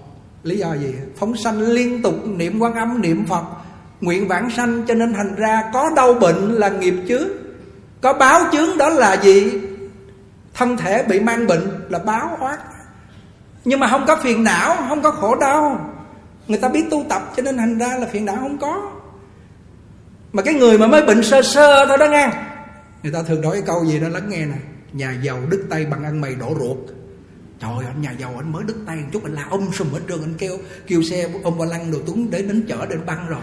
Lý 0.44 0.58
do 0.58 0.74
gì? 0.74 0.96
Phóng 1.16 1.38
sanh 1.38 1.62
liên 1.62 2.02
tục, 2.02 2.14
niệm 2.26 2.60
quan 2.60 2.74
âm, 2.74 3.02
niệm 3.02 3.26
phật 3.26 3.44
nguyện 4.02 4.28
vãng 4.28 4.50
sanh 4.50 4.84
cho 4.88 4.94
nên 4.94 5.14
thành 5.14 5.36
ra 5.36 5.64
có 5.74 5.92
đau 5.96 6.14
bệnh 6.14 6.52
là 6.54 6.70
nghiệp 6.70 6.96
chướng. 7.08 7.28
Có 8.02 8.14
báo 8.14 8.42
chướng 8.52 8.78
đó 8.78 8.90
là 8.90 9.22
gì? 9.24 9.62
Thân 10.54 10.78
thể 10.78 11.04
bị 11.04 11.20
mang 11.20 11.48
bệnh 11.48 11.68
là 11.90 12.00
báo 12.00 12.38
oát. 12.42 12.60
Nhưng 13.66 13.80
mà 13.80 13.88
không 13.88 14.06
có 14.08 14.16
phiền 14.24 14.44
não, 14.44 14.76
không 14.90 15.02
có 15.02 15.12
khổ 15.12 15.36
đau. 15.36 15.92
Người 16.48 16.58
ta 16.58 16.70
biết 16.70 16.86
tu 16.92 17.06
tập 17.10 17.34
cho 17.36 17.44
nên 17.44 17.58
thành 17.58 17.78
ra 17.78 17.98
là 18.00 18.08
phiền 18.12 18.26
não 18.26 18.36
không 18.36 18.58
có. 18.58 18.92
Mà 20.34 20.42
cái 20.42 20.54
người 20.54 20.78
mà 20.78 20.88
mới 20.88 21.02
bệnh 21.06 21.24
sơ 21.24 21.42
sơ 21.42 21.86
thôi 21.86 21.98
đó 21.98 22.08
nghe. 22.08 22.30
Người 23.04 23.12
ta 23.12 23.24
thường 23.24 23.42
nói 23.42 23.52
cái 23.52 23.64
câu 23.66 23.86
gì 23.86 24.00
đó 24.00 24.08
lắng 24.08 24.30
nghe 24.30 24.46
nè. 24.46 24.56
Nhà 24.94 25.16
giàu 25.22 25.38
đứt 25.50 25.64
tay 25.70 25.86
bằng 25.86 26.04
ăn 26.04 26.22
mày 26.22 26.36
đổ 26.36 26.56
ruột. 26.60 26.78
Trời 27.60 27.72
ơi 27.78 27.86
anh 27.88 28.02
nhà 28.02 28.12
giàu 28.20 28.34
anh 28.38 28.52
mới 28.52 28.64
đứt 28.64 28.76
tay 28.88 28.96
một 28.96 29.08
chút 29.12 29.24
anh 29.24 29.34
la 29.34 29.46
ông 29.50 29.72
sùm 29.74 29.92
hết 29.92 30.00
trơn, 30.10 30.22
anh 30.22 30.34
kêu 30.38 30.58
kêu 30.88 31.04
xe, 31.04 31.28
ông 31.44 31.58
ba 31.58 31.66
lăng 31.66 31.92
đồ 31.92 31.98
tuấn 32.08 32.32
để 32.32 32.42
đến 32.42 32.66
chở, 32.68 32.86
đến 32.86 33.06
băng 33.06 33.28
rồi 33.28 33.42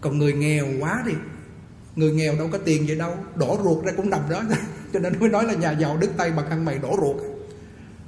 còn 0.00 0.18
người 0.18 0.32
nghèo 0.32 0.66
quá 0.80 1.02
đi 1.06 1.12
người 1.96 2.12
nghèo 2.12 2.36
đâu 2.36 2.48
có 2.52 2.58
tiền 2.58 2.88
gì 2.88 2.94
đâu, 2.94 3.16
đổ 3.34 3.58
ruột 3.64 3.84
ra 3.84 3.92
cũng 3.96 4.10
nằm 4.10 4.20
đó. 4.30 4.42
Cho 4.92 4.98
nên 4.98 5.20
mới 5.20 5.28
nói 5.28 5.44
là 5.44 5.54
nhà 5.54 5.72
giàu 5.72 5.96
đứt 5.96 6.10
tay 6.16 6.30
bằng 6.30 6.50
ăn 6.50 6.64
mày 6.64 6.78
đổ 6.78 6.96
ruột. 7.00 7.16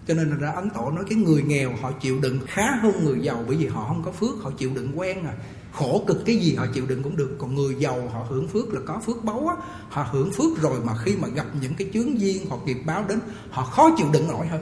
Cho 0.08 0.14
nên 0.14 0.38
ra 0.38 0.50
ấn 0.50 0.70
tổ 0.70 0.90
nói 0.90 1.04
cái 1.08 1.18
người 1.18 1.42
nghèo 1.42 1.72
họ 1.80 1.92
chịu 1.92 2.20
đựng 2.20 2.40
khá 2.46 2.76
hơn 2.82 3.04
người 3.04 3.18
giàu 3.22 3.44
bởi 3.46 3.56
vì 3.56 3.66
họ 3.66 3.84
không 3.88 4.02
có 4.04 4.12
phước, 4.12 4.42
họ 4.42 4.50
chịu 4.58 4.70
đựng 4.74 4.98
quen 4.98 5.24
à. 5.24 5.32
Khổ 5.72 6.04
cực 6.06 6.24
cái 6.26 6.36
gì 6.36 6.54
họ 6.54 6.66
chịu 6.74 6.86
đựng 6.86 7.02
cũng 7.02 7.16
được. 7.16 7.36
Còn 7.38 7.54
người 7.54 7.74
giàu 7.78 8.08
họ 8.12 8.26
hưởng 8.28 8.48
phước 8.48 8.74
là 8.74 8.80
có 8.86 9.00
phước 9.06 9.24
báu 9.24 9.48
á. 9.48 9.56
Họ 9.88 10.08
hưởng 10.10 10.30
phước 10.32 10.62
rồi 10.62 10.80
mà 10.84 10.92
khi 11.04 11.16
mà 11.16 11.28
gặp 11.28 11.46
những 11.60 11.74
cái 11.74 11.88
chướng 11.94 12.20
duyên 12.20 12.46
hoặc 12.48 12.60
nghiệp 12.64 12.78
báo 12.86 13.04
đến, 13.08 13.18
họ 13.50 13.64
khó 13.64 13.90
chịu 13.98 14.06
đựng 14.12 14.28
nổi 14.28 14.46
hơn. 14.46 14.60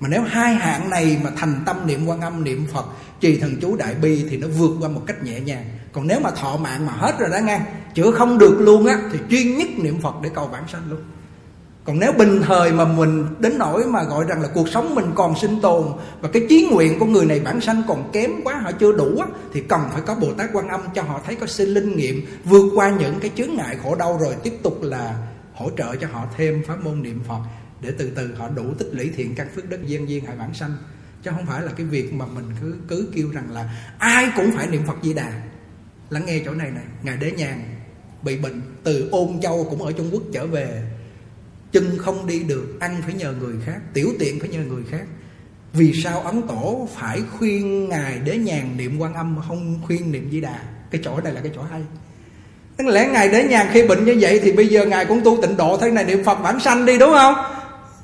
Mà 0.00 0.08
nếu 0.08 0.22
hai 0.22 0.54
hạng 0.54 0.90
này 0.90 1.20
mà 1.24 1.30
thành 1.36 1.62
tâm 1.66 1.86
niệm 1.86 2.06
quan 2.06 2.20
âm, 2.20 2.44
niệm 2.44 2.66
phật, 2.72 2.86
trì 3.20 3.38
thần 3.40 3.56
chú 3.60 3.76
đại 3.76 3.94
bi 3.94 4.26
thì 4.30 4.36
nó 4.36 4.48
vượt 4.48 4.76
qua 4.80 4.88
một 4.88 5.02
cách 5.06 5.24
nhẹ 5.24 5.40
nhàng 5.40 5.64
còn 5.94 6.06
nếu 6.06 6.20
mà 6.20 6.30
thọ 6.30 6.56
mạng 6.56 6.86
mà 6.86 6.92
hết 6.92 7.18
rồi 7.18 7.30
đó 7.30 7.38
nghe 7.44 7.60
chữa 7.94 8.10
không 8.10 8.38
được 8.38 8.56
luôn 8.60 8.86
á 8.86 8.98
thì 9.12 9.18
chuyên 9.30 9.58
nhất 9.58 9.68
niệm 9.76 10.00
phật 10.00 10.14
để 10.22 10.30
cầu 10.34 10.46
vãng 10.46 10.68
sanh 10.72 10.82
luôn. 10.90 11.00
Còn 11.84 11.98
nếu 11.98 12.12
bình 12.12 12.42
thời 12.46 12.72
mà 12.72 12.84
mình 12.84 13.26
đến 13.38 13.58
nỗi 13.58 13.84
mà 13.84 14.02
gọi 14.02 14.24
rằng 14.28 14.42
là 14.42 14.48
cuộc 14.54 14.68
sống 14.68 14.94
mình 14.94 15.12
còn 15.14 15.38
sinh 15.38 15.60
tồn 15.60 15.86
và 16.20 16.28
cái 16.32 16.46
chí 16.48 16.68
nguyện 16.72 16.98
của 16.98 17.06
người 17.06 17.26
này 17.26 17.40
bản 17.40 17.60
sanh 17.60 17.82
còn 17.88 18.10
kém 18.12 18.30
quá 18.44 18.54
họ 18.54 18.72
chưa 18.72 18.92
đủ 18.92 19.18
á, 19.20 19.26
thì 19.52 19.60
cần 19.60 19.80
phải 19.92 20.02
có 20.02 20.14
bồ 20.14 20.32
tát 20.32 20.50
quan 20.52 20.68
âm 20.68 20.80
cho 20.94 21.02
họ 21.02 21.20
thấy 21.26 21.36
có 21.36 21.46
sinh 21.46 21.68
linh 21.68 21.96
nghiệm 21.96 22.26
vượt 22.44 22.72
qua 22.74 22.90
những 22.90 23.20
cái 23.20 23.30
chướng 23.36 23.56
ngại 23.56 23.76
khổ 23.82 23.94
đau 23.94 24.18
rồi 24.20 24.36
tiếp 24.42 24.52
tục 24.62 24.78
là 24.82 25.18
hỗ 25.54 25.70
trợ 25.76 25.96
cho 25.96 26.06
họ 26.12 26.24
thêm 26.36 26.62
pháp 26.66 26.84
môn 26.84 27.02
niệm 27.02 27.20
phật 27.28 27.40
để 27.80 27.92
từ 27.98 28.10
từ 28.16 28.34
họ 28.38 28.48
đủ 28.48 28.64
tích 28.78 28.88
lũy 28.92 29.10
thiện 29.16 29.34
căn 29.34 29.46
phước 29.54 29.70
đất 29.70 29.80
gian 29.86 30.08
duyên 30.08 30.24
hại 30.24 30.36
bản 30.36 30.54
sanh. 30.54 30.76
Chứ 31.22 31.30
không 31.30 31.46
phải 31.46 31.62
là 31.62 31.72
cái 31.76 31.86
việc 31.86 32.14
mà 32.14 32.26
mình 32.26 32.44
cứ 32.60 32.74
cứ 32.88 33.08
kêu 33.14 33.28
rằng 33.32 33.50
là 33.50 33.70
ai 33.98 34.28
cũng 34.36 34.52
phải 34.56 34.66
niệm 34.66 34.82
phật 34.86 34.96
di 35.02 35.14
đà 35.14 35.32
lắng 36.10 36.26
nghe 36.26 36.40
chỗ 36.44 36.50
này 36.54 36.70
này 36.70 36.84
ngài 37.02 37.16
đế 37.16 37.30
nhàn 37.30 37.64
bị 38.22 38.36
bệnh 38.36 38.60
từ 38.84 39.08
ôn 39.10 39.40
châu 39.42 39.66
cũng 39.70 39.82
ở 39.82 39.92
trung 39.92 40.08
quốc 40.12 40.22
trở 40.32 40.46
về. 40.46 40.82
Chân 41.72 41.98
không 41.98 42.26
đi 42.26 42.42
được, 42.42 42.76
ăn 42.80 43.02
phải 43.04 43.14
nhờ 43.14 43.32
người 43.32 43.54
khác, 43.66 43.78
tiểu 43.94 44.08
tiện 44.18 44.40
phải 44.40 44.48
nhờ 44.48 44.58
người 44.58 44.82
khác. 44.90 45.04
Vì 45.72 45.92
sao 46.04 46.20
ấn 46.20 46.42
tổ 46.42 46.88
phải 46.94 47.22
khuyên 47.38 47.88
ngài 47.88 48.18
đế 48.18 48.36
nhàn 48.36 48.76
niệm 48.76 48.98
quan 48.98 49.14
âm 49.14 49.38
không 49.48 49.80
khuyên 49.86 50.12
niệm 50.12 50.28
di 50.32 50.40
đà? 50.40 50.60
Cái 50.90 51.00
chỗ 51.04 51.20
này 51.20 51.32
là 51.32 51.40
cái 51.40 51.52
chỗ 51.54 51.62
hay. 51.62 51.82
Tức 52.76 52.86
lẽ 52.86 53.08
ngài 53.12 53.28
đế 53.28 53.44
nhàn 53.44 53.66
khi 53.72 53.86
bệnh 53.86 54.04
như 54.04 54.16
vậy 54.20 54.40
thì 54.42 54.52
bây 54.52 54.66
giờ 54.66 54.86
ngài 54.86 55.04
cũng 55.04 55.20
tu 55.24 55.42
tịnh 55.42 55.56
độ, 55.56 55.76
thế 55.76 55.90
này 55.90 56.04
niệm 56.04 56.24
phật 56.24 56.34
bản 56.34 56.60
sanh 56.60 56.86
đi, 56.86 56.98
đúng 56.98 57.10
không? 57.10 57.34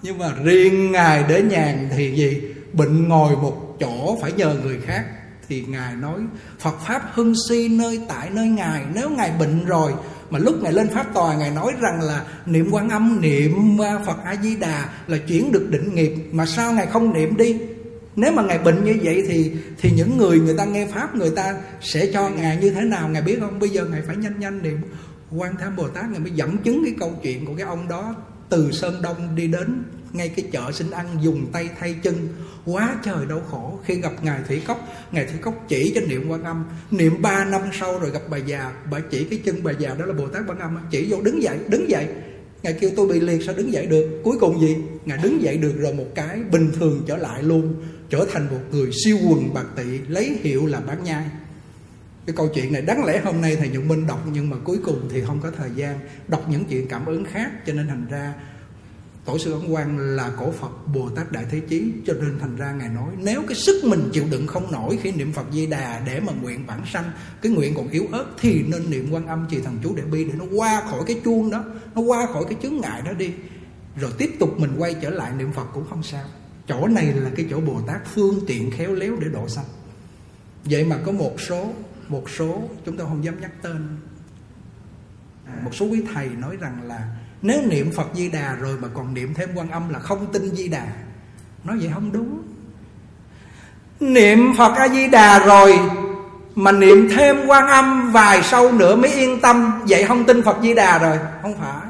Nhưng 0.03 0.19
mà 0.19 0.33
riêng 0.45 0.93
ngài 0.93 1.25
đế 1.29 1.43
nhàn 1.43 1.89
thì 1.97 2.17
gì? 2.17 2.43
Bệnh 2.73 3.09
ngồi 3.09 3.37
một 3.37 3.77
chỗ 3.81 4.19
phải 4.23 4.33
nhờ 4.33 4.57
người 4.63 4.79
khác 4.87 5.05
thì 5.51 5.65
ngài 5.69 5.97
nói, 5.97 6.21
phật 6.59 6.75
pháp 6.87 7.03
hưng 7.13 7.35
si 7.49 7.69
nơi 7.69 8.01
tại 8.09 8.31
nơi 8.31 8.49
ngài, 8.49 8.85
nếu 8.95 9.11
ngài 9.11 9.33
bệnh 9.39 9.65
rồi, 9.65 9.93
mà 10.31 10.39
lúc 10.39 10.63
ngài 10.63 10.73
lên 10.73 10.89
pháp 10.89 11.15
tòa, 11.15 11.37
ngài 11.37 11.51
nói 11.51 11.73
rằng 11.81 12.01
là 12.03 12.25
niệm 12.47 12.69
quan 12.73 12.89
âm, 12.89 13.21
niệm 13.21 13.81
à, 13.83 13.99
phật 14.07 14.17
a 14.25 14.37
di 14.43 14.57
đà 14.57 14.89
là 15.07 15.19
chuyển 15.19 15.53
được 15.53 15.71
định 15.71 15.95
nghiệp, 15.95 16.13
mà 16.33 16.47
sao 16.47 16.73
ngài 16.73 16.87
không 16.87 17.13
niệm 17.13 17.37
đi? 17.37 17.59
Nếu 18.17 18.33
mà 18.33 18.43
ngài 18.43 18.59
bệnh 18.59 18.85
như 18.85 18.99
vậy 19.03 19.25
thì 19.29 19.53
thì 19.79 19.91
những 19.91 20.17
người 20.19 20.41
người 20.41 20.55
ta 20.59 20.65
nghe 20.65 20.87
pháp, 20.87 21.15
người 21.15 21.31
ta 21.31 21.55
sẽ 21.81 22.11
cho 22.13 22.29
ngài 22.29 22.57
như 22.57 22.71
thế 22.71 22.81
nào, 22.81 23.09
ngài 23.09 23.23
biết 23.23 23.39
không? 23.41 23.59
Bây 23.59 23.69
giờ 23.69 23.85
ngài 23.85 24.03
phải 24.03 24.17
nhanh 24.17 24.41
nhanh 24.41 24.63
niệm. 24.63 24.81
Quan 25.37 25.55
tham 25.61 25.77
bồ 25.77 25.89
tát 25.89 26.11
ngài 26.11 26.21
mới 26.21 26.31
dẫn 26.31 26.59
chứng 26.59 26.85
cái 26.85 26.95
câu 27.01 27.13
chuyện 27.23 27.47
của 27.47 27.53
cái 27.57 27.67
ông 27.67 27.89
đó 27.89 28.15
từ 28.51 28.73
sơn 28.73 29.03
đông 29.03 29.37
đi 29.37 29.47
đến, 29.47 29.83
ngay 30.13 30.29
cái 30.29 30.45
chợ 30.53 30.73
xin 30.73 30.91
ăn, 30.91 31.07
dùng 31.23 31.47
tay 31.53 31.69
thay 31.79 31.95
chân. 32.03 32.29
Quá 32.67 32.97
trời 33.05 33.27
đau 33.29 33.43
khổ 33.51 33.79
khi 33.85 33.95
gặp 33.95 34.13
ngài 34.23 34.41
thủy 34.49 34.63
cốc. 34.67 34.89
Ngài 35.13 35.25
thủy 35.25 35.39
cốc 35.43 35.55
chỉ 35.69 35.93
cho 35.95 36.01
niệm 36.01 36.29
quan 36.29 36.45
âm. 36.45 36.65
Niệm 36.91 37.23
ba 37.23 37.45
năm 37.45 37.63
sau 37.81 37.99
rồi 37.99 38.11
gặp 38.11 38.23
bà 38.31 38.37
già. 38.37 38.73
Bà 38.91 39.01
chỉ 39.11 39.25
cái 39.25 39.41
chân 39.45 39.57
bà 39.63 39.73
già 39.79 39.95
đó 39.95 40.07
là 40.07 40.13
bồ 40.13 40.29
tát 40.29 40.43
quan 40.49 40.59
âm. 40.59 40.79
Chỉ 40.91 41.07
vô 41.11 41.21
đứng 41.23 41.43
dậy 41.43 41.59
đứng 41.69 41.91
dậy. 41.91 42.07
Ngài 42.63 42.73
kêu, 42.73 42.91
tôi 42.97 43.09
bị 43.09 43.21
liệt 43.21 43.43
sao 43.47 43.55
đứng 43.55 43.73
dậy 43.73 43.87
được? 43.87 44.21
Cuối 44.25 44.37
cùng 44.41 44.61
gì? 44.61 44.77
Ngài 45.05 45.19
đứng 45.23 45.43
dậy 45.43 45.57
được 45.57 45.73
rồi 45.79 45.95
một 45.95 46.07
cái 46.15 46.39
bình 46.51 46.71
thường 46.79 47.03
trở 47.07 47.17
lại 47.17 47.43
luôn, 47.43 47.75
trở 48.11 48.25
thành 48.33 48.47
một 48.51 48.61
người 48.71 48.91
siêu 49.05 49.19
quần 49.29 49.55
bạc 49.55 49.67
tị, 49.77 49.99
lấy 50.09 50.39
hiệu 50.43 50.67
là 50.67 50.81
bán 50.81 51.05
nhai 51.05 51.25
cái 52.27 52.37
câu 52.37 52.49
chuyện 52.55 52.73
này 52.73 52.83
đáng 52.83 53.05
lẽ 53.05 53.21
hôm 53.25 53.41
nay 53.41 53.57
thầy 53.57 53.69
Nhuận 53.69 53.89
Minh 53.89 54.07
đọc, 54.07 54.27
nhưng 54.33 54.51
mà 54.51 54.57
cuối 54.65 54.79
cùng 54.85 55.09
thì 55.13 55.23
không 55.23 55.41
có 55.43 55.51
thời 55.51 55.71
gian 55.77 55.99
đọc 56.29 56.45
những 56.49 56.65
chuyện 56.65 56.89
cảm 56.89 57.07
ứng 57.07 57.25
khác. 57.25 57.51
Cho 57.67 57.73
nên 57.73 57.89
thành 57.89 58.07
ra, 58.11 58.35
tổ 59.25 59.39
sư 59.39 59.53
ấn 59.53 59.73
quang 59.73 59.99
là 59.99 60.31
cổ 60.39 60.53
phật 60.53 60.87
bồ 60.95 61.09
tát 61.09 61.33
đại 61.33 61.45
thế 61.51 61.61
chí, 61.61 61.93
cho 62.07 62.15
nên 62.15 62.39
thành 62.41 62.57
ra 62.57 62.73
ngài 62.73 62.89
nói, 62.89 63.13
nếu 63.19 63.43
cái 63.49 63.55
sức 63.55 63.85
mình 63.85 64.11
chịu 64.13 64.25
đựng 64.31 64.47
không 64.47 64.73
nổi 64.73 64.99
khi 65.03 65.13
niệm 65.13 65.33
phật 65.33 65.47
di 65.53 65.67
đà 65.67 66.03
để 66.07 66.21
mà 66.21 66.33
nguyện 66.43 66.67
bản 66.67 66.83
sanh, 66.93 67.13
cái 67.43 67.53
nguyện 67.53 67.75
còn 67.75 67.89
yếu 67.89 68.07
ớt 68.13 68.25
thì 68.41 68.63
nên 68.69 68.91
niệm 68.91 69.09
quan 69.11 69.27
âm 69.27 69.47
trì 69.51 69.61
thần 69.61 69.79
chú 69.83 69.95
để 69.97 70.03
bi 70.03 70.25
để 70.25 70.33
nó 70.39 70.45
qua 70.57 70.83
khỏi 70.91 71.01
cái 71.07 71.21
chuông 71.25 71.51
đó, 71.51 71.65
nó 71.95 72.01
qua 72.01 72.27
khỏi 72.33 72.45
cái 72.45 72.59
chướng 72.63 72.77
ngại 72.81 73.03
đó 73.05 73.13
đi. 73.13 73.31
Rồi 73.97 74.11
tiếp 74.19 74.31
tục 74.39 74.61
mình 74.61 74.75
quay 74.79 74.95
trở 75.03 75.11
lại 75.11 75.33
niệm 75.39 75.53
phật 75.53 75.67
cũng 75.75 75.85
không 75.91 76.03
sao. 76.03 76.25
Chỗ 76.69 76.87
này 76.87 77.13
là 77.13 77.31
cái 77.37 77.47
chỗ 77.51 77.61
bồ 77.61 77.81
tát 77.87 78.07
phương 78.15 78.41
tiện 78.47 78.71
khéo 78.71 78.95
léo 78.95 79.17
để 79.21 79.29
độ 79.29 79.49
sanh. 79.49 79.65
Vậy 80.65 80.85
mà 80.85 80.99
có 81.07 81.13
một 81.13 81.41
số 81.41 81.73
một 82.11 82.31
số 82.31 82.62
chúng 82.87 82.96
tôi 82.96 83.07
không 83.07 83.25
dám 83.25 83.40
nhắc 83.40 83.51
tên. 83.62 83.96
À, 85.46 85.55
một 85.64 85.75
số 85.75 85.87
quý 85.87 86.03
thầy 86.14 86.29
nói 86.29 86.57
rằng 86.61 86.83
là 86.85 87.09
nếu 87.42 87.62
niệm 87.66 87.92
Phật 87.92 88.07
Di 88.14 88.31
Đà 88.31 88.55
rồi 88.55 88.77
mà 88.81 88.88
còn 88.94 89.14
niệm 89.14 89.35
thêm 89.35 89.49
quan 89.55 89.70
âm 89.70 89.88
là 89.88 89.99
không 89.99 90.33
tin 90.33 90.57
Di 90.57 90.68
Đà. 90.68 90.87
Nói 91.64 91.79
vậy 91.81 91.90
không 91.94 92.12
đúng. 92.12 92.42
Niệm 94.01 94.38
Phật 94.59 94.75
A 94.77 94.88
Di 94.88 95.09
Đà 95.09 95.38
rồi 95.46 95.79
Mà 96.55 96.73
niệm 96.73 97.09
thêm 97.11 97.37
quan 97.46 97.66
âm 97.66 98.12
vài 98.12 98.42
sau 98.42 98.73
nữa 98.73 98.96
mới 98.96 99.12
yên 99.12 99.40
tâm. 99.40 99.81
Vậy 99.88 100.05
không 100.05 100.27
tin 100.27 100.42
Phật 100.42 100.57
Di 100.62 100.75
Đà 100.75 100.99
rồi. 100.99 101.18
Không 101.42 101.59
phải. 101.59 101.88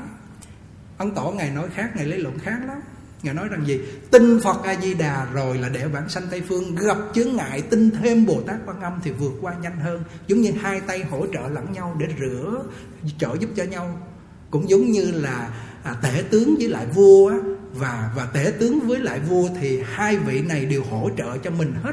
Ấn 0.99 1.11
Tổ 1.11 1.31
Ngài 1.31 1.51
nói 1.51 1.69
khác, 1.75 1.91
Ngài 1.95 2.07
lấy 2.07 2.19
luận 2.19 2.39
khác 2.39 2.59
lắm. 2.67 2.81
Ngài 3.23 3.35
nói 3.35 3.49
rằng 3.49 3.67
gì? 3.67 3.81
Tin 4.11 4.41
Phật 4.45 4.63
A-di-đà 4.65 5.27
rồi 5.33 5.59
là 5.59 5.69
để 5.69 5.89
bản 5.89 6.09
sanh 6.09 6.23
Tây 6.31 6.43
Phương. 6.49 6.75
Gặp 6.75 6.97
chướng 7.15 7.37
ngại 7.37 7.63
tin 7.63 7.91
thêm 7.91 8.27
Bồ 8.27 8.41
Tát 8.41 8.57
Quan 8.67 8.81
Âm 8.81 8.93
Thì 9.03 9.11
vượt 9.11 9.33
qua 9.41 9.55
nhanh 9.63 9.81
hơn. 9.81 10.05
Giống 10.27 10.41
như 10.41 10.53
hai 10.61 10.81
tay 10.81 11.05
hỗ 11.05 11.27
trợ 11.27 11.49
lẫn 11.49 11.73
nhau 11.73 11.97
Để 11.99 12.07
rửa 12.21 12.65
trợ 13.19 13.37
giúp 13.41 13.51
cho 13.57 13.65
nhau. 13.65 13.99
Cũng 14.51 14.71
giống 14.71 14.85
như 14.85 15.11
là 15.11 15.51
à, 15.83 15.95
tể 16.03 16.23
tướng 16.31 16.55
với 16.59 16.69
lại 16.69 16.87
vua 16.95 17.31
á, 17.31 17.37
và 17.75 18.13
và 18.17 18.27
tể 18.27 18.53
tướng 18.59 18.81
với 18.81 18.99
lại 18.99 19.21
vua 19.21 19.49
thì 19.61 19.83
hai 19.85 20.17
vị 20.17 20.43
này 20.43 20.65
đều 20.65 20.83
hỗ 20.91 21.11
trợ 21.19 21.39
cho 21.39 21.51
mình 21.51 21.75
hết 21.83 21.93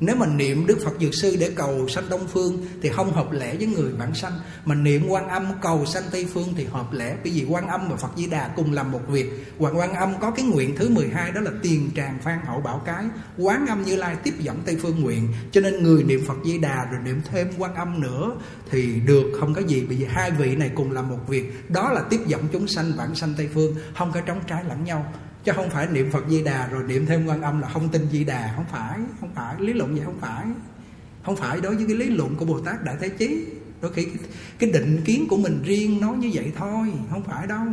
nếu 0.00 0.16
mà 0.16 0.26
niệm 0.26 0.66
Đức 0.66 0.78
Phật 0.84 1.00
Dược 1.00 1.14
Sư 1.14 1.36
để 1.40 1.50
cầu 1.54 1.88
sanh 1.88 2.08
Đông 2.08 2.26
Phương 2.28 2.66
Thì 2.82 2.88
không 2.88 3.12
hợp 3.12 3.32
lẽ 3.32 3.56
với 3.56 3.66
người 3.66 3.92
bản 3.98 4.14
sanh. 4.14 4.32
Mà 4.64 4.74
niệm 4.74 5.08
quan 5.08 5.28
âm 5.28 5.46
cầu 5.62 5.86
sanh 5.86 6.02
Tây 6.10 6.26
Phương 6.34 6.48
Thì 6.56 6.64
hợp 6.64 6.92
lẽ. 6.92 7.16
Bởi 7.24 7.32
vì 7.32 7.44
quan 7.48 7.68
âm 7.68 7.88
và 7.88 7.96
Phật 7.96 8.08
Di 8.16 8.26
Đà 8.26 8.48
cùng 8.56 8.72
làm 8.72 8.92
một 8.92 9.00
việc. 9.08 9.30
Hoàng 9.58 9.78
quan 9.78 9.94
âm 9.94 10.20
có 10.20 10.30
cái 10.30 10.44
nguyện 10.44 10.76
thứ 10.76 10.88
12 10.88 11.32
Đó 11.32 11.40
là 11.40 11.50
tiền 11.62 11.90
tràng 11.96 12.18
phan 12.22 12.38
hậu 12.46 12.60
bảo 12.60 12.82
cái. 12.86 13.04
Quán 13.38 13.66
âm 13.66 13.82
Như 13.82 13.96
Lai 13.96 14.16
tiếp 14.22 14.34
dẫn 14.38 14.62
Tây 14.66 14.76
Phương 14.82 15.00
nguyện. 15.00 15.28
Cho 15.52 15.60
nên 15.60 15.82
người 15.82 16.02
niệm 16.02 16.24
Phật 16.26 16.36
Di 16.44 16.58
Đà 16.58 16.84
Rồi 16.90 17.00
niệm 17.04 17.20
thêm 17.30 17.48
quan 17.58 17.74
âm 17.74 18.00
nữa 18.00 18.32
Thì 18.70 19.00
được, 19.06 19.32
không 19.40 19.54
có 19.54 19.60
gì. 19.60 19.84
Bởi 19.88 19.96
vì 19.96 20.04
hai 20.04 20.30
vị 20.30 20.56
này 20.56 20.70
cùng 20.74 20.92
làm 20.92 21.08
một 21.08 21.28
việc. 21.28 21.70
Đó 21.70 21.92
là 21.92 22.02
tiếp 22.10 22.20
dẫn 22.26 22.48
chúng 22.52 22.68
sanh 22.68 22.92
vãng 22.96 23.14
sanh 23.14 23.34
Tây 23.36 23.48
Phương, 23.54 23.74
Không 23.98 24.12
có 24.12 24.20
trống 24.20 24.40
trái 24.46 24.64
lẫn 24.68 24.84
nhau 24.84 25.12
chứ 25.46 25.52
không 25.56 25.70
phải 25.70 25.86
niệm 25.86 26.10
phật 26.10 26.24
di 26.28 26.42
đà 26.42 26.68
rồi 26.68 26.82
niệm 26.82 27.06
thêm 27.06 27.26
quan 27.26 27.42
âm 27.42 27.60
là 27.60 27.68
không 27.68 27.88
tin 27.88 28.08
di 28.12 28.24
đà. 28.24 28.52
Không 28.56 28.64
phải 28.72 28.98
không 29.20 29.30
phải. 29.34 29.54
Lý 29.58 29.72
luận 29.72 29.94
vậy 29.94 30.04
không 30.04 30.18
phải. 30.20 30.46
Không 31.24 31.36
phải. 31.36 31.60
Đối 31.60 31.76
với 31.76 31.84
cái 31.86 31.96
lý 31.96 32.06
luận 32.06 32.36
của 32.36 32.44
bồ 32.44 32.60
tát 32.60 32.84
đại 32.84 32.96
thế 33.00 33.08
chí 33.08 33.46
đôi 33.80 33.92
khi 33.92 34.04
cái, 34.04 34.14
cái 34.58 34.70
định 34.70 35.02
kiến 35.04 35.26
của 35.30 35.36
mình 35.36 35.62
riêng 35.64 36.00
nói 36.00 36.16
như 36.16 36.30
vậy 36.34 36.52
thôi. 36.58 36.92
Không 37.10 37.22
phải 37.22 37.46
đâu. 37.46 37.64